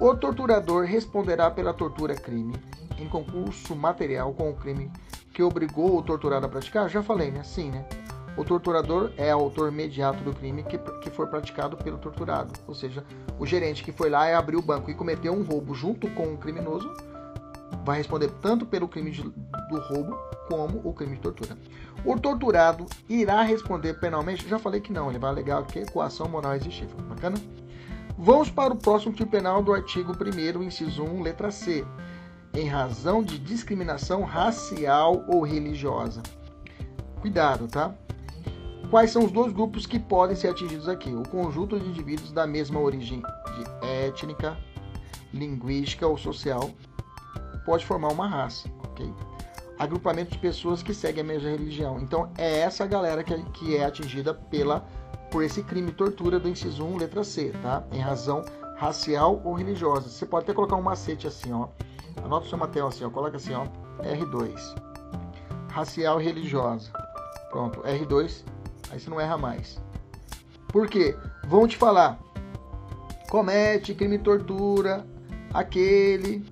O 0.00 0.14
torturador 0.14 0.84
responderá 0.84 1.50
pela 1.50 1.74
tortura 1.74 2.14
crime 2.14 2.54
em 2.98 3.08
concurso 3.08 3.74
material 3.74 4.32
com 4.32 4.50
o 4.50 4.54
crime 4.54 4.90
que 5.32 5.42
obrigou 5.42 5.98
o 5.98 6.02
torturado 6.02 6.46
a 6.46 6.48
praticar? 6.48 6.88
Já 6.88 7.02
falei, 7.02 7.30
né? 7.30 7.42
Sim, 7.42 7.70
né? 7.70 7.84
O 8.36 8.44
torturador 8.44 9.10
é 9.16 9.32
autor 9.32 9.72
imediato 9.72 10.22
do 10.22 10.32
crime 10.32 10.62
que, 10.62 10.78
que 10.78 11.10
for 11.10 11.26
praticado 11.26 11.76
pelo 11.76 11.98
torturado. 11.98 12.52
Ou 12.68 12.74
seja, 12.74 13.04
o 13.36 13.44
gerente 13.44 13.82
que 13.82 13.90
foi 13.90 14.08
lá 14.08 14.30
e 14.30 14.34
abriu 14.34 14.60
o 14.60 14.62
banco 14.62 14.88
e 14.90 14.94
cometeu 14.94 15.32
um 15.32 15.42
roubo 15.42 15.74
junto 15.74 16.08
com 16.10 16.32
o 16.32 16.38
criminoso 16.38 16.88
vai 17.88 17.96
responder 17.96 18.30
tanto 18.42 18.66
pelo 18.66 18.86
crime 18.86 19.10
de, 19.10 19.22
do 19.22 19.80
roubo 19.80 20.14
como 20.46 20.78
o 20.84 20.92
crime 20.92 21.16
de 21.16 21.22
tortura. 21.22 21.56
O 22.04 22.20
torturado 22.20 22.84
irá 23.08 23.40
responder 23.40 23.94
penalmente? 23.94 24.46
Já 24.46 24.58
falei 24.58 24.78
que 24.78 24.92
não, 24.92 25.08
ele 25.08 25.18
vai 25.18 25.30
alegar 25.30 25.64
que 25.64 25.90
coação 25.90 26.28
moral 26.28 26.54
existível. 26.54 26.94
Bacana? 27.08 27.38
Vamos 28.18 28.50
para 28.50 28.74
o 28.74 28.76
próximo 28.76 29.14
tipo 29.14 29.30
penal 29.30 29.62
do 29.62 29.72
artigo 29.72 30.12
1 30.12 30.62
inciso 30.64 31.02
1, 31.02 31.22
letra 31.22 31.50
C. 31.50 31.82
Em 32.52 32.66
razão 32.66 33.22
de 33.22 33.38
discriminação 33.38 34.22
racial 34.22 35.24
ou 35.26 35.40
religiosa. 35.40 36.22
Cuidado, 37.22 37.68
tá? 37.68 37.94
Quais 38.90 39.10
são 39.10 39.24
os 39.24 39.32
dois 39.32 39.50
grupos 39.50 39.86
que 39.86 39.98
podem 39.98 40.36
ser 40.36 40.48
atingidos 40.48 40.90
aqui? 40.90 41.08
O 41.08 41.26
conjunto 41.26 41.80
de 41.80 41.88
indivíduos 41.88 42.32
da 42.32 42.46
mesma 42.46 42.80
origem 42.80 43.22
étnica, 44.04 44.58
linguística 45.32 46.06
ou 46.06 46.18
social 46.18 46.70
pode 47.68 47.84
formar 47.84 48.08
uma 48.08 48.26
raça, 48.26 48.66
ok? 48.82 49.12
Agrupamento 49.78 50.30
de 50.30 50.38
pessoas 50.38 50.82
que 50.82 50.94
seguem 50.94 51.20
a 51.20 51.26
mesma 51.26 51.50
religião. 51.50 52.00
Então, 52.00 52.32
é 52.38 52.60
essa 52.60 52.86
galera 52.86 53.22
que 53.22 53.34
é, 53.34 53.42
que 53.52 53.76
é 53.76 53.84
atingida 53.84 54.32
pela 54.32 54.86
por 55.30 55.44
esse 55.44 55.62
crime 55.62 55.92
tortura 55.92 56.40
do 56.40 56.48
inciso 56.48 56.82
1, 56.82 56.96
letra 56.96 57.22
C, 57.22 57.52
tá? 57.60 57.84
Em 57.92 58.00
razão 58.00 58.42
racial 58.78 59.42
ou 59.44 59.52
religiosa. 59.52 60.08
Você 60.08 60.24
pode 60.24 60.44
até 60.44 60.54
colocar 60.54 60.76
um 60.76 60.82
macete 60.82 61.26
assim, 61.26 61.52
ó. 61.52 61.68
Anota 62.24 62.46
o 62.46 62.48
seu 62.48 62.56
material 62.56 62.88
assim, 62.88 63.04
ó. 63.04 63.10
Coloca 63.10 63.36
assim, 63.36 63.52
ó. 63.52 63.66
R2. 64.02 64.74
Racial 65.70 66.22
e 66.22 66.24
religiosa. 66.24 66.90
Pronto, 67.50 67.82
R2. 67.82 68.44
Aí 68.90 68.98
você 68.98 69.10
não 69.10 69.20
erra 69.20 69.36
mais. 69.36 69.78
Por 70.68 70.88
quê? 70.88 71.14
Vão 71.46 71.68
te 71.68 71.76
falar. 71.76 72.18
Comete 73.28 73.94
crime 73.94 74.18
tortura 74.18 75.04
aquele 75.52 76.42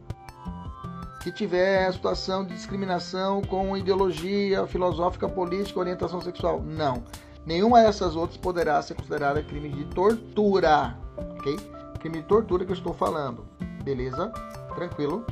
que 1.27 1.33
tiver 1.33 1.93
situação 1.93 2.45
de 2.45 2.55
discriminação 2.55 3.43
com 3.43 3.77
ideologia 3.77 4.65
filosófica, 4.69 5.29
política, 5.29 5.81
orientação 5.81 6.21
sexual. 6.21 6.62
Não. 6.62 7.03
Nenhuma 7.45 7.83
dessas 7.83 8.15
outras 8.15 8.37
poderá 8.37 8.81
ser 8.81 8.95
considerada 8.95 9.43
crime 9.43 9.69
de 9.69 9.85
tortura, 9.87 10.97
ok? 11.17 11.57
Crime 11.99 12.19
de 12.19 12.29
tortura 12.29 12.65
que 12.65 12.71
eu 12.71 12.77
estou 12.77 12.95
falando, 12.95 13.45
beleza? 13.83 14.29
Tranquilo? 14.77 15.27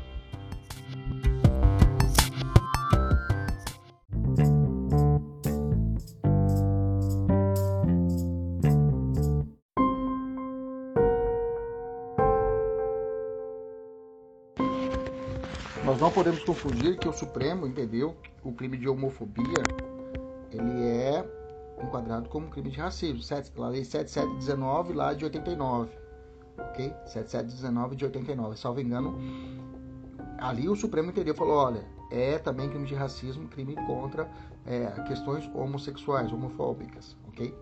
Podemos 16.15 16.45
confundir 16.45 16.97
que 16.97 17.09
o 17.09 17.13
Supremo 17.13 17.67
entendeu 17.67 18.17
o 18.45 18.53
crime 18.53 18.77
de 18.77 18.89
homofobia 18.89 19.65
ele 20.53 20.85
é 20.85 21.29
enquadrado 21.83 22.29
como 22.29 22.49
crime 22.49 22.71
de 22.71 22.79
racismo. 22.79 23.21
A 23.65 23.69
lei 23.69 23.85
7719 23.85 24.93
lá 24.93 25.13
de 25.13 25.25
89. 25.25 25.91
Ok? 26.57 26.95
7719 27.07 27.97
de 27.97 28.05
89. 28.05 28.57
Salvo 28.57 28.81
engano, 28.81 29.19
ali 30.39 30.69
o 30.69 30.77
Supremo 30.77 31.11
entendeu 31.11 31.35
falou: 31.35 31.57
olha, 31.57 31.85
é 32.13 32.39
também 32.39 32.69
crime 32.69 32.87
de 32.87 32.95
racismo, 32.95 33.49
crime 33.49 33.75
contra 33.85 34.31
é, 34.65 34.87
questões 35.09 35.51
homossexuais, 35.53 36.33
homofóbicas. 36.33 37.17
Ok? 37.27 37.53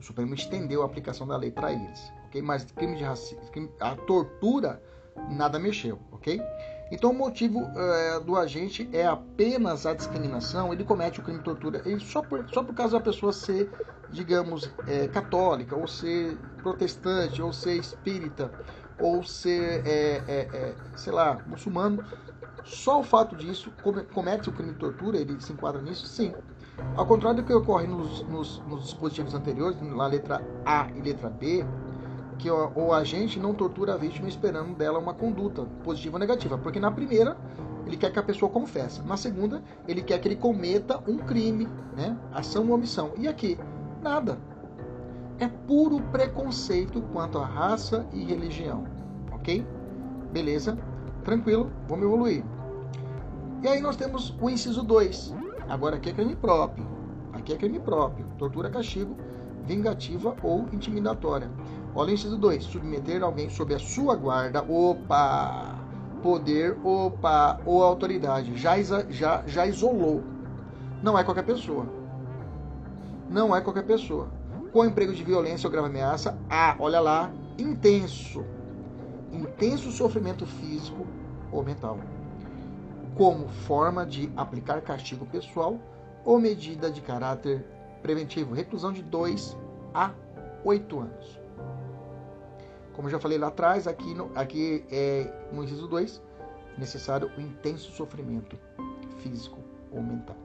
O 0.00 0.02
Supremo 0.02 0.34
estendeu 0.34 0.82
a 0.82 0.86
aplicação 0.86 1.28
da 1.28 1.36
lei 1.36 1.52
para 1.52 1.72
eles. 1.72 2.12
Ok? 2.26 2.42
Mas 2.42 2.64
crime 2.72 2.96
de 2.96 3.04
racismo, 3.04 3.70
a 3.78 3.94
tortura, 3.94 4.82
nada 5.30 5.60
mexeu. 5.60 6.00
Ok? 6.10 6.42
Então, 6.90 7.10
o 7.10 7.14
motivo 7.14 7.60
é, 7.76 8.20
do 8.20 8.36
agente 8.36 8.88
é 8.92 9.06
apenas 9.06 9.86
a 9.86 9.94
discriminação. 9.94 10.72
Ele 10.72 10.84
comete 10.84 11.20
o 11.20 11.22
crime 11.22 11.38
de 11.38 11.44
tortura 11.44 11.82
ele 11.84 12.00
só, 12.00 12.22
por, 12.22 12.48
só 12.50 12.62
por 12.62 12.74
causa 12.74 12.98
da 12.98 13.04
pessoa 13.04 13.32
ser, 13.32 13.70
digamos, 14.10 14.70
é, 14.86 15.08
católica, 15.08 15.74
ou 15.74 15.88
ser 15.88 16.36
protestante, 16.62 17.40
ou 17.42 17.52
ser 17.52 17.76
espírita, 17.76 18.50
ou 18.98 19.22
ser, 19.24 19.82
é, 19.86 20.74
sei 20.96 21.12
lá, 21.12 21.38
muçulmano. 21.46 22.04
Só 22.64 23.00
o 23.00 23.02
fato 23.02 23.36
disso 23.36 23.70
comete 24.12 24.48
o 24.48 24.52
crime 24.52 24.72
de 24.72 24.78
tortura, 24.78 25.18
ele 25.18 25.38
se 25.40 25.52
enquadra 25.52 25.82
nisso? 25.82 26.06
Sim. 26.06 26.32
Ao 26.96 27.06
contrário 27.06 27.42
do 27.42 27.46
que 27.46 27.52
ocorre 27.52 27.86
nos, 27.86 28.22
nos, 28.22 28.58
nos 28.66 28.84
dispositivos 28.84 29.34
anteriores, 29.34 29.80
na 29.80 30.06
letra 30.06 30.42
A 30.64 30.88
e 30.94 31.00
letra 31.00 31.28
B, 31.28 31.64
que 32.38 32.50
o, 32.50 32.92
agente 32.92 33.38
não 33.38 33.54
tortura 33.54 33.94
a 33.94 33.96
vítima 33.96 34.28
esperando 34.28 34.74
dela 34.74 34.98
uma 34.98 35.14
conduta 35.14 35.64
positiva 35.82 36.16
ou 36.16 36.20
negativa, 36.20 36.58
porque 36.58 36.80
na 36.80 36.90
primeira 36.90 37.36
ele 37.86 37.96
quer 37.96 38.12
que 38.12 38.18
a 38.18 38.22
pessoa 38.22 38.50
confesse, 38.50 39.02
na 39.02 39.16
segunda 39.16 39.62
ele 39.86 40.02
quer 40.02 40.18
que 40.18 40.28
ele 40.28 40.36
cometa 40.36 41.02
um 41.06 41.18
crime, 41.18 41.68
né? 41.96 42.16
Ação 42.32 42.68
ou 42.68 42.74
omissão. 42.74 43.12
E 43.16 43.28
aqui 43.28 43.58
nada. 44.02 44.38
É 45.38 45.48
puro 45.48 46.00
preconceito 46.12 47.02
quanto 47.12 47.38
à 47.38 47.44
raça 47.44 48.06
e 48.12 48.22
religião, 48.22 48.84
ok? 49.32 49.66
Beleza? 50.32 50.78
Tranquilo? 51.24 51.72
Vamos 51.88 52.04
evoluir. 52.04 52.44
E 53.62 53.68
aí 53.68 53.80
nós 53.80 53.96
temos 53.96 54.36
o 54.40 54.48
inciso 54.48 54.82
2. 54.82 55.34
Agora 55.68 55.96
aqui 55.96 56.10
é 56.10 56.12
crime 56.12 56.36
próprio. 56.36 56.86
Aqui 57.32 57.52
é 57.52 57.56
crime 57.56 57.80
próprio. 57.80 58.26
Tortura, 58.38 58.70
castigo, 58.70 59.16
vingativa 59.66 60.36
ou 60.42 60.68
intimidatória. 60.72 61.50
Olha 61.94 62.10
o 62.10 62.14
inciso 62.14 62.36
2. 62.38 62.64
Submeter 62.64 63.22
alguém 63.22 63.50
sob 63.50 63.74
a 63.74 63.78
sua 63.78 64.16
guarda. 64.16 64.62
Opa! 64.62 65.76
Poder, 66.22 66.78
opa, 66.84 67.60
ou 67.66 67.82
autoridade. 67.82 68.56
Já, 68.56 68.80
já, 69.10 69.42
já 69.46 69.66
isolou. 69.66 70.22
Não 71.02 71.18
é 71.18 71.24
qualquer 71.24 71.44
pessoa. 71.44 71.86
não 73.28 73.54
é 73.54 73.60
qualquer 73.60 73.84
pessoa. 73.84 74.28
Com 74.72 74.84
emprego 74.84 75.12
de 75.12 75.22
violência 75.22 75.66
ou 75.66 75.72
grave 75.72 75.88
ameaça, 75.88 76.38
há, 76.48 76.76
olha 76.78 77.00
lá, 77.00 77.30
intenso, 77.58 78.44
intenso 79.32 79.90
sofrimento 79.92 80.46
físico 80.46 81.06
ou 81.52 81.62
mental, 81.62 81.98
como 83.16 83.48
forma 83.48 84.04
de 84.06 84.32
aplicar 84.36 84.80
castigo 84.80 85.26
pessoal 85.26 85.78
ou 86.24 86.40
medida 86.40 86.90
de 86.90 87.00
caráter 87.00 87.64
preventivo, 88.04 88.52
reclusão 88.52 88.92
de 88.92 89.02
2 89.02 89.56
a 89.94 90.12
8 90.62 91.00
anos. 91.00 91.40
Como 92.92 93.08
já 93.08 93.18
falei 93.18 93.38
lá 93.38 93.46
atrás, 93.46 93.88
aqui, 93.88 94.12
no, 94.14 94.30
aqui 94.34 94.84
é, 94.90 95.32
no 95.50 95.64
inciso 95.64 95.88
2, 95.88 96.20
necessário 96.76 97.30
o 97.38 97.40
intenso 97.40 97.90
sofrimento 97.92 98.58
físico 99.20 99.58
ou 99.90 100.02
mental. 100.02 100.36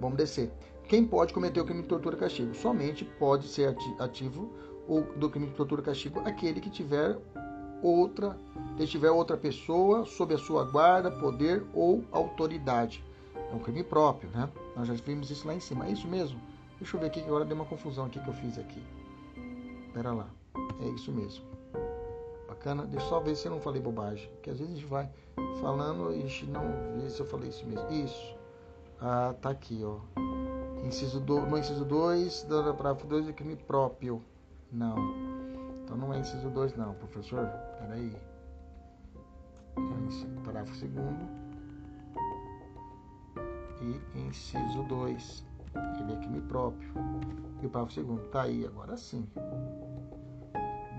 Vamos 0.00 0.16
descer. 0.16 0.52
Quem 0.84 1.04
pode 1.04 1.34
cometer 1.34 1.60
o 1.60 1.64
crime 1.64 1.82
de 1.82 1.88
tortura 1.88 2.14
e 2.14 2.18
castigo? 2.18 2.54
Somente 2.54 3.04
pode 3.04 3.48
ser 3.48 3.76
ativo 3.98 4.52
do 5.16 5.28
crime 5.28 5.48
de 5.48 5.54
tortura 5.54 5.82
e 5.82 5.84
castigo 5.84 6.20
aquele 6.20 6.60
que 6.60 6.70
tiver 6.70 7.18
outra, 7.82 8.38
que 8.76 8.86
tiver 8.86 9.10
outra 9.10 9.36
pessoa 9.36 10.04
sob 10.06 10.32
a 10.32 10.38
sua 10.38 10.64
guarda, 10.64 11.10
poder 11.10 11.66
ou 11.74 12.04
autoridade. 12.12 13.04
É 13.50 13.54
um 13.54 13.58
crime 13.58 13.82
próprio, 13.82 14.30
né? 14.30 14.48
Nós 14.76 14.88
já 14.88 14.94
vimos 14.94 15.30
isso 15.30 15.46
lá 15.46 15.54
em 15.54 15.60
cima. 15.60 15.86
É 15.86 15.90
isso 15.90 16.08
mesmo? 16.08 16.40
Deixa 16.78 16.96
eu 16.96 17.00
ver 17.00 17.06
aqui 17.06 17.20
que 17.20 17.26
agora 17.26 17.44
deu 17.44 17.54
uma 17.54 17.64
confusão 17.64 18.06
aqui 18.06 18.18
que 18.20 18.28
eu 18.28 18.34
fiz 18.34 18.58
aqui. 18.58 18.82
Pera 19.92 20.12
lá. 20.12 20.28
É 20.80 20.88
isso 20.88 21.12
mesmo. 21.12 21.44
Bacana? 22.48 22.86
Deixa 22.86 23.06
eu 23.06 23.08
só 23.08 23.20
ver 23.20 23.36
se 23.36 23.46
eu 23.46 23.52
não 23.52 23.60
falei 23.60 23.80
bobagem. 23.80 24.28
Porque 24.30 24.50
às 24.50 24.58
vezes 24.58 24.74
a 24.74 24.76
gente 24.76 24.88
vai 24.88 25.08
falando 25.60 26.12
e 26.12 26.18
a 26.18 26.26
gente 26.26 26.46
não 26.46 26.62
vê 26.96 27.08
se 27.08 27.20
eu 27.20 27.26
falei 27.26 27.50
isso 27.50 27.64
mesmo. 27.66 27.88
Isso. 27.90 28.36
Ah, 29.00 29.34
tá 29.40 29.50
aqui, 29.50 29.82
ó. 29.84 29.98
Inciso 30.84 31.20
do, 31.20 31.40
no 31.40 31.58
inciso 31.58 31.84
2, 31.84 32.44
do 32.44 32.74
parágrafo 32.74 33.06
2 33.06 33.28
é 33.28 33.32
crime 33.32 33.56
próprio. 33.56 34.22
Não. 34.70 34.96
Então 35.84 35.96
não 35.96 36.12
é 36.12 36.18
inciso 36.18 36.50
2 36.50 36.76
não, 36.76 36.94
professor. 36.94 37.46
Peraí. 37.78 38.12
É 39.76 40.44
parágrafo 40.44 40.86
2 40.86 41.41
e 43.82 44.18
inciso 44.18 44.82
2. 44.84 45.44
Ele 46.00 46.12
é 46.12 46.16
crime 46.16 46.40
próprio. 46.42 46.92
E 47.60 47.66
o 47.66 47.70
parágrafo 47.70 48.02
2 48.02 48.28
tá 48.28 48.42
aí, 48.42 48.64
agora 48.64 48.96
sim. 48.96 49.28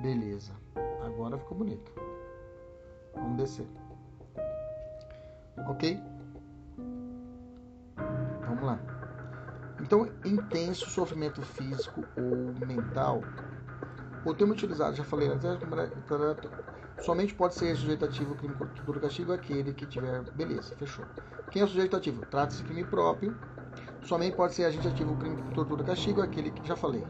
Beleza. 0.02 0.54
Agora 1.06 1.38
ficou 1.38 1.58
bonito. 1.58 1.91
Vamos 3.15 3.38
descer. 3.38 3.67
Ok? 5.67 6.00
Vamos 8.46 8.63
lá. 8.63 8.80
Então, 9.82 10.10
intenso 10.26 10.89
sofrimento 10.89 11.41
físico 11.41 12.04
ou 12.17 12.67
mental. 12.67 13.22
O 14.26 14.34
termo 14.34 14.54
utilizado, 14.54 14.96
já 14.96 15.04
falei 15.04 15.28
antes, 15.28 15.46
somente 17.01 17.34
pode 17.34 17.56
ser 17.56 17.75
sujeito 17.75 18.06
ativo 18.06 18.36
crime 18.36 18.56
por 18.56 18.99
castigo 18.99 19.34
aquele 19.34 19.73
que 19.73 19.86
tiver. 19.86 20.23
Beleza, 20.32 20.75
fechou. 20.75 21.06
Quem 21.51 21.62
é 21.62 21.65
o 21.65 21.67
sujeito 21.67 21.95
ativo? 21.95 22.25
Trata-se 22.25 22.58
de 22.58 22.63
crime 22.65 22.84
próprio. 22.84 23.38
Somente 24.01 24.36
pode 24.36 24.53
ser 24.53 24.65
agente 24.65 24.88
ativo 24.88 25.15
crime 25.17 25.41
por 25.41 25.53
tortura 25.53 25.84
castigo 25.84 26.21
aquele 26.21 26.51
que 26.51 26.67
já 26.67 26.75
falei. 26.75 27.03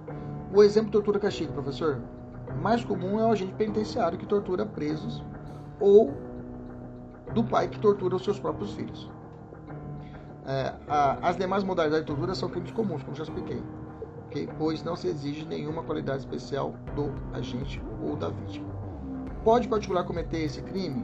O 0.53 0.61
exemplo 0.61 0.91
tortura 0.91 1.19
castigo, 1.19 1.51
professor? 1.53 1.99
mais 2.61 2.83
comum 2.83 3.19
é 3.19 3.25
o 3.25 3.31
agente 3.31 3.53
penitenciário 3.53 4.17
que 4.17 4.25
tortura 4.25 4.65
presos 4.65 5.23
ou 5.79 6.13
do 7.33 7.43
pai 7.43 7.67
que 7.67 7.79
tortura 7.79 8.15
os 8.15 8.23
seus 8.23 8.39
próprios 8.39 8.73
filhos. 8.73 9.09
É, 10.45 10.73
a, 10.87 11.29
as 11.29 11.37
demais 11.37 11.63
modalidades 11.63 12.05
de 12.05 12.11
tortura 12.11 12.35
são 12.35 12.49
crimes 12.49 12.71
comuns, 12.71 13.01
como 13.03 13.15
já 13.15 13.23
expliquei, 13.23 13.63
okay? 14.27 14.47
pois 14.57 14.83
não 14.83 14.95
se 14.95 15.07
exige 15.07 15.45
nenhuma 15.45 15.83
qualidade 15.83 16.19
especial 16.19 16.73
do 16.95 17.13
agente 17.33 17.81
ou 18.01 18.15
da 18.15 18.29
vítima. 18.29 18.72
Pode 19.43 19.67
particular 19.67 20.05
cometer 20.05 20.41
esse 20.41 20.61
crime? 20.61 21.03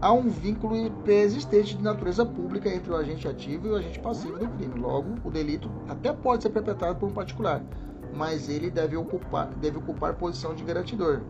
Há 0.00 0.12
um 0.12 0.28
vínculo 0.28 0.90
pré-existente 1.04 1.76
de 1.76 1.82
natureza 1.84 2.26
pública 2.26 2.68
entre 2.68 2.90
o 2.90 2.96
agente 2.96 3.28
ativo 3.28 3.68
e 3.68 3.70
o 3.70 3.76
agente 3.76 4.00
passivo 4.00 4.40
do 4.40 4.48
crime. 4.48 4.80
Logo, 4.80 5.14
o 5.22 5.30
delito 5.30 5.70
até 5.88 6.12
pode 6.12 6.42
ser 6.42 6.50
perpetrado 6.50 6.98
por 6.98 7.08
um 7.08 7.12
particular, 7.12 7.62
mas 8.12 8.48
ele 8.48 8.72
deve 8.72 8.96
ocupar, 8.96 9.54
deve 9.54 9.78
ocupar 9.78 10.14
posição 10.14 10.52
de 10.52 10.64
garantidor, 10.64 11.20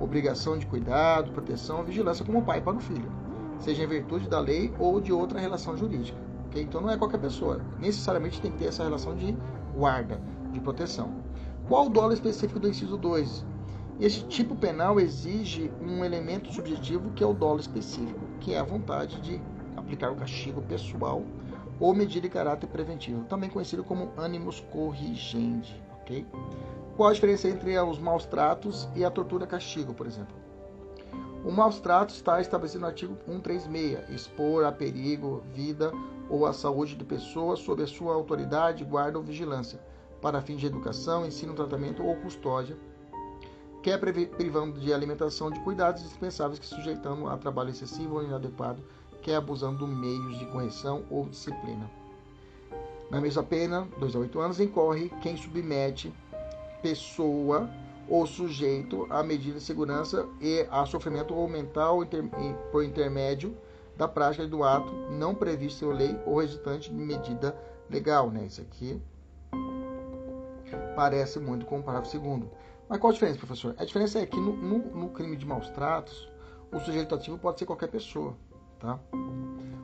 obrigação 0.00 0.56
de 0.56 0.64
cuidado, 0.64 1.32
proteção, 1.32 1.84
vigilância 1.84 2.24
como 2.24 2.42
pai 2.42 2.62
para 2.62 2.78
o 2.78 2.80
filho, 2.80 3.12
seja 3.58 3.84
em 3.84 3.86
virtude 3.86 4.26
da 4.26 4.40
lei 4.40 4.72
ou 4.78 5.02
de 5.02 5.12
outra 5.12 5.38
relação 5.38 5.76
jurídica. 5.76 6.18
Okay? 6.46 6.62
Então 6.62 6.80
não 6.80 6.90
é 6.90 6.96
qualquer 6.96 7.20
pessoa, 7.20 7.60
necessariamente 7.78 8.40
tem 8.40 8.50
que 8.50 8.56
ter 8.56 8.66
essa 8.68 8.84
relação 8.84 9.14
de 9.14 9.36
guarda, 9.76 10.18
de 10.50 10.60
proteção. 10.60 11.12
Qual 11.68 11.86
o 11.86 11.90
dolo 11.90 12.14
específico 12.14 12.58
do 12.58 12.68
inciso 12.68 12.96
2? 12.96 13.44
Este 14.00 14.24
tipo 14.26 14.54
penal 14.54 15.00
exige 15.00 15.72
um 15.80 16.04
elemento 16.04 16.52
subjetivo 16.52 17.10
que 17.10 17.24
é 17.24 17.26
o 17.26 17.34
dolo 17.34 17.60
específico, 17.60 18.20
que 18.40 18.54
é 18.54 18.58
a 18.58 18.62
vontade 18.62 19.20
de 19.20 19.40
aplicar 19.76 20.12
o 20.12 20.16
castigo 20.16 20.62
pessoal 20.62 21.22
ou 21.80 21.94
medida 21.94 22.22
de 22.22 22.28
caráter 22.28 22.66
preventivo, 22.68 23.24
também 23.24 23.50
conhecido 23.50 23.84
como 23.84 24.10
ânimos 24.16 24.60
corrigendi 24.72 25.88
ok? 26.08 26.26
Qual 26.96 27.10
a 27.10 27.12
diferença 27.12 27.48
entre 27.48 27.78
os 27.78 27.98
maus 27.98 28.24
tratos 28.24 28.88
e 28.96 29.04
a 29.04 29.10
tortura 29.10 29.46
castigo, 29.46 29.94
por 29.94 30.06
exemplo? 30.06 30.34
O 31.44 31.52
maus 31.52 31.78
trato 31.78 32.12
está 32.12 32.40
estabelecido 32.40 32.80
no 32.80 32.86
artigo 32.88 33.16
136, 33.26 34.10
expor 34.10 34.64
a 34.64 34.72
perigo, 34.72 35.42
vida 35.52 35.92
ou 36.28 36.46
a 36.46 36.52
saúde 36.52 36.96
de 36.96 37.04
pessoa 37.04 37.56
sob 37.56 37.82
a 37.82 37.86
sua 37.86 38.14
autoridade, 38.14 38.84
guarda 38.84 39.18
ou 39.18 39.24
vigilância, 39.24 39.80
para 40.20 40.40
fins 40.40 40.58
de 40.58 40.66
educação, 40.66 41.24
ensino, 41.24 41.54
tratamento 41.54 42.04
ou 42.04 42.16
custódia, 42.16 42.76
quer 43.82 43.98
privando 43.98 44.80
de 44.80 44.92
alimentação 44.92 45.50
de 45.50 45.60
cuidados 45.60 46.02
dispensáveis 46.02 46.58
que 46.58 46.66
sujeitando 46.66 47.28
a 47.28 47.36
trabalho 47.36 47.70
excessivo 47.70 48.16
ou 48.16 48.24
inadequado, 48.24 48.82
quer 49.22 49.36
abusando 49.36 49.86
de 49.86 49.92
meios 49.92 50.38
de 50.38 50.46
correção 50.46 51.04
ou 51.10 51.26
disciplina. 51.26 51.90
Na 53.10 53.20
mesma 53.20 53.42
pena, 53.42 53.88
2 53.98 54.16
a 54.16 54.18
8 54.18 54.40
anos, 54.40 54.60
incorre 54.60 55.10
quem 55.22 55.36
submete 55.36 56.12
pessoa 56.82 57.68
ou 58.08 58.26
sujeito 58.26 59.06
a 59.10 59.22
medida 59.22 59.58
de 59.58 59.64
segurança 59.64 60.26
e 60.40 60.66
a 60.70 60.84
sofrimento 60.86 61.34
ou 61.34 61.48
mental 61.48 62.00
por 62.70 62.84
intermédio 62.84 63.56
da 63.96 64.06
prática 64.06 64.46
do 64.46 64.62
ato 64.62 64.92
não 65.10 65.34
previsto 65.34 65.84
em 65.86 65.94
lei 65.94 66.18
ou 66.24 66.40
resultante 66.40 66.90
de 66.90 66.96
medida 66.96 67.56
legal. 67.90 68.30
Né? 68.30 68.46
Isso 68.46 68.60
aqui 68.60 69.00
parece 70.94 71.38
muito 71.38 71.66
com 71.66 71.80
o 71.80 71.82
parágrafo 71.82 72.10
segundo. 72.10 72.50
Mas 72.88 72.98
qual 72.98 73.10
a 73.10 73.14
diferença, 73.14 73.38
professor? 73.38 73.74
A 73.78 73.84
diferença 73.84 74.18
é 74.18 74.26
que 74.26 74.36
no, 74.36 74.56
no, 74.56 74.78
no 74.96 75.08
crime 75.10 75.36
de 75.36 75.44
maus 75.44 75.68
tratos, 75.70 76.30
o 76.72 76.78
sujeito 76.80 77.14
ativo 77.14 77.38
pode 77.38 77.58
ser 77.58 77.66
qualquer 77.66 77.88
pessoa. 77.88 78.36
Tá? 78.78 78.98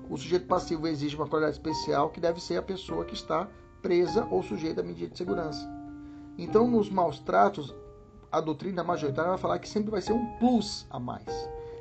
O 0.08 0.16
sujeito 0.16 0.46
passivo 0.46 0.86
exige 0.86 1.16
uma 1.16 1.26
qualidade 1.26 1.56
especial 1.56 2.10
que 2.10 2.20
deve 2.20 2.40
ser 2.40 2.56
a 2.56 2.62
pessoa 2.62 3.04
que 3.04 3.14
está 3.14 3.48
presa 3.82 4.26
ou 4.30 4.42
sujeita 4.42 4.80
à 4.80 4.84
medida 4.84 5.10
de 5.10 5.18
segurança. 5.18 5.68
Então, 6.38 6.66
nos 6.66 6.88
maus 6.88 7.18
tratos, 7.18 7.74
a 8.30 8.40
doutrina 8.40 8.82
majoritária 8.82 9.30
vai 9.30 9.38
falar 9.38 9.58
que 9.58 9.68
sempre 9.68 9.90
vai 9.90 10.00
ser 10.00 10.12
um 10.12 10.26
plus 10.38 10.86
a 10.90 10.98
mais. 10.98 11.24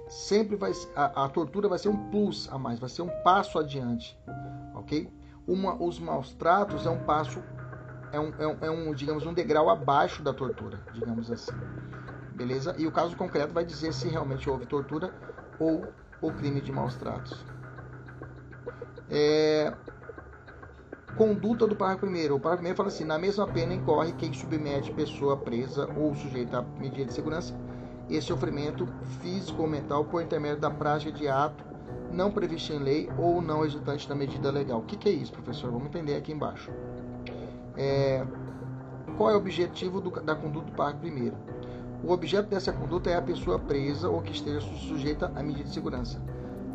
Sempre 0.10 0.56
vai 0.56 0.72
a, 0.96 1.26
a 1.26 1.30
tortura 1.30 1.68
vai 1.68 1.80
ser 1.80 1.90
um 1.90 2.10
plus 2.10 2.48
a 2.52 2.58
mais, 2.58 2.80
vai 2.80 2.90
ser 2.90 3.02
um 3.02 3.10
passo 3.24 3.58
adiante, 3.58 4.18
ok? 4.76 5.10
Uma, 5.48 5.82
os 5.82 5.98
maus 5.98 6.34
tratos 6.34 6.86
é 6.86 6.90
um 6.90 7.00
passo, 7.00 7.42
é 8.14 8.20
um, 8.20 8.32
é 8.38 8.48
um, 8.48 8.58
é 8.62 8.72
um, 8.72 8.94
digamos, 8.94 9.26
um 9.26 9.34
degrau 9.34 9.72
abaixo 9.72 10.22
da 10.22 10.32
tortura, 10.32 10.80
digamos 10.94 11.32
assim, 11.32 11.52
beleza? 12.36 12.76
E 12.78 12.86
o 12.86 12.92
caso 12.92 13.18
concreto 13.18 13.52
vai 13.52 13.66
dizer 13.66 13.92
se 13.92 14.08
realmente 14.08 14.48
houve 14.48 14.68
tortura 14.68 15.12
ou 15.60 15.84
o 16.22 16.32
crime 16.32 16.62
de 16.62 16.72
maus 16.72 16.96
tratos. 16.96 17.44
É, 19.10 19.74
conduta 21.18 21.66
do 21.66 21.76
parágrafo 21.76 22.06
primeiro. 22.06 22.36
O 22.36 22.40
parágrafo 22.40 22.60
primeiro 22.60 22.78
fala 22.78 22.90
assim: 22.90 23.04
na 23.04 23.18
mesma 23.18 23.48
pena 23.48 23.74
incorre 23.74 24.14
quem 24.14 24.32
submete 24.32 24.94
pessoa 24.94 25.36
presa 25.36 25.90
ou 25.98 26.14
sujeita 26.14 26.60
a 26.60 26.62
medida 26.62 27.06
de 27.06 27.14
segurança 27.14 27.54
e 28.08 28.22
sofrimento 28.22 28.88
físico 29.22 29.64
ou 29.64 29.68
mental 29.68 30.06
por 30.06 30.22
intermédio 30.22 30.60
da 30.60 30.70
prática 30.70 31.12
de 31.12 31.28
ato 31.28 31.64
não 32.12 32.32
previsto 32.32 32.72
em 32.74 32.78
lei 32.78 33.10
ou 33.18 33.42
não 33.42 33.62
resultante 33.62 34.08
da 34.08 34.14
medida 34.14 34.52
legal. 34.52 34.80
O 34.80 34.84
que, 34.84 34.96
que 34.96 35.10
é 35.10 35.12
isso, 35.12 35.32
professor? 35.32 35.72
Vamos 35.72 35.88
entender 35.88 36.16
aqui 36.16 36.32
embaixo. 36.32 36.72
É, 37.78 38.26
qual 39.18 39.30
é 39.30 39.34
o 39.34 39.38
objetivo 39.38 40.02
do, 40.02 40.10
da 40.10 40.36
conduta 40.36 40.66
do 40.68 40.72
parágrafo 40.74 41.02
primeiro? 41.02 41.36
O 42.04 42.12
objeto 42.12 42.50
dessa 42.50 42.74
conduta 42.74 43.10
é 43.10 43.16
a 43.16 43.22
pessoa 43.22 43.58
presa 43.58 44.10
ou 44.10 44.22
que 44.22 44.32
esteja 44.32 44.62
sujeita 44.62 45.32
à 45.36 45.42
medida 45.42 45.64
de 45.64 45.74
segurança 45.74 46.22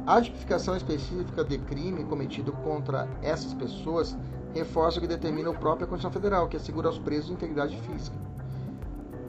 a 0.09 0.23
tipificação 0.23 0.75
específica 0.75 1.45
de 1.45 1.59
crime 1.59 2.03
cometido 2.03 2.51
contra 2.51 3.07
essas 3.21 3.53
pessoas 3.53 4.17
reforça 4.55 4.97
o 4.97 5.03
que 5.03 5.07
determina 5.07 5.51
a 5.51 5.53
própria 5.53 5.87
Constituição 5.87 6.11
Federal, 6.11 6.49
que 6.49 6.57
assegura 6.57 6.89
aos 6.89 6.99
presos 6.99 7.29
integridade 7.29 7.77
física. 7.83 8.17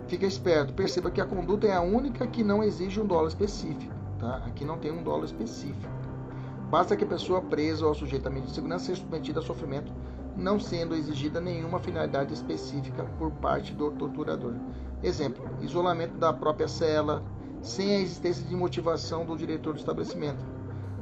Fica 0.08 0.26
esperto, 0.26 0.72
perceba 0.72 1.12
que 1.12 1.20
a 1.20 1.26
conduta 1.26 1.68
é 1.68 1.74
a 1.74 1.82
única 1.82 2.26
que 2.26 2.46
não 2.46 2.64
exige 2.64 2.98
um 3.02 3.06
dolo 3.06 3.28
específico. 3.28 3.94
Tá? 4.18 4.38
Aqui 4.46 4.64
não 4.64 4.78
tem 4.78 4.90
um 4.90 5.04
dolo 5.04 5.26
específico. 5.26 5.92
Basta 6.72 6.96
que 6.96 7.04
a 7.04 7.08
pessoa 7.08 7.42
presa 7.42 7.86
ou 7.86 7.94
sujeita 7.94 8.30
a 8.30 8.32
medida 8.32 8.48
de 8.48 8.56
segurança 8.56 8.86
seja 8.86 9.02
submetida 9.02 9.42
a 9.42 9.44
sofrimento 9.44 9.92
não 10.40 10.60
sendo 10.60 10.96
exigida 10.96 11.42
nenhuma 11.42 11.80
finalidade 11.80 12.34
específica 12.34 13.04
por 13.18 13.30
parte 13.32 13.74
do 13.74 13.92
torturador. 13.92 14.54
Exemplo: 15.04 15.48
isolamento 15.62 16.18
da 16.18 16.34
própria 16.34 16.68
cela, 16.68 17.24
sem 17.62 17.96
a 17.96 18.00
existência 18.00 18.46
de 18.46 18.56
motivação 18.56 19.26
do 19.26 19.38
diretor 19.38 19.74
do 19.74 19.80
estabelecimento. 19.80 20.44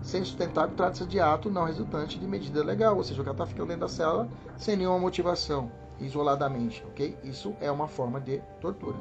Sem 0.01 0.23
sustentável, 0.23 0.75
trata-se 0.75 1.05
de 1.05 1.19
ato 1.19 1.49
não 1.49 1.65
resultante 1.65 2.19
de 2.19 2.27
medida 2.27 2.63
legal, 2.63 2.97
ou 2.97 3.03
seja, 3.03 3.21
o 3.21 3.25
cara 3.25 3.33
está 3.33 3.45
ficando 3.45 3.67
dentro 3.67 3.81
da 3.81 3.87
cela 3.87 4.27
sem 4.55 4.75
nenhuma 4.75 4.99
motivação, 4.99 5.71
isoladamente, 5.99 6.83
ok? 6.87 7.17
Isso 7.23 7.55
é 7.59 7.71
uma 7.71 7.87
forma 7.87 8.19
de 8.19 8.41
tortura. 8.61 8.95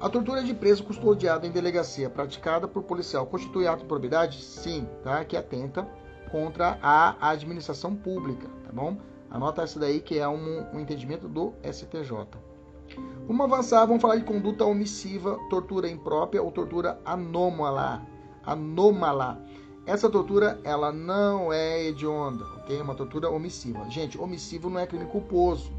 A 0.00 0.08
tortura 0.08 0.42
de 0.42 0.52
preso 0.52 0.84
custodiado 0.84 1.46
em 1.46 1.50
delegacia 1.50 2.10
praticada 2.10 2.66
por 2.66 2.82
policial 2.82 3.24
constitui 3.26 3.66
ato 3.66 3.82
de 3.82 3.88
probidade? 3.88 4.42
Sim, 4.42 4.86
tá? 5.02 5.24
Que 5.24 5.36
atenta 5.36 5.86
contra 6.30 6.78
a 6.82 7.30
administração 7.30 7.94
pública, 7.94 8.48
tá 8.72 8.80
bom? 8.80 8.96
Anota 9.30 9.62
essa 9.62 9.78
daí 9.78 10.00
que 10.00 10.18
é 10.18 10.26
um, 10.26 10.66
um 10.74 10.80
entendimento 10.80 11.28
do 11.28 11.52
STJ. 11.62 12.26
Vamos 13.26 13.46
avançar, 13.46 13.86
vamos 13.86 14.02
falar 14.02 14.16
de 14.16 14.24
conduta 14.24 14.64
omissiva, 14.64 15.38
tortura 15.48 15.88
imprópria 15.88 16.42
ou 16.42 16.50
tortura 16.50 16.98
anômala. 17.04 18.02
Anômala. 18.44 19.40
Essa 19.86 20.08
tortura, 20.08 20.60
ela 20.64 20.92
não 20.92 21.52
é 21.52 21.86
hedionda, 21.86 22.44
ok? 22.56 22.78
É 22.78 22.82
uma 22.82 22.94
tortura 22.94 23.30
omissiva. 23.30 23.88
Gente, 23.90 24.18
omissivo 24.18 24.68
não 24.68 24.78
é 24.80 24.86
crime 24.86 25.06
culposo, 25.06 25.72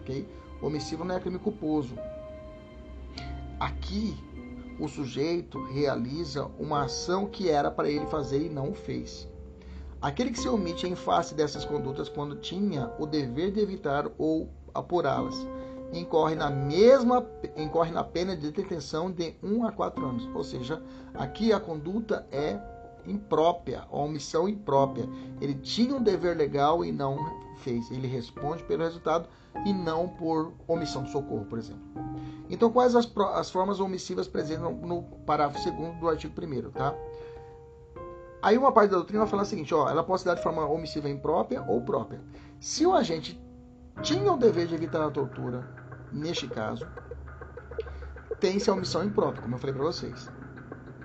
ok? 0.00 0.26
Omissivo 0.60 1.04
não 1.04 1.14
é 1.14 1.20
crime 1.20 1.38
culposo. 1.38 1.94
Aqui, 3.60 4.16
o 4.80 4.88
sujeito 4.88 5.62
realiza 5.66 6.50
uma 6.58 6.84
ação 6.84 7.26
que 7.26 7.48
era 7.48 7.70
para 7.70 7.88
ele 7.88 8.06
fazer 8.06 8.46
e 8.46 8.48
não 8.48 8.70
o 8.70 8.74
fez. 8.74 9.28
Aquele 10.02 10.32
que 10.32 10.40
se 10.40 10.48
omite 10.48 10.84
em 10.86 10.96
face 10.96 11.32
dessas 11.32 11.64
condutas 11.64 12.08
quando 12.08 12.34
tinha 12.34 12.90
o 12.98 13.06
dever 13.06 13.52
de 13.52 13.60
evitar 13.60 14.10
ou 14.18 14.48
apurá-las, 14.74 15.36
incorre 15.92 16.34
na 16.34 16.50
mesma 16.50 17.24
incorre 17.56 17.92
na 17.92 18.02
pena 18.02 18.36
de 18.36 18.50
detenção 18.50 19.12
de 19.12 19.36
1 19.40 19.64
a 19.64 19.70
4 19.70 20.04
anos. 20.04 20.28
Ou 20.34 20.42
seja, 20.42 20.82
aqui 21.14 21.52
a 21.52 21.60
conduta 21.60 22.26
é 22.32 22.58
imprópria, 23.06 23.84
a 23.90 23.96
omissão 23.96 24.48
imprópria. 24.48 25.08
Ele 25.40 25.54
tinha 25.54 25.94
um 25.94 26.02
dever 26.02 26.36
legal 26.36 26.84
e 26.84 26.90
não 26.90 27.16
fez. 27.58 27.88
Ele 27.90 28.08
responde 28.08 28.64
pelo 28.64 28.82
resultado 28.82 29.28
e 29.64 29.72
não 29.72 30.08
por 30.08 30.52
omissão 30.66 31.04
de 31.04 31.12
socorro, 31.12 31.44
por 31.44 31.58
exemplo. 31.58 31.82
Então, 32.50 32.70
quais 32.70 32.96
as, 32.96 33.10
as 33.34 33.50
formas 33.50 33.80
omissivas 33.80 34.26
presentes 34.26 34.62
no, 34.62 34.72
no 34.72 35.02
parágrafo 35.24 35.70
2 35.70 36.00
do 36.00 36.08
artigo 36.08 36.34
1 36.38 36.70
tá? 36.72 36.94
Aí 38.42 38.58
uma 38.58 38.72
parte 38.72 38.90
da 38.90 38.96
doutrina 38.96 39.20
vai 39.20 39.30
falar 39.30 39.42
o 39.44 39.46
seguinte, 39.46 39.72
ó, 39.72 39.88
ela 39.88 40.02
pode 40.02 40.22
se 40.22 40.26
dar 40.26 40.34
de 40.34 40.42
forma 40.42 40.66
omissiva 40.66 41.08
imprópria 41.08 41.62
ou 41.62 41.80
própria. 41.80 42.20
Se 42.58 42.84
o 42.84 42.92
agente 42.92 43.40
tinha 44.02 44.32
o 44.32 44.36
dever 44.36 44.66
de 44.66 44.74
evitar 44.74 45.00
a 45.00 45.10
tortura, 45.10 45.64
neste 46.12 46.48
caso, 46.48 46.84
tem-se 48.40 48.68
a 48.68 48.72
omissão 48.72 49.04
imprópria, 49.04 49.42
como 49.42 49.54
eu 49.54 49.58
falei 49.60 49.74
para 49.74 49.84
vocês. 49.84 50.28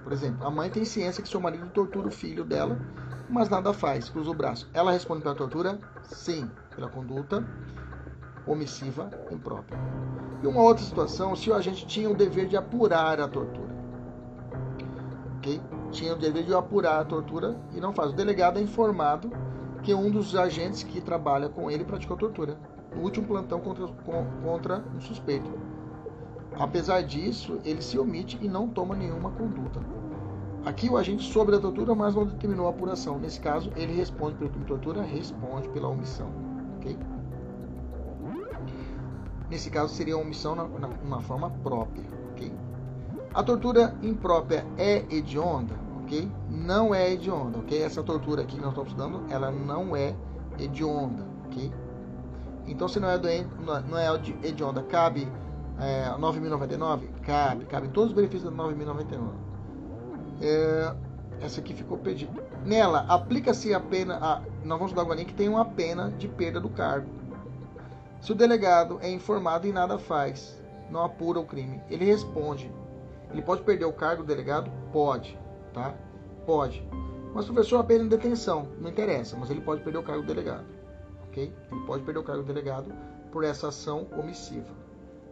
Por 0.03 0.11
exemplo, 0.11 0.47
a 0.47 0.49
mãe 0.49 0.69
tem 0.69 0.83
ciência 0.83 1.21
que 1.21 1.29
seu 1.29 1.39
marido 1.39 1.69
tortura 1.69 2.07
o 2.07 2.11
filho 2.11 2.43
dela, 2.43 2.79
mas 3.29 3.49
nada 3.49 3.71
faz, 3.71 4.09
cruza 4.09 4.31
o 4.31 4.33
braço. 4.33 4.67
Ela 4.73 4.91
responde 4.91 5.21
pela 5.21 5.35
tortura? 5.35 5.79
Sim, 6.01 6.49
pela 6.73 6.89
conduta 6.89 7.45
omissiva 8.47 9.11
imprópria. 9.29 9.77
E 10.41 10.47
uma 10.47 10.61
outra 10.61 10.83
situação, 10.83 11.35
se 11.35 11.49
o 11.49 11.53
agente 11.53 11.85
tinha 11.85 12.09
o 12.09 12.15
dever 12.15 12.47
de 12.47 12.57
apurar 12.57 13.19
a 13.19 13.27
tortura. 13.27 13.75
Ok? 15.37 15.61
Tinha 15.91 16.13
o 16.13 16.17
dever 16.17 16.43
de 16.43 16.53
apurar 16.53 17.01
a 17.01 17.05
tortura 17.05 17.59
e 17.73 17.79
não 17.79 17.93
faz. 17.93 18.11
O 18.11 18.15
delegado 18.15 18.59
é 18.59 18.61
informado 18.61 19.31
que 19.83 19.93
um 19.93 20.09
dos 20.09 20.35
agentes 20.35 20.83
que 20.83 20.99
trabalha 21.01 21.49
com 21.49 21.69
ele 21.71 21.85
praticou 21.85 22.17
tortura 22.17 22.57
no 22.95 23.03
último 23.03 23.27
plantão 23.27 23.59
contra, 23.59 23.87
contra 24.43 24.83
um 24.95 24.99
suspeito. 24.99 25.51
Apesar 26.59 27.01
disso, 27.01 27.59
ele 27.63 27.81
se 27.81 27.99
omite 27.99 28.37
e 28.41 28.47
não 28.47 28.67
toma 28.67 28.95
nenhuma 28.95 29.29
conduta. 29.31 29.79
Aqui 30.65 30.89
o 30.89 30.97
agente 30.97 31.23
soube 31.31 31.51
da 31.51 31.59
tortura, 31.59 31.93
mas 31.93 32.15
não 32.15 32.25
determinou 32.25 32.67
a 32.67 32.71
apuração. 32.71 33.19
Nesse 33.19 33.39
caso, 33.39 33.71
ele 33.75 33.93
responde 33.93 34.35
pelo 34.35 34.49
crime 34.49 34.65
de 34.65 34.71
tortura, 34.71 35.01
responde 35.01 35.69
pela 35.69 35.87
omissão. 35.87 36.29
Ok? 36.77 36.97
Nesse 39.49 39.69
caso, 39.69 39.93
seria 39.93 40.17
omissão 40.17 40.55
na, 40.55 40.67
na, 40.67 40.87
na 40.87 41.21
forma 41.21 41.49
própria. 41.63 42.16
A 43.37 43.43
tortura 43.43 43.93
imprópria 44.01 44.65
é 44.79 45.05
hedionda, 45.15 45.75
ok? 46.01 46.27
Não 46.49 46.95
é 46.95 47.11
hedionda, 47.11 47.59
ok? 47.59 47.83
Essa 47.83 48.01
tortura 48.01 48.41
aqui 48.41 48.55
que 48.55 48.61
nós 48.61 48.71
estamos 48.71 48.89
estudando, 48.89 49.31
ela 49.31 49.51
não 49.51 49.95
é 49.95 50.15
hedionda, 50.57 51.23
ok? 51.45 51.71
Então, 52.65 52.87
se 52.87 52.99
não 52.99 53.07
é, 53.07 53.15
doente, 53.15 53.47
não 53.63 53.95
é 53.95 54.07
hedionda, 54.41 54.81
cabe 54.81 55.31
é, 55.79 56.09
9.099? 56.17 57.09
Cabe, 57.21 57.65
cabe 57.65 57.89
todos 57.89 58.09
os 58.09 58.15
benefícios 58.15 58.51
da 58.51 58.63
9.099. 58.63 59.29
É, 60.41 60.95
essa 61.39 61.59
aqui 61.59 61.75
ficou 61.75 61.99
perdida. 61.99 62.31
Nela, 62.65 63.05
aplica-se 63.07 63.71
a 63.71 63.79
pena. 63.79 64.15
A, 64.15 64.41
nós 64.63 64.79
vamos 64.79 64.85
estudar 64.85 65.03
agora 65.03 65.23
que 65.23 65.35
tem 65.35 65.47
uma 65.47 65.63
pena 65.63 66.09
de 66.17 66.27
perda 66.27 66.59
do 66.59 66.69
cargo. 66.69 67.07
Se 68.19 68.31
o 68.31 68.35
delegado 68.35 68.97
é 68.99 69.11
informado 69.11 69.67
e 69.67 69.71
nada 69.71 69.99
faz, 69.99 70.59
não 70.89 71.05
apura 71.05 71.39
o 71.39 71.45
crime, 71.45 71.79
ele 71.87 72.03
responde 72.03 72.71
ele 73.31 73.41
pode 73.41 73.63
perder 73.63 73.85
o 73.85 73.93
cargo 73.93 74.23
do 74.23 74.27
delegado? 74.27 74.71
Pode, 74.91 75.37
tá? 75.73 75.93
Pode. 76.45 76.87
Mas 77.33 77.45
professor, 77.45 77.77
apenas 77.77 78.05
em 78.05 78.09
detenção, 78.09 78.67
não 78.79 78.89
interessa, 78.89 79.37
mas 79.37 79.49
ele 79.49 79.61
pode 79.61 79.83
perder 79.83 79.99
o 79.99 80.03
cargo 80.03 80.23
do 80.23 80.27
delegado, 80.27 80.65
ok? 81.27 81.53
Ele 81.71 81.81
pode 81.85 82.03
perder 82.03 82.19
o 82.19 82.23
cargo 82.23 82.41
do 82.41 82.47
delegado 82.47 82.91
por 83.31 83.43
essa 83.43 83.67
ação 83.67 84.07
omissiva, 84.17 84.73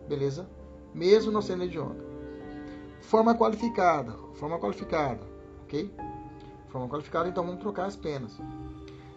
beleza? 0.08 0.48
Mesmo 0.94 1.32
não 1.32 1.42
sendo 1.42 1.64
hedionda. 1.64 2.04
Forma 3.02 3.36
qualificada, 3.36 4.14
forma 4.36 4.60
qualificada, 4.60 5.22
ok? 5.64 5.92
Forma 6.68 6.88
qualificada, 6.90 7.30
então 7.30 7.46
vamos 7.46 7.62
trocar 7.62 7.86
as 7.86 7.96
penas. 7.96 8.38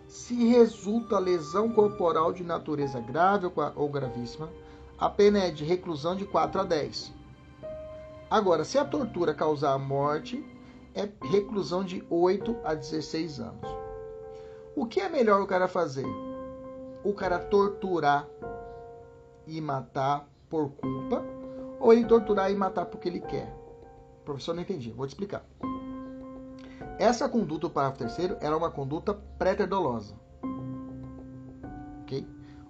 Se 0.07 0.49
resulta 0.49 1.19
lesão 1.19 1.71
corporal 1.71 2.33
de 2.33 2.43
natureza 2.43 3.01
grave 3.01 3.51
ou 3.75 3.89
gravíssima, 3.89 4.49
a 4.97 5.11
pena 5.11 5.41
é 5.41 5.51
de 5.51 5.65
reclusão 5.65 6.17
de 6.17 6.25
4 6.25 6.61
a 6.61 6.65
10 6.65 7.18
Agora, 8.31 8.65
se 8.65 8.77
a 8.79 8.85
tortura 8.85 9.33
causar 9.33 9.73
a 9.73 9.79
morte, 9.79 10.45
é 10.95 11.09
reclusão 11.29 11.83
de 11.83 12.05
8 12.11 12.57
a 12.65 12.75
16 12.75 13.41
anos. 13.41 13.69
O 14.77 14.87
que 14.87 15.01
é 15.01 15.09
melhor 15.09 15.41
o 15.41 15.47
cara 15.47 15.67
fazer? 15.67 16.07
O 17.03 17.13
cara 17.15 17.39
torturar 17.39 18.29
e 19.47 19.61
matar 19.61 20.29
por 20.49 20.71
culpa 20.71 21.25
ou 21.81 21.93
ele 21.93 22.05
torturar 22.05 22.51
e 22.51 22.55
matar 22.55 22.87
porque 22.87 23.09
ele 23.09 23.21
quer? 23.21 23.55
Professor, 24.25 24.55
não 24.55 24.63
entendi. 24.63 24.91
Vou 24.91 25.07
te 25.07 25.11
explicar. 25.11 25.45
Essa 26.99 27.29
conduta, 27.29 27.67
o 27.67 27.71
parágrafo 27.71 28.01
terceiro, 28.01 28.37
era 28.41 28.57
uma 28.57 28.71
conduta 28.71 29.15
pré-dolosa. 29.39 30.15
Ok? 32.03 32.27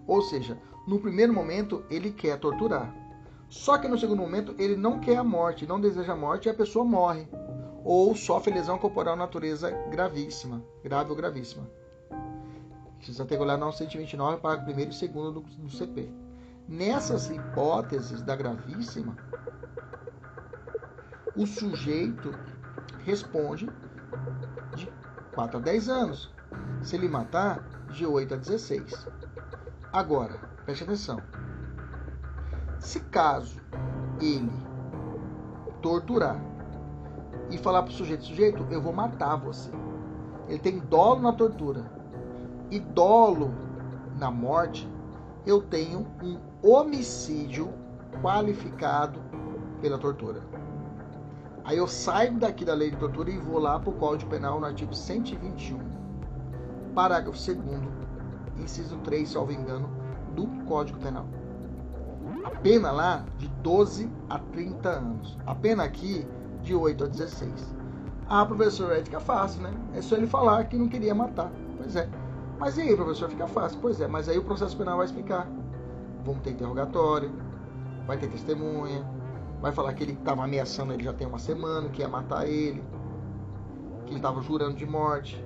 Ou 0.06 0.22
seja, 0.22 0.58
no 0.86 1.00
primeiro 1.00 1.32
momento 1.32 1.84
ele 1.90 2.12
quer 2.12 2.38
torturar. 2.38 2.94
Só 3.48 3.78
que 3.78 3.88
no 3.88 3.98
segundo 3.98 4.20
momento 4.20 4.54
ele 4.58 4.76
não 4.76 5.00
quer 5.00 5.16
a 5.16 5.24
morte, 5.24 5.66
não 5.66 5.80
deseja 5.80 6.12
a 6.12 6.16
morte 6.16 6.46
e 6.46 6.50
a 6.50 6.54
pessoa 6.54 6.84
morre. 6.84 7.26
Ou 7.84 8.14
sofre 8.14 8.52
lesão 8.52 8.78
corporal 8.78 9.16
natureza 9.16 9.70
gravíssima, 9.90 10.62
grave 10.82 11.10
ou 11.10 11.16
gravíssima. 11.16 11.66
Precisa 12.98 13.26
olhado 13.38 13.64
no 13.64 13.72
129, 13.72 14.40
para 14.40 14.60
o 14.60 14.64
primeiro 14.64 14.90
e 14.90 14.94
segundo 14.94 15.32
do, 15.32 15.40
do 15.40 15.70
CP. 15.70 16.10
Nessas 16.68 17.30
hipóteses 17.30 18.20
da 18.20 18.36
gravíssima, 18.36 19.16
o 21.34 21.46
sujeito 21.46 22.34
responde 23.04 23.70
de 24.76 24.92
4 25.34 25.56
a 25.56 25.60
10 25.60 25.88
anos. 25.88 26.30
Se 26.82 26.96
ele 26.96 27.08
matar, 27.08 27.62
de 27.92 28.04
8 28.04 28.34
a 28.34 28.36
16. 28.36 29.08
Agora, 29.92 30.34
preste 30.66 30.84
atenção. 30.84 31.22
Se 32.80 33.00
caso 33.00 33.60
ele 34.20 34.50
torturar 35.82 36.40
e 37.50 37.58
falar 37.58 37.82
para 37.82 37.90
o 37.90 37.94
sujeito, 37.94 38.24
sujeito, 38.24 38.66
eu 38.70 38.80
vou 38.80 38.92
matar 38.92 39.36
você. 39.36 39.70
Ele 40.48 40.58
tem 40.58 40.78
dolo 40.78 41.20
na 41.20 41.32
tortura 41.32 41.90
e 42.70 42.78
dolo 42.78 43.52
na 44.16 44.30
morte, 44.30 44.88
eu 45.46 45.62
tenho 45.62 46.06
um 46.22 46.38
homicídio 46.62 47.72
qualificado 48.22 49.20
pela 49.80 49.98
tortura. 49.98 50.42
Aí 51.64 51.76
eu 51.76 51.86
saio 51.86 52.38
daqui 52.38 52.64
da 52.64 52.74
lei 52.74 52.90
de 52.90 52.96
tortura 52.96 53.30
e 53.30 53.38
vou 53.38 53.58
lá 53.58 53.78
para 53.78 53.90
o 53.90 53.94
Código 53.94 54.30
Penal 54.30 54.58
no 54.58 54.66
artigo 54.66 54.94
121, 54.94 55.78
parágrafo 56.94 57.38
2 57.38 57.98
inciso 58.58 58.96
3, 58.98 59.28
salvo 59.28 59.52
engano, 59.52 59.88
do 60.34 60.46
Código 60.64 60.98
Penal 60.98 61.37
a 62.44 62.50
pena 62.50 62.90
lá 62.90 63.24
de 63.36 63.48
12 63.48 64.10
a 64.28 64.38
30 64.38 64.88
anos. 64.88 65.38
A 65.46 65.54
pena 65.54 65.84
aqui 65.84 66.26
de 66.62 66.74
8 66.74 67.04
a 67.04 67.06
16. 67.06 67.74
Ah, 68.28 68.44
professor, 68.44 68.92
é 68.92 69.20
fácil, 69.20 69.62
né? 69.62 69.72
É 69.94 70.02
só 70.02 70.16
ele 70.16 70.26
falar 70.26 70.64
que 70.64 70.76
não 70.76 70.88
queria 70.88 71.14
matar. 71.14 71.50
Pois 71.76 71.96
é. 71.96 72.08
Mas 72.58 72.76
e 72.76 72.82
aí, 72.82 72.96
professor, 72.96 73.30
fica 73.30 73.46
fácil. 73.46 73.78
Pois 73.80 74.00
é, 74.00 74.06
mas 74.06 74.28
aí 74.28 74.36
o 74.36 74.44
processo 74.44 74.76
penal 74.76 74.96
vai 74.96 75.06
explicar. 75.06 75.48
Vamos 76.24 76.42
ter 76.42 76.50
interrogatório, 76.50 77.32
vai 78.06 78.18
ter 78.18 78.28
testemunha, 78.28 79.06
vai 79.62 79.72
falar 79.72 79.94
que 79.94 80.02
ele 80.02 80.12
estava 80.12 80.44
ameaçando 80.44 80.92
ele 80.92 81.04
já 81.04 81.12
tem 81.12 81.26
uma 81.26 81.38
semana, 81.38 81.88
que 81.88 82.02
ia 82.02 82.08
matar 82.08 82.46
ele, 82.46 82.82
que 84.04 84.10
ele 84.10 84.18
estava 84.18 84.42
jurando 84.42 84.76
de 84.76 84.84
morte. 84.84 85.42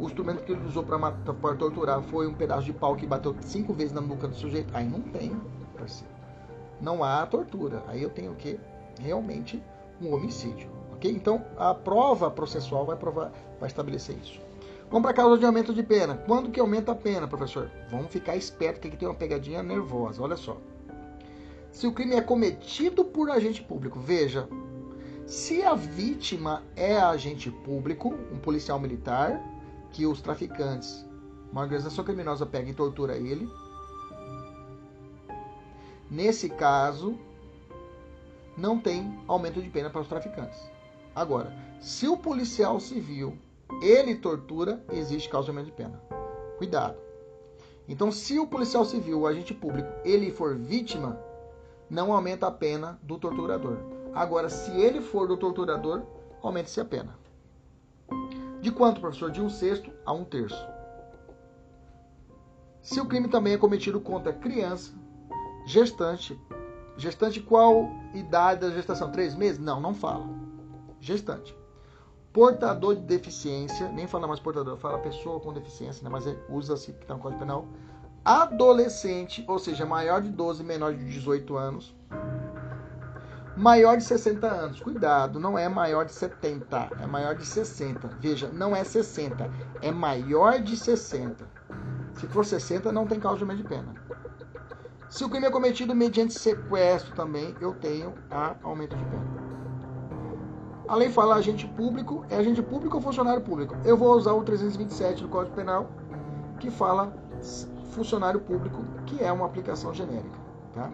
O 0.00 0.06
instrumento 0.06 0.42
que 0.44 0.52
ele 0.52 0.66
usou 0.66 0.82
para 0.82 1.56
torturar 1.56 2.02
foi 2.02 2.26
um 2.26 2.34
pedaço 2.34 2.64
de 2.64 2.72
pau 2.72 2.96
que 2.96 3.06
bateu 3.06 3.34
cinco 3.40 3.72
vezes 3.72 3.92
na 3.92 4.00
nuca 4.00 4.26
do 4.26 4.34
sujeito. 4.34 4.74
Aí 4.76 4.88
não 4.88 5.00
tem, 5.00 5.40
parceiro. 5.76 6.15
Não 6.80 7.02
há 7.02 7.24
tortura. 7.26 7.82
Aí 7.86 8.02
eu 8.02 8.10
tenho 8.10 8.32
o 8.32 8.36
quê? 8.36 8.58
Realmente 9.00 9.62
um 10.00 10.12
homicídio. 10.12 10.68
Ok? 10.92 11.10
Então 11.10 11.44
a 11.56 11.74
prova 11.74 12.30
processual 12.30 12.84
vai, 12.84 12.96
provar, 12.96 13.32
vai 13.58 13.68
estabelecer 13.68 14.16
isso. 14.18 14.40
Vamos 14.88 15.02
para 15.02 15.10
a 15.10 15.14
causa 15.14 15.38
de 15.38 15.44
aumento 15.44 15.74
de 15.74 15.82
pena. 15.82 16.16
Quando 16.26 16.50
que 16.50 16.60
aumenta 16.60 16.92
a 16.92 16.94
pena, 16.94 17.26
professor? 17.26 17.70
Vamos 17.90 18.12
ficar 18.12 18.36
esperto 18.36 18.80
que 18.80 18.88
aqui 18.88 18.96
tem 18.96 19.08
uma 19.08 19.14
pegadinha 19.14 19.62
nervosa. 19.62 20.22
Olha 20.22 20.36
só. 20.36 20.56
Se 21.72 21.86
o 21.86 21.92
crime 21.92 22.14
é 22.14 22.20
cometido 22.20 23.04
por 23.04 23.30
agente 23.30 23.62
público, 23.62 23.98
veja, 23.98 24.48
se 25.26 25.62
a 25.62 25.74
vítima 25.74 26.62
é 26.76 26.96
agente 26.96 27.50
público, 27.50 28.14
um 28.32 28.38
policial 28.38 28.78
militar, 28.78 29.42
que 29.92 30.06
os 30.06 30.20
traficantes, 30.20 31.04
uma 31.50 31.62
organização 31.62 32.04
criminosa 32.04 32.46
pega 32.46 32.70
e 32.70 32.74
tortura 32.74 33.16
ele, 33.16 33.48
nesse 36.10 36.48
caso, 36.48 37.18
não 38.56 38.78
tem 38.78 39.18
aumento 39.26 39.60
de 39.60 39.68
pena 39.68 39.90
para 39.90 40.00
os 40.00 40.08
traficantes. 40.08 40.60
Agora, 41.14 41.52
se 41.80 42.08
o 42.08 42.16
policial 42.16 42.80
civil 42.80 43.36
ele 43.82 44.14
tortura, 44.14 44.82
existe 44.92 45.28
causa 45.28 45.46
de 45.46 45.50
aumento 45.50 45.66
de 45.66 45.72
pena. 45.72 46.00
Cuidado. 46.58 46.96
Então, 47.88 48.10
se 48.10 48.38
o 48.38 48.46
policial 48.46 48.84
civil, 48.84 49.20
o 49.20 49.26
agente 49.26 49.54
público, 49.54 49.88
ele 50.04 50.30
for 50.30 50.56
vítima, 50.56 51.18
não 51.88 52.12
aumenta 52.12 52.46
a 52.46 52.50
pena 52.50 52.98
do 53.02 53.18
torturador. 53.18 53.78
Agora, 54.14 54.48
se 54.48 54.70
ele 54.72 55.00
for 55.00 55.28
do 55.28 55.36
torturador, 55.36 56.02
aumente-se 56.42 56.80
a 56.80 56.84
pena. 56.84 57.16
De 58.60 58.72
quanto, 58.72 59.00
professor? 59.00 59.30
De 59.30 59.40
um 59.40 59.48
sexto 59.48 59.92
a 60.04 60.12
um 60.12 60.24
terço. 60.24 60.66
Se 62.80 63.00
o 63.00 63.06
crime 63.06 63.28
também 63.28 63.52
é 63.52 63.58
cometido 63.58 64.00
contra 64.00 64.32
criança, 64.32 64.92
gestante, 65.66 66.40
gestante 66.96 67.40
qual 67.40 67.90
idade 68.14 68.62
da 68.62 68.70
gestação? 68.70 69.12
Três 69.12 69.34
meses? 69.34 69.58
Não, 69.58 69.80
não 69.80 69.92
fala. 69.92 70.26
Gestante 71.00 71.54
portador 72.36 72.94
de 72.94 73.00
deficiência, 73.00 73.88
nem 73.88 74.06
fala 74.06 74.28
mais 74.28 74.38
portador, 74.38 74.76
fala 74.76 74.98
pessoa 74.98 75.40
com 75.40 75.54
deficiência, 75.54 76.04
né? 76.04 76.10
mas 76.12 76.26
é, 76.26 76.36
usa-se 76.50 76.92
que 76.92 77.00
está 77.00 77.14
no 77.14 77.20
Código 77.20 77.40
Penal. 77.40 77.66
Adolescente, 78.22 79.42
ou 79.48 79.58
seja, 79.58 79.86
maior 79.86 80.20
de 80.20 80.28
12, 80.28 80.62
menor 80.62 80.92
de 80.92 81.02
18 81.02 81.56
anos. 81.56 81.96
Maior 83.56 83.96
de 83.96 84.04
60 84.04 84.46
anos, 84.46 84.80
cuidado, 84.80 85.40
não 85.40 85.58
é 85.58 85.66
maior 85.66 86.04
de 86.04 86.12
70, 86.12 86.90
é 87.00 87.06
maior 87.06 87.34
de 87.34 87.46
60. 87.46 88.06
Veja, 88.20 88.48
não 88.48 88.76
é 88.76 88.84
60, 88.84 89.50
é 89.80 89.90
maior 89.90 90.60
de 90.60 90.76
60. 90.76 91.42
Se 92.16 92.26
for 92.26 92.44
60, 92.44 92.92
não 92.92 93.06
tem 93.06 93.18
causa 93.18 93.46
de 93.46 93.64
pena. 93.64 93.94
Se 95.08 95.24
o 95.24 95.28
crime 95.28 95.46
é 95.46 95.50
cometido 95.50 95.94
mediante 95.94 96.34
sequestro 96.34 97.14
também, 97.14 97.54
eu 97.60 97.72
tenho 97.74 98.12
a 98.30 98.56
aumento 98.62 98.96
de 98.96 99.04
pena. 99.04 99.24
A 100.88 100.96
lei 100.96 101.10
fala 101.10 101.36
agente 101.36 101.66
público, 101.66 102.24
é 102.28 102.36
agente 102.36 102.62
público 102.62 102.96
ou 102.96 103.02
funcionário 103.02 103.40
público? 103.42 103.76
Eu 103.84 103.96
vou 103.96 104.14
usar 104.16 104.32
o 104.32 104.42
327 104.42 105.22
do 105.22 105.28
Código 105.28 105.54
Penal, 105.54 105.88
que 106.58 106.70
fala 106.70 107.12
funcionário 107.90 108.40
público, 108.40 108.84
que 109.06 109.22
é 109.22 109.30
uma 109.30 109.46
aplicação 109.46 109.94
genérica. 109.94 110.38
Tá? 110.74 110.90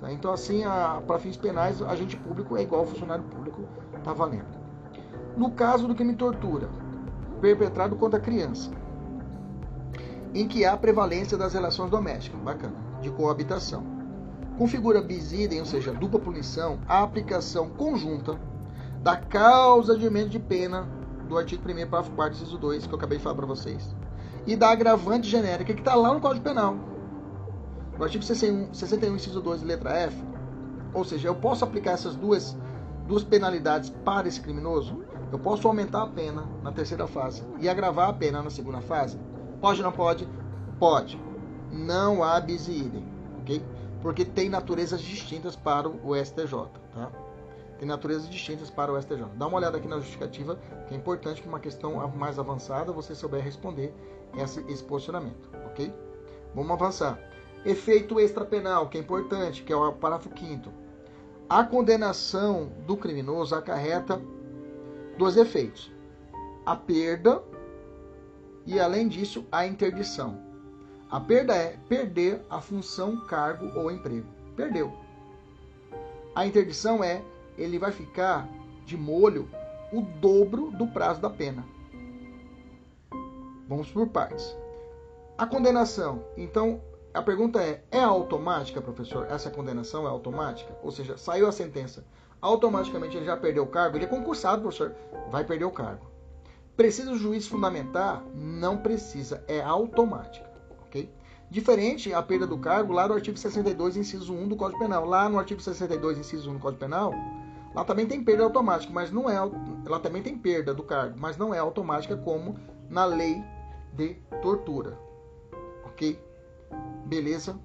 tá? 0.00 0.12
Então, 0.12 0.32
assim, 0.32 0.62
para 1.06 1.18
fins 1.18 1.36
penais, 1.36 1.82
agente 1.82 2.16
público 2.16 2.56
é 2.56 2.62
igual 2.62 2.82
ao 2.82 2.86
funcionário 2.86 3.24
público, 3.24 3.62
tá 4.02 4.12
valendo. 4.12 4.58
No 5.36 5.50
caso 5.52 5.86
do 5.86 5.94
crime 5.94 6.12
de 6.12 6.18
tortura, 6.18 6.68
perpetrado 7.40 7.94
contra 7.96 8.18
criança, 8.18 8.70
em 10.34 10.48
que 10.48 10.64
há 10.64 10.76
prevalência 10.76 11.38
das 11.38 11.52
relações 11.52 11.90
domésticas, 11.90 12.40
bacana, 12.40 12.87
de 13.00 13.10
coabitação. 13.10 13.84
Configura 14.56 15.00
bis 15.00 15.32
idem, 15.32 15.60
ou 15.60 15.66
seja, 15.66 15.92
dupla 15.92 16.18
punição, 16.18 16.80
a 16.88 17.02
aplicação 17.02 17.68
conjunta 17.70 18.38
da 19.02 19.16
causa 19.16 19.96
de 19.96 20.04
aumento 20.04 20.30
de 20.30 20.38
pena 20.38 20.88
do 21.28 21.38
artigo 21.38 21.62
1 21.62 21.74
parágrafo 21.88 22.10
4 22.12 22.36
inciso 22.36 22.58
2, 22.58 22.86
que 22.86 22.92
eu 22.92 22.98
acabei 22.98 23.18
de 23.18 23.24
falar 23.24 23.36
para 23.36 23.46
vocês. 23.46 23.94
E 24.46 24.56
da 24.56 24.70
agravante 24.70 25.28
genérica 25.28 25.74
que 25.74 25.80
está 25.80 25.94
lá 25.94 26.12
no 26.12 26.20
Código 26.20 26.42
Penal. 26.42 26.76
No 27.96 28.04
artigo 28.04 28.24
61, 28.24 28.72
61, 28.72 29.14
inciso 29.14 29.40
2, 29.40 29.62
letra 29.62 29.92
F. 29.92 30.24
Ou 30.92 31.04
seja, 31.04 31.28
eu 31.28 31.34
posso 31.34 31.64
aplicar 31.64 31.92
essas 31.92 32.16
duas, 32.16 32.56
duas 33.06 33.22
penalidades 33.22 33.90
para 34.04 34.26
esse 34.26 34.40
criminoso? 34.40 35.04
Eu 35.30 35.38
posso 35.38 35.68
aumentar 35.68 36.02
a 36.02 36.06
pena 36.06 36.48
na 36.62 36.72
terceira 36.72 37.06
fase 37.06 37.44
e 37.60 37.68
agravar 37.68 38.08
a 38.08 38.12
pena 38.12 38.42
na 38.42 38.50
segunda 38.50 38.80
fase? 38.80 39.18
Pode 39.60 39.80
ou 39.80 39.84
não 39.84 39.92
pode? 39.92 40.26
Pode. 40.78 41.27
Não 41.70 42.22
há 42.22 42.40
bis 42.40 42.68
idem, 42.68 43.04
ok? 43.40 43.62
Porque 44.00 44.24
tem 44.24 44.48
naturezas 44.48 45.00
distintas 45.00 45.56
para 45.56 45.88
o 45.88 46.14
STJ, 46.14 46.68
tá? 46.94 47.10
tem 47.78 47.86
naturezas 47.86 48.28
distintas 48.28 48.70
para 48.70 48.92
o 48.92 49.00
STJ. 49.00 49.24
Dá 49.36 49.46
uma 49.46 49.56
olhada 49.56 49.78
aqui 49.78 49.86
na 49.86 49.98
justificativa, 49.98 50.58
que 50.86 50.94
é 50.94 50.96
importante 50.96 51.40
que 51.40 51.48
uma 51.48 51.60
questão 51.60 52.06
mais 52.08 52.38
avançada 52.38 52.92
você 52.92 53.14
souber 53.14 53.42
responder 53.42 53.94
esse, 54.36 54.60
esse 54.68 54.82
posicionamento, 54.82 55.48
ok? 55.66 55.92
Vamos 56.54 56.72
avançar. 56.72 57.18
Efeito 57.64 58.18
extrapenal, 58.20 58.88
que 58.88 58.98
é 58.98 59.00
importante, 59.00 59.62
que 59.62 59.72
é 59.72 59.76
o 59.76 59.92
parágrafo 59.92 60.30
5 60.36 60.70
A 61.48 61.64
condenação 61.64 62.70
do 62.86 62.96
criminoso 62.96 63.54
acarreta 63.54 64.20
dois 65.16 65.36
efeitos. 65.36 65.92
A 66.64 66.76
perda 66.76 67.42
e, 68.66 68.78
além 68.78 69.08
disso, 69.08 69.46
a 69.50 69.66
interdição. 69.66 70.47
A 71.10 71.18
perda 71.18 71.54
é 71.54 71.76
perder 71.88 72.42
a 72.50 72.60
função, 72.60 73.24
cargo 73.26 73.78
ou 73.78 73.90
emprego. 73.90 74.26
Perdeu. 74.54 74.92
A 76.34 76.46
interdição 76.46 77.02
é 77.02 77.22
ele 77.56 77.78
vai 77.78 77.90
ficar 77.90 78.48
de 78.84 78.96
molho 78.96 79.48
o 79.92 80.02
dobro 80.02 80.70
do 80.70 80.86
prazo 80.86 81.20
da 81.20 81.30
pena. 81.30 81.64
Vamos 83.66 83.90
por 83.90 84.08
partes. 84.08 84.56
A 85.36 85.46
condenação. 85.46 86.24
Então, 86.36 86.80
a 87.12 87.22
pergunta 87.22 87.62
é: 87.62 87.82
é 87.90 88.00
automática, 88.00 88.80
professor? 88.80 89.26
Essa 89.30 89.50
condenação 89.50 90.06
é 90.06 90.08
automática? 90.08 90.74
Ou 90.82 90.90
seja, 90.90 91.16
saiu 91.16 91.48
a 91.48 91.52
sentença, 91.52 92.04
automaticamente 92.40 93.16
ele 93.16 93.26
já 93.26 93.36
perdeu 93.36 93.64
o 93.64 93.68
cargo? 93.68 93.96
Ele 93.96 94.04
é 94.04 94.08
concursado, 94.08 94.62
professor, 94.62 94.94
vai 95.30 95.44
perder 95.44 95.64
o 95.64 95.70
cargo. 95.70 96.06
Precisa 96.76 97.10
o 97.10 97.18
juiz 97.18 97.46
fundamentar? 97.46 98.22
Não 98.34 98.78
precisa, 98.78 99.42
é 99.48 99.60
automática? 99.60 100.47
Diferente 101.50 102.12
a 102.12 102.22
perda 102.22 102.46
do 102.46 102.58
cargo 102.58 102.92
lá 102.92 103.08
no 103.08 103.14
artigo 103.14 103.38
62, 103.38 103.96
inciso 103.96 104.34
1 104.34 104.48
do 104.48 104.56
Código 104.56 104.78
Penal. 104.78 105.04
Lá 105.04 105.28
no 105.28 105.38
artigo 105.38 105.60
62, 105.60 106.18
inciso 106.18 106.50
1 106.50 106.54
do 106.54 106.60
Código 106.60 106.80
Penal, 106.80 107.12
Lá 107.74 107.84
também 107.84 108.06
tem 108.06 108.22
perda 108.22 108.44
automática, 108.44 108.92
mas 108.92 109.10
não 109.10 109.28
é. 109.28 109.36
Ela 109.86 110.00
também 110.00 110.22
tem 110.22 110.36
perda 110.36 110.74
do 110.74 110.82
cargo, 110.82 111.16
mas 111.18 111.36
não 111.36 111.54
é 111.54 111.58
automática 111.58 112.16
como 112.16 112.58
na 112.88 113.04
lei 113.04 113.42
de 113.92 114.14
tortura. 114.42 114.98
Ok? 115.84 116.18
Beleza? 117.06 117.58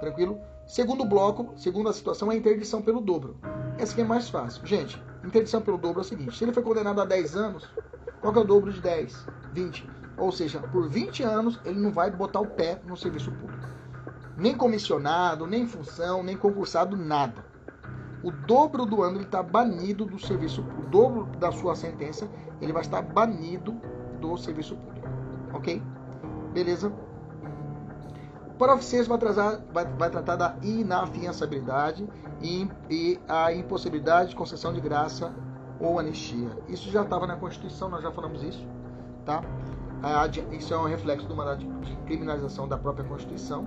Tranquilo? 0.00 0.38
Segundo 0.66 1.04
bloco, 1.04 1.52
segunda 1.56 1.92
situação, 1.92 2.30
é 2.30 2.34
a 2.34 2.38
interdição 2.38 2.82
pelo 2.82 3.00
dobro. 3.00 3.36
Essa 3.78 3.92
aqui 3.92 4.02
é 4.02 4.04
mais 4.04 4.28
fácil. 4.28 4.64
Gente, 4.66 5.02
interdição 5.24 5.60
pelo 5.60 5.78
dobro 5.78 6.00
é 6.00 6.02
o 6.02 6.04
seguinte: 6.04 6.36
se 6.36 6.44
ele 6.44 6.52
foi 6.52 6.62
condenado 6.62 7.00
a 7.00 7.04
10 7.04 7.36
anos, 7.36 7.68
qual 8.20 8.34
é 8.34 8.38
o 8.38 8.44
dobro 8.44 8.72
de 8.72 8.80
10? 8.80 9.26
20. 9.52 9.97
Ou 10.18 10.32
seja, 10.32 10.60
por 10.60 10.88
20 10.88 11.22
anos 11.22 11.60
ele 11.64 11.78
não 11.78 11.92
vai 11.92 12.10
botar 12.10 12.40
o 12.40 12.46
pé 12.46 12.80
no 12.84 12.96
serviço 12.96 13.30
público. 13.30 13.68
Nem 14.36 14.54
comissionado, 14.54 15.46
nem 15.46 15.66
função, 15.66 16.22
nem 16.22 16.36
concursado, 16.36 16.96
nada 16.96 17.48
o 18.22 18.30
dobro 18.30 18.84
do 18.84 19.02
ano 19.02 19.18
ele 19.18 19.24
está 19.24 19.42
banido 19.42 20.04
do 20.04 20.18
serviço, 20.18 20.62
o 20.62 20.86
dobro 20.88 21.26
da 21.38 21.52
sua 21.52 21.74
sentença 21.74 22.28
ele 22.60 22.72
vai 22.72 22.82
estar 22.82 23.02
banido 23.02 23.80
do 24.20 24.36
serviço 24.36 24.76
público, 24.76 25.08
ok? 25.52 25.82
Beleza? 26.52 26.92
O 28.48 28.54
parágrafo 28.58 28.84
6 28.84 29.06
vai, 29.06 29.18
vai, 29.72 29.84
vai, 29.84 30.10
tratar 30.10 30.34
da 30.34 30.56
inafiançabilidade 30.62 32.08
e, 32.42 32.68
e 32.90 33.20
a 33.28 33.52
impossibilidade 33.52 34.30
de 34.30 34.36
concessão 34.36 34.72
de 34.72 34.80
graça 34.80 35.32
ou 35.78 35.98
anistia. 35.98 36.50
Isso 36.68 36.90
já 36.90 37.02
estava 37.02 37.24
na 37.24 37.36
Constituição, 37.36 37.88
nós 37.88 38.02
já 38.02 38.10
falamos 38.10 38.42
isso, 38.42 38.66
tá? 39.24 39.42
Isso 40.52 40.72
é 40.72 40.78
um 40.78 40.86
reflexo 40.86 41.26
do 41.26 41.34
mandato 41.34 41.64
de 41.64 41.96
criminalização 42.06 42.68
da 42.68 42.78
própria 42.78 43.04
Constituição. 43.04 43.66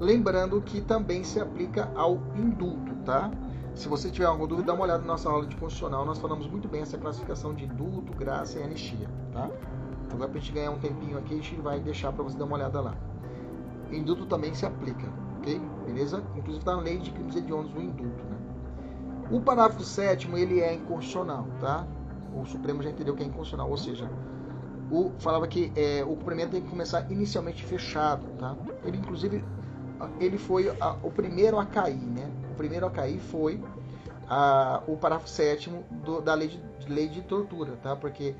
Lembrando 0.00 0.60
que 0.60 0.80
também 0.80 1.24
se 1.24 1.40
aplica 1.40 1.90
ao 1.94 2.18
indulto, 2.36 2.94
tá? 3.04 3.30
Se 3.74 3.88
você 3.88 4.10
tiver 4.10 4.26
alguma 4.26 4.48
dúvida, 4.48 4.66
dá 4.66 4.74
uma 4.74 4.84
olhada 4.84 5.00
na 5.00 5.08
nossa 5.08 5.28
aula 5.28 5.46
de 5.46 5.56
constitucional. 5.56 6.04
Nós 6.04 6.18
falamos 6.18 6.48
muito 6.48 6.68
bem 6.68 6.82
essa 6.82 6.98
classificação 6.98 7.54
de 7.54 7.64
indulto, 7.64 8.12
graça 8.12 8.58
e 8.58 8.62
anistia, 8.62 9.08
tá? 9.32 9.48
Agora, 10.12 10.28
para 10.28 10.38
a 10.38 10.40
gente 10.40 10.52
ganhar 10.52 10.70
um 10.70 10.78
tempinho 10.78 11.16
aqui, 11.18 11.34
a 11.34 11.36
gente 11.36 11.54
vai 11.60 11.78
deixar 11.78 12.12
para 12.12 12.24
você 12.24 12.36
dar 12.36 12.44
uma 12.44 12.56
olhada 12.56 12.80
lá. 12.80 12.94
Indulto 13.92 14.26
também 14.26 14.54
se 14.54 14.66
aplica, 14.66 15.06
ok? 15.38 15.60
Beleza? 15.86 16.22
Inclusive 16.36 16.58
está 16.58 16.74
na 16.76 16.82
lei 16.82 16.98
de 16.98 17.10
crimes 17.10 17.36
hediondos 17.36 17.70
do 17.72 17.80
indulto, 17.80 18.24
né? 18.24 18.36
O 19.30 19.40
parágrafo 19.40 19.84
7 19.84 20.28
ele 20.32 20.60
é 20.60 20.74
inconstitucional, 20.74 21.46
tá? 21.60 21.86
O 22.34 22.44
Supremo 22.44 22.82
já 22.82 22.90
entendeu 22.90 23.14
que 23.14 23.22
é 23.22 23.26
inconstitucional, 23.26 23.70
ou 23.70 23.76
seja, 23.76 24.10
o, 24.90 25.12
falava 25.18 25.46
que 25.46 25.72
é, 25.76 26.02
o 26.02 26.16
cumprimento 26.16 26.52
tem 26.52 26.62
que 26.62 26.68
começar 26.68 27.10
inicialmente 27.10 27.64
fechado, 27.64 28.26
tá? 28.38 28.56
Ele, 28.84 28.96
inclusive, 28.96 29.44
ele 30.18 30.38
foi 30.38 30.70
a, 30.80 30.96
o 31.02 31.10
primeiro 31.10 31.58
a 31.58 31.66
cair, 31.66 31.96
né? 31.96 32.30
O 32.52 32.54
primeiro 32.54 32.86
a 32.86 32.90
cair 32.90 33.20
foi 33.20 33.60
a, 34.28 34.82
o 34.86 34.96
parágrafo 34.96 35.28
7 35.28 35.70
da 36.24 36.34
lei 36.34 36.48
de, 36.48 36.62
lei 36.88 37.08
de 37.08 37.22
tortura, 37.22 37.72
tá? 37.82 37.94
Porque 37.94 38.34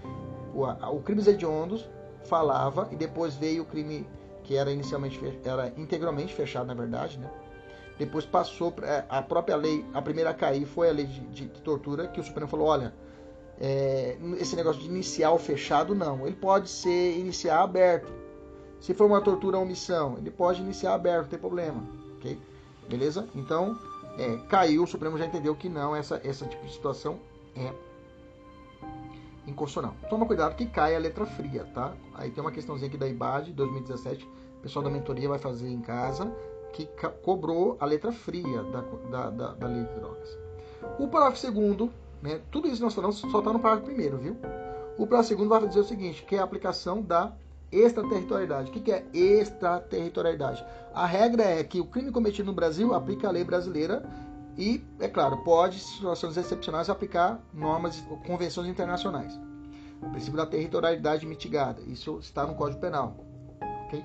o, 0.55 0.64
a, 0.64 0.90
o 0.90 1.01
crimes 1.03 1.26
hediondos 1.26 1.88
falava 2.24 2.88
e 2.90 2.96
depois 2.96 3.34
veio 3.34 3.62
o 3.62 3.66
crime 3.66 4.07
que 4.42 4.57
era 4.57 4.70
inicialmente 4.72 5.20
era 5.44 5.72
integralmente 5.76 6.34
fechado, 6.34 6.66
na 6.66 6.74
verdade, 6.74 7.18
né? 7.18 7.30
Depois 7.99 8.24
passou 8.24 8.72
a 9.09 9.20
própria 9.20 9.57
lei, 9.57 9.84
a 9.92 10.01
primeira 10.01 10.30
a 10.30 10.34
cair 10.34 10.64
foi 10.64 10.88
a 10.88 10.92
lei 10.92 11.05
de, 11.05 11.20
de, 11.20 11.46
de 11.49 11.61
tortura, 11.61 12.07
que 12.07 12.20
o 12.20 12.22
Supremo 12.22 12.49
falou, 12.49 12.68
olha, 12.68 12.94
é, 13.61 14.16
esse 14.38 14.54
negócio 14.54 14.80
de 14.80 14.88
inicial 14.88 15.38
fechado, 15.38 15.94
não. 15.94 16.26
Ele 16.26 16.36
pode 16.36 16.68
ser 16.68 17.18
iniciar 17.18 17.62
aberto. 17.62 18.12
Se 18.80 18.94
for 18.94 19.06
uma 19.06 19.20
tortura 19.20 19.56
ou 19.56 19.64
omissão, 19.64 20.16
ele 20.18 20.30
pode 20.30 20.61
iniciar 20.61 20.94
aberto, 20.94 21.22
não 21.22 21.28
tem 21.30 21.38
problema. 21.38 21.82
Ok? 22.16 22.38
Beleza? 22.88 23.28
Então, 23.34 23.76
é, 24.18 24.36
caiu, 24.48 24.84
o 24.84 24.86
Supremo 24.86 25.18
já 25.18 25.26
entendeu 25.26 25.54
que 25.56 25.68
não, 25.68 25.94
essa, 25.94 26.20
essa 26.24 26.46
tipo 26.46 26.64
de 26.64 26.72
situação 26.72 27.18
é 27.56 27.72
inconstitucional. 29.46 29.96
Toma 30.09 30.26
cuidado 30.26 30.54
que 30.54 30.66
cai 30.66 30.94
a 30.94 30.98
letra 30.98 31.26
fria, 31.26 31.64
tá? 31.74 31.94
Aí 32.14 32.30
tem 32.30 32.42
uma 32.42 32.52
questãozinha 32.52 32.88
aqui 32.88 32.98
da 32.98 33.09
IBAD 33.09 33.52
2017, 33.52 34.24
o 34.24 34.62
pessoal 34.62 34.84
da 34.84 34.90
mentoria 34.90 35.28
vai 35.28 35.38
fazer 35.38 35.68
em 35.68 35.80
casa, 35.80 36.30
que 36.72 36.88
cobrou 37.22 37.76
a 37.80 37.86
letra 37.86 38.12
fria 38.12 38.62
da, 38.64 38.80
da, 39.11 39.30
da, 39.30 39.54
da 39.54 39.66
lei 39.66 39.84
de 39.84 39.94
drogas. 39.94 40.38
O 40.98 41.09
parágrafo 41.09 41.38
segundo 41.38 41.90
né? 42.22 42.40
Tudo 42.50 42.68
isso 42.68 42.82
nós 42.82 42.94
falamos 42.94 43.16
só 43.16 43.38
está 43.38 43.52
no 43.52 43.60
parágrafo 43.60 43.86
primeiro, 43.86 44.18
viu? 44.18 44.36
O 44.96 45.06
parágrafo 45.06 45.28
segundo 45.28 45.48
vai 45.48 45.66
dizer 45.66 45.80
o 45.80 45.84
seguinte, 45.84 46.24
que 46.24 46.36
é 46.36 46.38
a 46.38 46.44
aplicação 46.44 47.02
da 47.02 47.32
extraterritorialidade. 47.70 48.70
O 48.70 48.72
que 48.72 48.90
é 48.90 49.04
extraterritorialidade? 49.12 50.64
A 50.94 51.06
regra 51.06 51.44
é 51.44 51.62
que 51.62 51.80
o 51.80 51.86
crime 51.86 52.10
cometido 52.10 52.46
no 52.46 52.54
Brasil 52.54 52.94
aplica 52.94 53.28
a 53.28 53.30
lei 53.30 53.44
brasileira 53.44 54.02
e, 54.56 54.82
é 54.98 55.06
claro, 55.06 55.38
pode, 55.38 55.76
em 55.76 55.80
situações 55.80 56.36
excepcionais, 56.36 56.90
aplicar 56.90 57.40
normas, 57.54 58.02
convenções 58.26 58.68
internacionais. 58.68 59.38
O 60.02 60.10
princípio 60.10 60.36
da 60.36 60.46
territorialidade 60.46 61.26
mitigada. 61.26 61.80
Isso 61.82 62.18
está 62.18 62.46
no 62.46 62.54
Código 62.54 62.80
Penal. 62.80 63.16
Ok? 63.86 64.04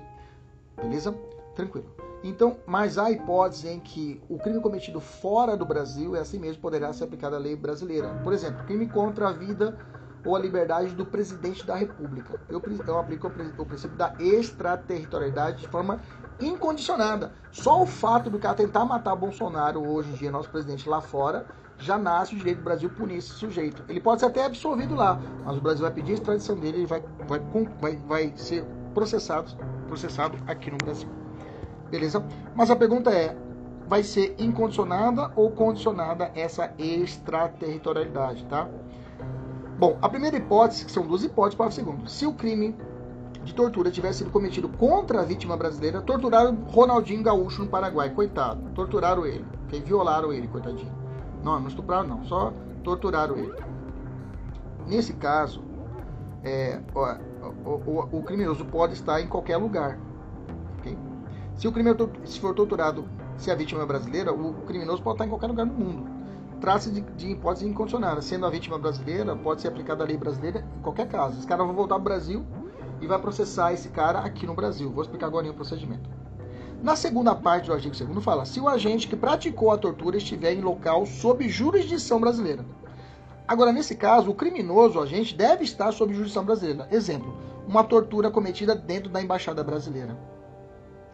Beleza? 0.76 1.12
Tranquilo. 1.56 1.86
Então, 2.24 2.56
mas 2.66 2.96
há 2.96 3.10
hipótese 3.10 3.68
em 3.68 3.78
que 3.78 4.18
o 4.30 4.38
crime 4.38 4.58
cometido 4.58 4.98
fora 4.98 5.58
do 5.58 5.66
Brasil 5.66 6.16
é 6.16 6.20
assim 6.20 6.38
mesmo 6.38 6.62
poderá 6.62 6.90
ser 6.90 7.04
aplicado 7.04 7.36
à 7.36 7.38
lei 7.38 7.54
brasileira. 7.54 8.08
Por 8.24 8.32
exemplo, 8.32 8.64
crime 8.64 8.88
contra 8.88 9.28
a 9.28 9.32
vida 9.32 9.76
ou 10.24 10.34
a 10.34 10.38
liberdade 10.38 10.94
do 10.94 11.04
presidente 11.04 11.66
da 11.66 11.74
República. 11.74 12.40
Eu, 12.48 12.62
eu 12.86 12.98
aplico 12.98 13.26
o 13.58 13.66
princípio 13.66 13.94
da 13.98 14.14
extraterritorialidade 14.18 15.58
de 15.58 15.68
forma 15.68 16.00
incondicionada. 16.40 17.30
Só 17.52 17.82
o 17.82 17.86
fato 17.86 18.30
do 18.30 18.38
cara 18.38 18.54
tentar 18.54 18.86
matar 18.86 19.14
Bolsonaro 19.14 19.86
hoje 19.86 20.08
em 20.08 20.14
dia, 20.14 20.30
nosso 20.30 20.48
presidente 20.48 20.88
lá 20.88 21.02
fora, 21.02 21.46
já 21.76 21.98
nasce 21.98 22.34
o 22.34 22.38
direito 22.38 22.58
do 22.58 22.64
Brasil 22.64 22.88
punir 22.88 23.18
esse 23.18 23.28
sujeito. 23.28 23.84
Ele 23.86 24.00
pode 24.00 24.20
ser 24.20 24.26
até 24.26 24.46
absolvido 24.46 24.94
lá, 24.94 25.20
mas 25.44 25.58
o 25.58 25.60
Brasil 25.60 25.82
vai 25.82 25.92
pedir 25.92 26.12
a 26.12 26.14
extradição 26.14 26.56
dele 26.56 26.84
e 26.84 26.86
vai, 26.86 27.04
vai, 27.28 27.40
vai, 27.80 27.96
vai 27.96 28.32
ser 28.34 28.64
processado, 28.94 29.52
processado 29.88 30.38
aqui 30.46 30.70
no 30.70 30.78
Brasil. 30.78 31.23
Beleza? 31.90 32.24
Mas 32.54 32.70
a 32.70 32.76
pergunta 32.76 33.10
é: 33.10 33.36
vai 33.86 34.02
ser 34.02 34.34
incondicionada 34.38 35.30
ou 35.36 35.50
condicionada 35.50 36.30
essa 36.34 36.72
extraterritorialidade, 36.78 38.44
tá? 38.46 38.68
Bom, 39.78 39.98
a 40.00 40.08
primeira 40.08 40.36
hipótese, 40.36 40.84
que 40.84 40.92
são 40.92 41.06
duas 41.06 41.24
hipóteses 41.24 41.56
para 41.56 41.66
o 41.68 41.72
segundo. 41.72 42.08
Se 42.08 42.26
o 42.26 42.32
crime 42.32 42.76
de 43.42 43.54
tortura 43.54 43.90
tivesse 43.90 44.18
sido 44.18 44.30
cometido 44.30 44.68
contra 44.68 45.20
a 45.20 45.24
vítima 45.24 45.56
brasileira, 45.56 46.00
torturaram 46.00 46.56
Ronaldinho 46.68 47.22
Gaúcho 47.22 47.62
no 47.62 47.68
Paraguai, 47.68 48.10
coitado. 48.10 48.60
Torturaram 48.74 49.26
ele, 49.26 49.44
okay? 49.66 49.80
violaram 49.80 50.32
ele, 50.32 50.48
coitadinho. 50.48 50.92
Não, 51.42 51.60
não 51.60 51.68
estupraram 51.68 52.08
não, 52.08 52.24
só 52.24 52.52
torturaram 52.82 53.36
ele. 53.36 53.54
Nesse 54.86 55.12
caso, 55.14 55.62
é, 56.42 56.80
o, 56.94 57.70
o, 57.70 58.18
o, 58.18 58.22
criminoso 58.22 58.64
pode 58.64 58.94
estar 58.94 59.20
em 59.20 59.26
qualquer 59.26 59.56
lugar, 59.56 59.98
se 61.56 61.68
o 61.68 61.72
crime 61.72 61.90
é 61.90 62.26
se 62.26 62.40
for 62.40 62.54
torturado, 62.54 63.08
se 63.36 63.50
a 63.50 63.54
vítima 63.54 63.82
é 63.82 63.86
brasileira, 63.86 64.32
o 64.32 64.54
criminoso 64.66 65.02
pode 65.02 65.14
estar 65.14 65.26
em 65.26 65.28
qualquer 65.28 65.46
lugar 65.46 65.66
do 65.66 65.72
mundo. 65.72 66.04
Trata-se 66.60 66.90
de, 66.90 67.00
de 67.00 67.30
hipótese 67.30 67.66
incondicionada. 67.66 68.20
Sendo 68.22 68.46
a 68.46 68.50
vítima 68.50 68.78
brasileira, 68.78 69.36
pode 69.36 69.60
ser 69.60 69.68
aplicada 69.68 70.02
a 70.02 70.06
lei 70.06 70.16
brasileira 70.16 70.66
em 70.78 70.82
qualquer 70.82 71.08
caso. 71.08 71.38
Os 71.38 71.44
caras 71.44 71.66
vão 71.66 71.74
voltar 71.74 71.94
para 71.94 72.00
o 72.00 72.04
Brasil 72.04 72.44
e 73.00 73.06
vai 73.06 73.18
processar 73.18 73.72
esse 73.72 73.88
cara 73.88 74.20
aqui 74.20 74.46
no 74.46 74.54
Brasil. 74.54 74.90
Vou 74.90 75.02
explicar 75.02 75.26
agora 75.26 75.48
o 75.48 75.54
procedimento. 75.54 76.08
Na 76.82 76.96
segunda 76.96 77.34
parte 77.34 77.66
do 77.66 77.72
artigo 77.72 77.94
2 77.94 78.24
fala: 78.24 78.44
se 78.44 78.60
o 78.60 78.68
agente 78.68 79.06
que 79.06 79.16
praticou 79.16 79.70
a 79.70 79.78
tortura 79.78 80.16
estiver 80.16 80.52
em 80.52 80.60
local 80.60 81.06
sob 81.06 81.48
jurisdição 81.48 82.20
brasileira. 82.20 82.64
Agora, 83.46 83.72
nesse 83.72 83.94
caso, 83.94 84.30
o 84.30 84.34
criminoso, 84.34 84.98
o 84.98 85.02
agente, 85.02 85.34
deve 85.34 85.64
estar 85.64 85.92
sob 85.92 86.12
jurisdição 86.12 86.44
brasileira. 86.44 86.88
Exemplo: 86.90 87.36
uma 87.66 87.84
tortura 87.84 88.30
cometida 88.30 88.74
dentro 88.74 89.10
da 89.10 89.22
embaixada 89.22 89.62
brasileira 89.62 90.33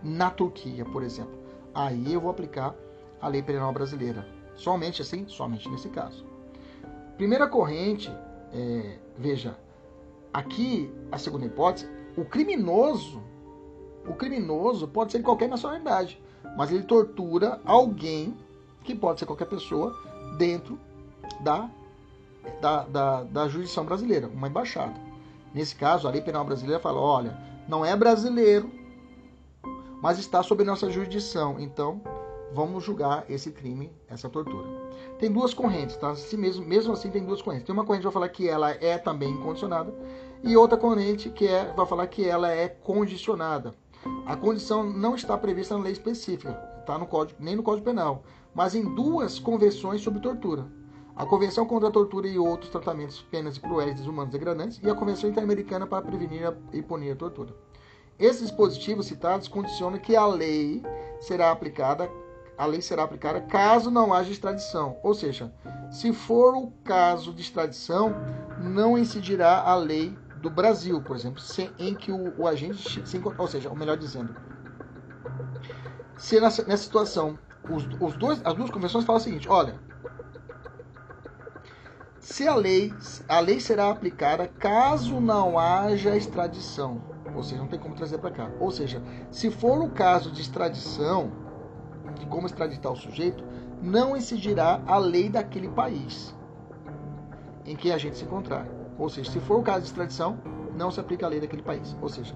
na 0.03 0.31
Turquia, 0.31 0.85
por 0.85 1.03
exemplo. 1.03 1.39
Aí 1.75 2.13
eu 2.13 2.21
vou 2.21 2.31
aplicar 2.31 2.75
a 3.21 3.29
lei 3.29 3.43
penal 3.43 3.73
brasileira. 3.73 4.27
Somente 4.55 5.03
assim? 5.03 5.27
Somente 5.29 5.69
nesse 5.69 5.89
caso. 5.89 6.25
Primeira 7.17 7.47
corrente, 7.47 8.11
é, 8.53 8.99
veja, 9.17 9.57
aqui 10.33 10.93
a 11.13 11.19
segunda 11.19 11.47
hipótese, 11.47 11.89
o 12.17 12.25
criminoso, 12.25 13.23
o 14.07 14.15
criminoso 14.15 14.89
pode 14.89 15.13
ser 15.13 15.19
de 15.19 15.25
qualquer 15.25 15.49
nacionalidade, 15.49 16.21
mas 16.57 16.71
ele 16.71 16.83
tortura 16.83 17.61
alguém, 17.65 18.37
que 18.85 18.95
pode 18.95 19.21
ser 19.21 19.27
qualquer 19.27 19.47
pessoa, 19.47 19.95
dentro 20.39 20.79
da, 21.41 21.71
da, 22.61 22.85
da, 22.85 23.23
da 23.25 23.49
jurisdição 23.49 23.85
brasileira, 23.85 24.27
uma 24.29 24.49
embaixada. 24.49 24.95
Nesse 25.53 25.75
caso, 25.75 26.09
a 26.09 26.11
lei 26.11 26.23
penal 26.23 26.45
brasileira 26.45 26.81
fala, 26.81 27.01
olha, 27.01 27.39
não 27.69 27.85
é 27.85 27.95
brasileiro, 27.95 28.71
mas 30.01 30.19
está 30.19 30.43
sob 30.43 30.65
nossa 30.65 30.91
jurisdição. 30.91 31.59
Então, 31.59 32.01
vamos 32.53 32.85
julgar 32.85 33.25
esse 33.29 33.51
crime, 33.51 33.93
essa 34.09 34.29
tortura. 34.29 34.69
Tem 35.19 35.31
duas 35.31 35.55
correntes, 35.55 35.97
tá? 35.97 36.15
Se 36.15 36.37
mesmo, 36.37 36.65
mesmo 36.65 36.93
assim 36.93 37.11
tem 37.11 37.25
duas 37.25 37.43
correntes. 37.43 37.67
Tem 37.67 37.73
uma 37.73 37.85
corrente 37.85 38.03
que 38.03 38.07
vai 38.07 38.13
falar 38.13 38.29
que 38.29 38.49
ela 38.49 38.71
é 38.71 38.99
também 38.99 39.31
incondicionada 39.31 39.95
e 40.43 40.57
outra 40.57 40.79
corrente 40.79 41.31
que 41.31 41.47
é, 41.47 41.73
vai 41.75 41.87
falar 41.87 42.07
que 42.07 42.27
ela 42.27 42.51
é 42.51 42.69
condicionada. 42.69 43.75
A 44.27 44.37
condição 44.37 44.83
não 44.83 45.15
está 45.15 45.37
prevista 45.37 45.77
na 45.77 45.85
lei 45.85 45.93
específica, 45.93 46.53
tá 46.87 46.97
no 46.97 47.07
código, 47.07 47.39
nem 47.43 47.55
no 47.55 47.63
Código 47.63 47.85
Penal, 47.85 48.23
mas 48.55 48.75
em 48.75 48.95
duas 48.95 49.39
convenções 49.39 50.01
sobre 50.01 50.21
tortura. 50.21 50.67
A 51.15 51.27
Convenção 51.27 51.67
contra 51.67 51.91
a 51.91 51.93
Tortura 51.93 52.27
e 52.27 52.39
Outros 52.39 52.71
Tratamentos 52.71 53.21
Penas 53.21 53.59
Cruéis, 53.59 53.95
Desumanos 53.95 54.31
e 54.31 54.39
Degradantes 54.39 54.81
e 54.83 54.89
a 54.89 54.95
Convenção 54.95 55.29
Interamericana 55.29 55.87
para 55.87 56.01
Prevenir 56.01 56.57
e 56.73 56.81
Punir 56.81 57.13
a 57.13 57.17
Tortura. 57.17 57.55
Esses 58.21 58.43
dispositivos 58.43 59.07
citados 59.07 59.49
condicionam 59.49 59.99
que 59.99 60.15
a 60.15 60.27
lei 60.27 60.83
será 61.21 61.51
aplicada, 61.51 62.11
a 62.57 62.67
lei 62.67 62.83
será 62.83 63.03
aplicada 63.03 63.41
caso 63.41 63.91
não 63.91 64.13
haja 64.13 64.31
extradição. 64.31 64.99
Ou 65.03 65.15
seja, 65.15 65.51
se 65.91 66.13
for 66.13 66.55
o 66.55 66.71
caso 66.85 67.33
de 67.33 67.41
extradição, 67.41 68.15
não 68.59 68.99
incidirá 68.99 69.63
a 69.63 69.75
lei 69.75 70.15
do 70.37 70.51
Brasil, 70.51 71.01
por 71.01 71.17
exemplo, 71.17 71.43
em 71.79 71.95
que 71.95 72.13
o, 72.13 72.39
o 72.39 72.47
agente, 72.47 73.03
ou 73.39 73.49
seja, 73.49 73.71
ou 73.71 73.77
melhor 73.77 73.97
dizendo, 73.97 74.37
se 76.19 76.39
nessa, 76.39 76.63
nessa 76.65 76.83
situação 76.83 77.39
os, 77.71 77.87
os 77.99 78.15
dois, 78.19 78.41
as 78.45 78.53
duas 78.53 78.71
convenções 78.71 79.07
falam 79.07 79.19
o 79.19 79.25
seguinte: 79.25 79.49
olha, 79.49 79.81
se 82.19 82.47
a 82.47 82.55
lei, 82.55 82.93
a 83.27 83.41
lei 83.41 83.61
será 83.61 83.91
aplicada 83.91 84.47
caso 84.47 85.21
não 85.21 85.59
haja 85.59 86.15
extradição. 86.15 87.10
Ou 87.35 87.43
seja, 87.43 87.61
não 87.61 87.69
tem 87.69 87.79
como 87.79 87.95
trazer 87.95 88.19
para 88.19 88.31
cá. 88.31 88.51
Ou 88.59 88.71
seja, 88.71 89.03
se 89.31 89.51
for 89.51 89.81
o 89.83 89.91
caso 89.91 90.31
de 90.31 90.41
extradição, 90.41 91.31
de 92.19 92.27
como 92.27 92.47
extraditar 92.47 92.93
o 92.93 92.97
sujeito, 92.97 93.45
não 93.83 94.17
incidirá 94.17 94.81
a 94.87 94.99
lei 94.99 95.29
daquele 95.29 95.69
país 95.69 96.35
em 97.65 97.77
que 97.77 97.93
a 97.93 97.99
gente 97.99 98.17
se 98.17 98.25
encontrar. 98.25 98.67
Ou 98.99 99.09
seja, 99.09 99.31
se 99.31 99.41
for 99.41 99.59
o 99.59 99.63
caso 99.63 99.81
de 99.81 99.87
extradição, 99.87 100.39
não 100.77 100.91
se 100.91 101.01
aplica 101.01 101.27
a 101.27 101.29
lei 101.29 101.41
daquele 101.41 101.63
país. 101.63 101.97
Ou 102.01 102.09
seja, 102.09 102.35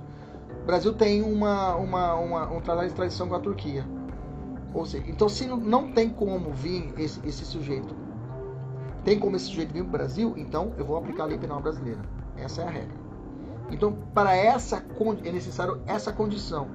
o 0.63 0.67
Brasil 0.67 0.95
tem 0.95 1.23
uma, 1.23 1.75
uma, 1.75 2.15
uma 2.15 2.45
um 2.51 2.61
tratado 2.61 2.81
de 2.81 2.87
extradição 2.87 3.29
com 3.29 3.35
a 3.35 3.41
Turquia. 3.41 3.87
Ou 4.73 4.87
seja, 4.87 5.05
então 5.09 5.29
se 5.29 5.47
não 5.47 5.93
tem 5.93 6.09
como 6.09 6.51
vir 6.53 6.93
esse, 6.99 7.21
esse 7.27 7.45
sujeito, 7.45 7.95
tem 9.05 9.19
como 9.19 9.37
esse 9.37 9.47
sujeito 9.47 9.73
vir 9.73 9.83
para 9.83 9.89
o 9.89 9.93
Brasil, 9.93 10.35
então 10.37 10.73
eu 10.79 10.85
vou 10.85 10.97
aplicar 10.97 11.25
a 11.25 11.27
lei 11.27 11.39
penal 11.39 11.61
brasileira. 11.61 12.01
Essa 12.37 12.63
é 12.63 12.67
a 12.67 12.71
regra. 12.71 13.04
Então, 13.71 13.93
para 14.15 14.35
essa 14.37 14.85
é 15.25 15.33
necessário 15.33 15.81
essa 15.87 16.13
condição, 16.13 16.69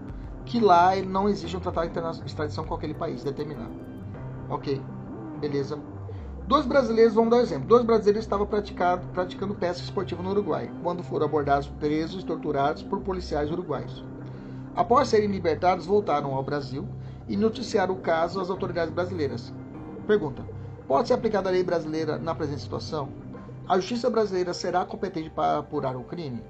que 0.45 0.59
lá 0.59 0.95
não 0.97 1.29
existe 1.29 1.55
um 1.55 1.59
tratado 1.59 1.89
de 1.89 2.25
extradição 2.25 2.65
com 2.65 2.73
aquele 2.73 2.93
país 2.93 3.23
determinado. 3.23 3.73
Ok, 4.49 4.81
beleza. 5.39 5.79
Dois 6.47 6.65
brasileiros, 6.65 7.13
vamos 7.13 7.29
dar 7.29 7.37
um 7.37 7.41
exemplo. 7.41 7.67
Dois 7.67 7.83
brasileiros 7.83 8.23
estavam 8.23 8.47
praticando 8.47 9.53
pesca 9.53 9.83
esportiva 9.83 10.23
no 10.23 10.31
Uruguai, 10.31 10.71
quando 10.81 11.03
foram 11.03 11.27
abordados, 11.27 11.67
presos 11.79 12.23
e 12.23 12.25
torturados 12.25 12.81
por 12.81 13.01
policiais 13.01 13.51
uruguaios. 13.51 14.03
Após 14.75 15.09
serem 15.09 15.29
libertados, 15.29 15.85
voltaram 15.85 16.33
ao 16.33 16.43
Brasil 16.43 16.87
e 17.27 17.37
noticiaram 17.37 17.93
o 17.93 17.99
caso 17.99 18.41
às 18.41 18.49
autoridades 18.49 18.91
brasileiras. 18.91 19.53
Pergunta: 20.07 20.43
Pode 20.87 21.07
ser 21.07 21.13
aplicada 21.13 21.49
a 21.49 21.51
lei 21.51 21.63
brasileira 21.63 22.17
na 22.17 22.33
presente 22.33 22.61
situação? 22.61 23.09
A 23.67 23.75
justiça 23.75 24.09
brasileira 24.09 24.51
será 24.51 24.83
competente 24.83 25.29
para 25.29 25.59
apurar 25.59 25.95
o 25.95 26.03
crime? 26.03 26.41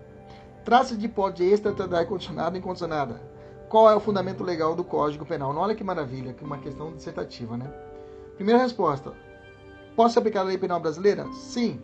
Trata-se 0.63 0.97
de 0.97 1.05
hipótese 1.05 1.51
extraordinária 1.51 2.07
condicionada 2.07 2.55
e 2.55 2.59
incondicionada. 2.59 3.21
Qual 3.69 3.89
é 3.89 3.95
o 3.95 3.99
fundamento 3.99 4.43
legal 4.43 4.75
do 4.75 4.83
Código 4.83 5.25
Penal? 5.25 5.55
Olha 5.55 5.75
que 5.75 5.83
maravilha, 5.83 6.33
que 6.33 6.43
uma 6.43 6.57
questão 6.57 6.91
dissertativa, 6.93 7.55
né? 7.55 7.71
Primeira 8.35 8.61
resposta: 8.61 9.13
Pode 9.95 10.11
ser 10.11 10.19
aplicada 10.19 10.45
a 10.45 10.49
lei 10.49 10.57
penal 10.57 10.79
brasileira? 10.79 11.25
Sim. 11.33 11.81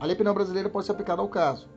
A 0.00 0.06
lei 0.06 0.16
penal 0.16 0.34
brasileira 0.34 0.68
pode 0.68 0.86
ser 0.86 0.92
aplicada 0.92 1.22
ao 1.22 1.28
caso. 1.28 1.68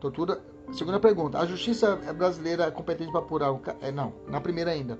Tortura. 0.00 0.40
Segunda 0.72 0.98
pergunta: 0.98 1.38
A 1.38 1.46
justiça 1.46 1.96
brasileira 2.16 2.64
é 2.64 2.70
competente 2.70 3.10
para 3.10 3.20
apurar 3.20 3.50
o 3.50 3.58
caso? 3.58 3.78
É, 3.82 3.92
não, 3.92 4.12
na 4.28 4.40
primeira 4.40 4.70
ainda. 4.70 4.98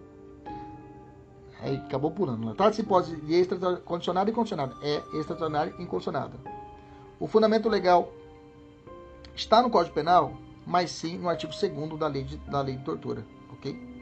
Aí 1.60 1.76
acabou 1.76 2.10
pulando. 2.10 2.44
Né? 2.46 2.54
Trata-se 2.56 2.82
de 2.82 2.86
hipótese 2.86 3.16
de 3.16 3.34
extracondicionada 3.34 4.28
e 4.28 4.32
condicionada. 4.32 4.74
É 4.82 4.96
extraordinária 5.18 5.72
e 5.78 5.82
incondicionada. 5.82 6.34
O 7.20 7.28
fundamento 7.28 7.68
legal 7.68 8.12
está 9.34 9.62
no 9.62 9.70
Código 9.70 9.94
Penal, 9.94 10.34
mas 10.66 10.90
sim 10.90 11.18
no 11.18 11.28
artigo 11.28 11.52
2 11.52 11.98
da 11.98 12.06
lei 12.06 12.24
de, 12.24 12.36
da 12.38 12.60
lei 12.60 12.76
de 12.76 12.84
tortura. 12.84 13.24
Ok? 13.52 13.92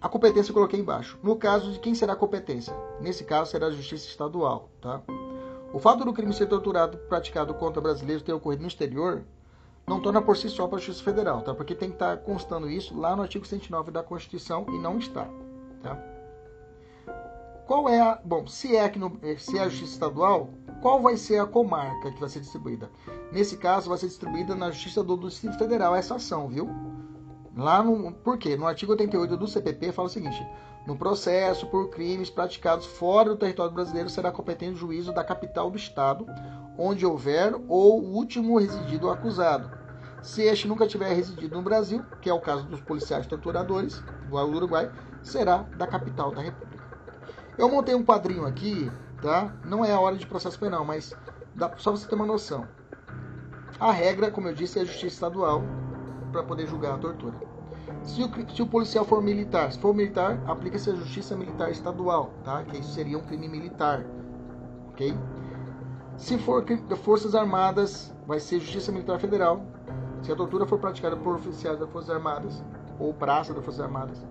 A 0.00 0.08
competência 0.08 0.50
eu 0.50 0.54
coloquei 0.54 0.80
embaixo. 0.80 1.18
No 1.22 1.36
caso 1.36 1.72
de 1.72 1.78
quem 1.78 1.94
será 1.94 2.14
a 2.14 2.16
competência? 2.16 2.74
Nesse 3.00 3.24
caso 3.24 3.50
será 3.50 3.66
a 3.66 3.70
Justiça 3.70 4.08
Estadual. 4.08 4.68
Tá? 4.80 5.00
O 5.72 5.78
fato 5.78 6.04
do 6.04 6.12
crime 6.12 6.34
ser 6.34 6.46
torturado 6.46 6.98
praticado 7.08 7.54
contra 7.54 7.80
brasileiros 7.80 8.22
ter 8.22 8.32
ocorrido 8.32 8.62
no 8.62 8.68
exterior 8.68 9.22
não 9.86 10.00
torna 10.00 10.20
por 10.20 10.36
si 10.36 10.48
só 10.48 10.66
para 10.66 10.78
a 10.78 10.80
Justiça 10.80 11.04
Federal, 11.04 11.42
tá? 11.42 11.54
porque 11.54 11.74
tem 11.74 11.88
que 11.88 11.96
estar 11.96 12.16
constando 12.18 12.68
isso 12.68 12.98
lá 12.98 13.16
no 13.16 13.22
artigo 13.22 13.46
109 13.46 13.90
da 13.90 14.02
Constituição 14.02 14.66
e 14.68 14.78
não 14.78 14.98
está. 14.98 15.28
Tá? 15.82 16.11
Qual 17.66 17.88
é 17.88 18.00
a. 18.00 18.20
Bom, 18.24 18.46
se 18.46 18.76
é, 18.76 18.84
aqui 18.84 18.98
no, 18.98 19.18
se 19.38 19.56
é 19.56 19.62
a 19.62 19.68
Justiça 19.68 19.92
Estadual, 19.92 20.50
qual 20.80 21.00
vai 21.00 21.16
ser 21.16 21.38
a 21.38 21.46
comarca 21.46 22.10
que 22.10 22.20
vai 22.20 22.28
ser 22.28 22.40
distribuída? 22.40 22.90
Nesse 23.30 23.56
caso, 23.56 23.88
vai 23.88 23.98
ser 23.98 24.08
distribuída 24.08 24.54
na 24.54 24.70
Justiça 24.70 25.02
do 25.02 25.16
Distrito 25.16 25.56
Federal 25.58 25.94
essa 25.94 26.16
ação, 26.16 26.48
viu? 26.48 26.68
Lá 27.56 27.82
no. 27.82 28.12
Por 28.12 28.36
quê? 28.36 28.56
No 28.56 28.66
artigo 28.66 28.92
88 28.92 29.36
do 29.36 29.46
CPP 29.46 29.92
fala 29.92 30.08
o 30.08 30.10
seguinte: 30.10 30.44
no 30.86 30.96
processo 30.96 31.66
por 31.66 31.90
crimes 31.90 32.28
praticados 32.28 32.86
fora 32.86 33.28
do 33.28 33.36
território 33.36 33.72
brasileiro 33.72 34.10
será 34.10 34.32
competente 34.32 34.74
o 34.74 34.78
juízo 34.78 35.12
da 35.12 35.22
capital 35.22 35.70
do 35.70 35.76
Estado, 35.76 36.26
onde 36.76 37.06
houver 37.06 37.54
ou 37.68 38.02
último 38.02 38.58
residido 38.58 39.08
acusado. 39.08 39.70
Se 40.22 40.42
este 40.42 40.66
nunca 40.66 40.86
tiver 40.86 41.12
residido 41.12 41.56
no 41.56 41.62
Brasil, 41.62 42.04
que 42.20 42.30
é 42.30 42.34
o 42.34 42.40
caso 42.40 42.64
dos 42.64 42.80
policiais 42.80 43.26
torturadores 43.26 44.02
do 44.28 44.36
Uruguai, 44.36 44.90
será 45.22 45.58
da 45.76 45.86
capital 45.86 46.32
da 46.32 46.42
República. 46.42 46.71
Eu 47.58 47.68
montei 47.68 47.94
um 47.94 48.04
quadrinho 48.04 48.46
aqui, 48.46 48.90
tá? 49.20 49.54
Não 49.64 49.84
é 49.84 49.92
a 49.92 50.00
hora 50.00 50.16
de 50.16 50.26
processo 50.26 50.58
penal, 50.58 50.84
mas 50.84 51.14
dá, 51.54 51.70
só 51.76 51.90
você 51.90 52.08
ter 52.08 52.14
uma 52.14 52.26
noção. 52.26 52.66
A 53.78 53.92
regra, 53.92 54.30
como 54.30 54.48
eu 54.48 54.54
disse, 54.54 54.78
é 54.78 54.82
a 54.82 54.84
justiça 54.84 55.14
estadual 55.14 55.62
para 56.30 56.42
poder 56.42 56.66
julgar 56.66 56.94
a 56.94 56.98
tortura. 56.98 57.34
Se 58.02 58.22
o, 58.22 58.50
se 58.50 58.62
o, 58.62 58.66
policial 58.66 59.04
for 59.04 59.22
militar, 59.22 59.70
se 59.70 59.78
for 59.78 59.94
militar, 59.94 60.40
aplica-se 60.46 60.90
a 60.90 60.94
justiça 60.94 61.36
militar 61.36 61.70
estadual, 61.70 62.32
tá? 62.42 62.62
Que 62.64 62.78
isso 62.78 62.92
seria 62.92 63.18
um 63.18 63.22
crime 63.22 63.48
militar, 63.48 64.04
ok? 64.88 65.14
Se 66.16 66.38
for 66.38 66.64
forças 67.02 67.34
armadas, 67.34 68.14
vai 68.26 68.40
ser 68.40 68.60
justiça 68.60 68.90
militar 68.90 69.18
federal. 69.18 69.64
Se 70.22 70.32
a 70.32 70.36
tortura 70.36 70.66
for 70.66 70.78
praticada 70.78 71.16
por 71.16 71.34
oficiais 71.34 71.78
das 71.78 71.90
forças 71.90 72.10
armadas 72.10 72.62
ou 72.98 73.12
praça 73.12 73.52
das 73.52 73.64
forças 73.64 73.80
armadas, 73.80 74.24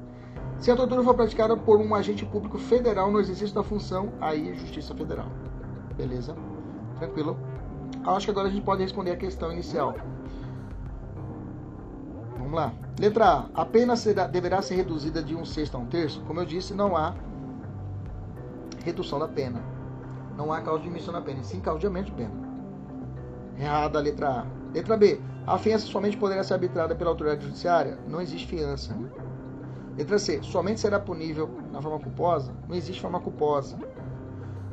se 0.62 0.70
a 0.70 0.76
tortura 0.76 1.04
for 1.04 1.16
praticada 1.16 1.58
por 1.58 1.80
um 1.80 1.96
agente 1.96 2.24
público 2.24 2.60
federal 2.60 3.12
no 3.12 3.20
exercício 3.20 3.56
da 3.56 3.64
função, 3.64 4.14
aí 4.22 4.52
é 4.52 4.54
Justiça 4.54 4.94
Federal. 4.94 5.26
Beleza? 5.98 6.36
Tranquilo? 7.00 7.36
Acho 8.06 8.28
que 8.28 8.32
agora 8.32 8.48
a 8.48 8.52
gente 8.52 8.64
pode 8.64 8.84
responder 8.84 9.10
a 9.10 9.18
questão 9.18 9.52
inicial. 9.52 9.96
Vamos 12.38 12.54
lá. 12.54 12.72
Letra 13.00 13.26
A. 13.26 13.62
A 13.62 13.66
pena 13.66 13.96
será, 13.96 14.28
deverá 14.28 14.62
ser 14.62 14.76
reduzida 14.76 15.24
de 15.24 15.36
um 15.36 15.44
sexto 15.44 15.76
a 15.76 15.80
um 15.80 15.88
terço? 15.88 16.22
Como 16.28 16.40
eu 16.40 16.46
disse, 16.46 16.76
não 16.76 16.96
há 16.96 17.16
redução 18.86 19.18
da 19.18 19.28
pena. 19.28 19.64
Não 20.38 20.54
há 20.54 20.62
causa 20.62 20.84
de 20.84 20.90
emissão 20.90 21.12
da 21.12 21.22
pena, 21.22 21.42
e 21.42 21.44
sim 21.44 21.60
causa 21.60 21.80
de 21.80 21.88
aumento 21.88 22.06
de 22.06 22.12
pena. 22.12 22.34
Errada 23.58 23.98
a 23.98 24.02
letra 24.02 24.30
A. 24.30 24.46
Letra 24.72 24.96
B. 24.96 25.20
A 25.48 25.58
fiança 25.58 25.88
somente 25.88 26.18
poderá 26.18 26.44
ser 26.44 26.54
arbitrada 26.54 26.94
pela 26.94 27.10
autoridade 27.10 27.44
judiciária? 27.46 27.98
Não 28.08 28.22
existe 28.22 28.48
fiança. 28.48 28.96
Letra 29.98 30.18
C. 30.18 30.42
Somente 30.44 30.80
será 30.80 31.00
punível 31.00 31.50
na 31.72 31.82
forma 31.82 32.00
culposa? 32.00 32.54
Não 32.68 32.76
existe 32.76 33.02
forma 33.02 33.20
culposa. 33.20 33.78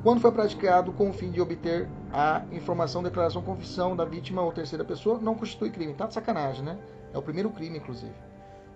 Quando 0.03 0.21
foi 0.21 0.31
praticado 0.31 0.93
com 0.93 1.11
o 1.11 1.13
fim 1.13 1.31
de 1.31 1.41
obter 1.41 1.89
a 2.13 2.45
informação, 2.53 3.03
declaração, 3.03 3.43
confissão 3.43 3.97
da 3.97 4.05
vítima 4.05 4.43
ou 4.43 4.53
terceira 4.53 4.85
pessoa, 4.85 5.19
não 5.19 5.35
constitui 5.35 5.71
crime. 5.71 5.95
Tá 5.95 6.07
de 6.07 6.15
sacanagem, 6.15 6.65
né? 6.65 6.79
É 7.13 7.19
o 7.19 7.23
primeiro 7.23 7.51
crime, 7.51 7.79
inclusive. 7.79 8.15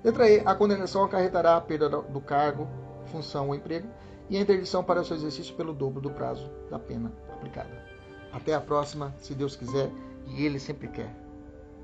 Letra 0.03 0.29
E. 0.29 0.43
A 0.45 0.55
condenação 0.55 1.05
acarretará 1.05 1.57
a 1.57 1.61
perda 1.61 1.89
do 1.89 2.21
cargo, 2.21 2.69
função 3.07 3.49
ou 3.49 3.55
emprego 3.55 3.89
e 4.29 4.37
a 4.37 4.41
interdição 4.41 4.83
para 4.83 5.01
o 5.01 5.05
seu 5.05 5.17
exercício 5.17 5.55
pelo 5.55 5.73
dobro 5.73 6.01
do 6.01 6.11
prazo 6.11 6.51
da 6.71 6.79
pena 6.79 7.13
aplicada. 7.33 7.85
Até 8.33 8.55
a 8.55 8.61
próxima, 8.61 9.15
se 9.19 9.35
Deus 9.35 9.55
quiser 9.55 9.91
e 10.27 10.45
Ele 10.45 10.59
sempre 10.59 10.89
quer. 10.89 11.15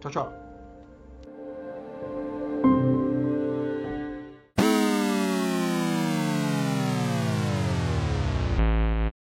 Tchau, 0.01 0.11
tchau. 0.11 0.48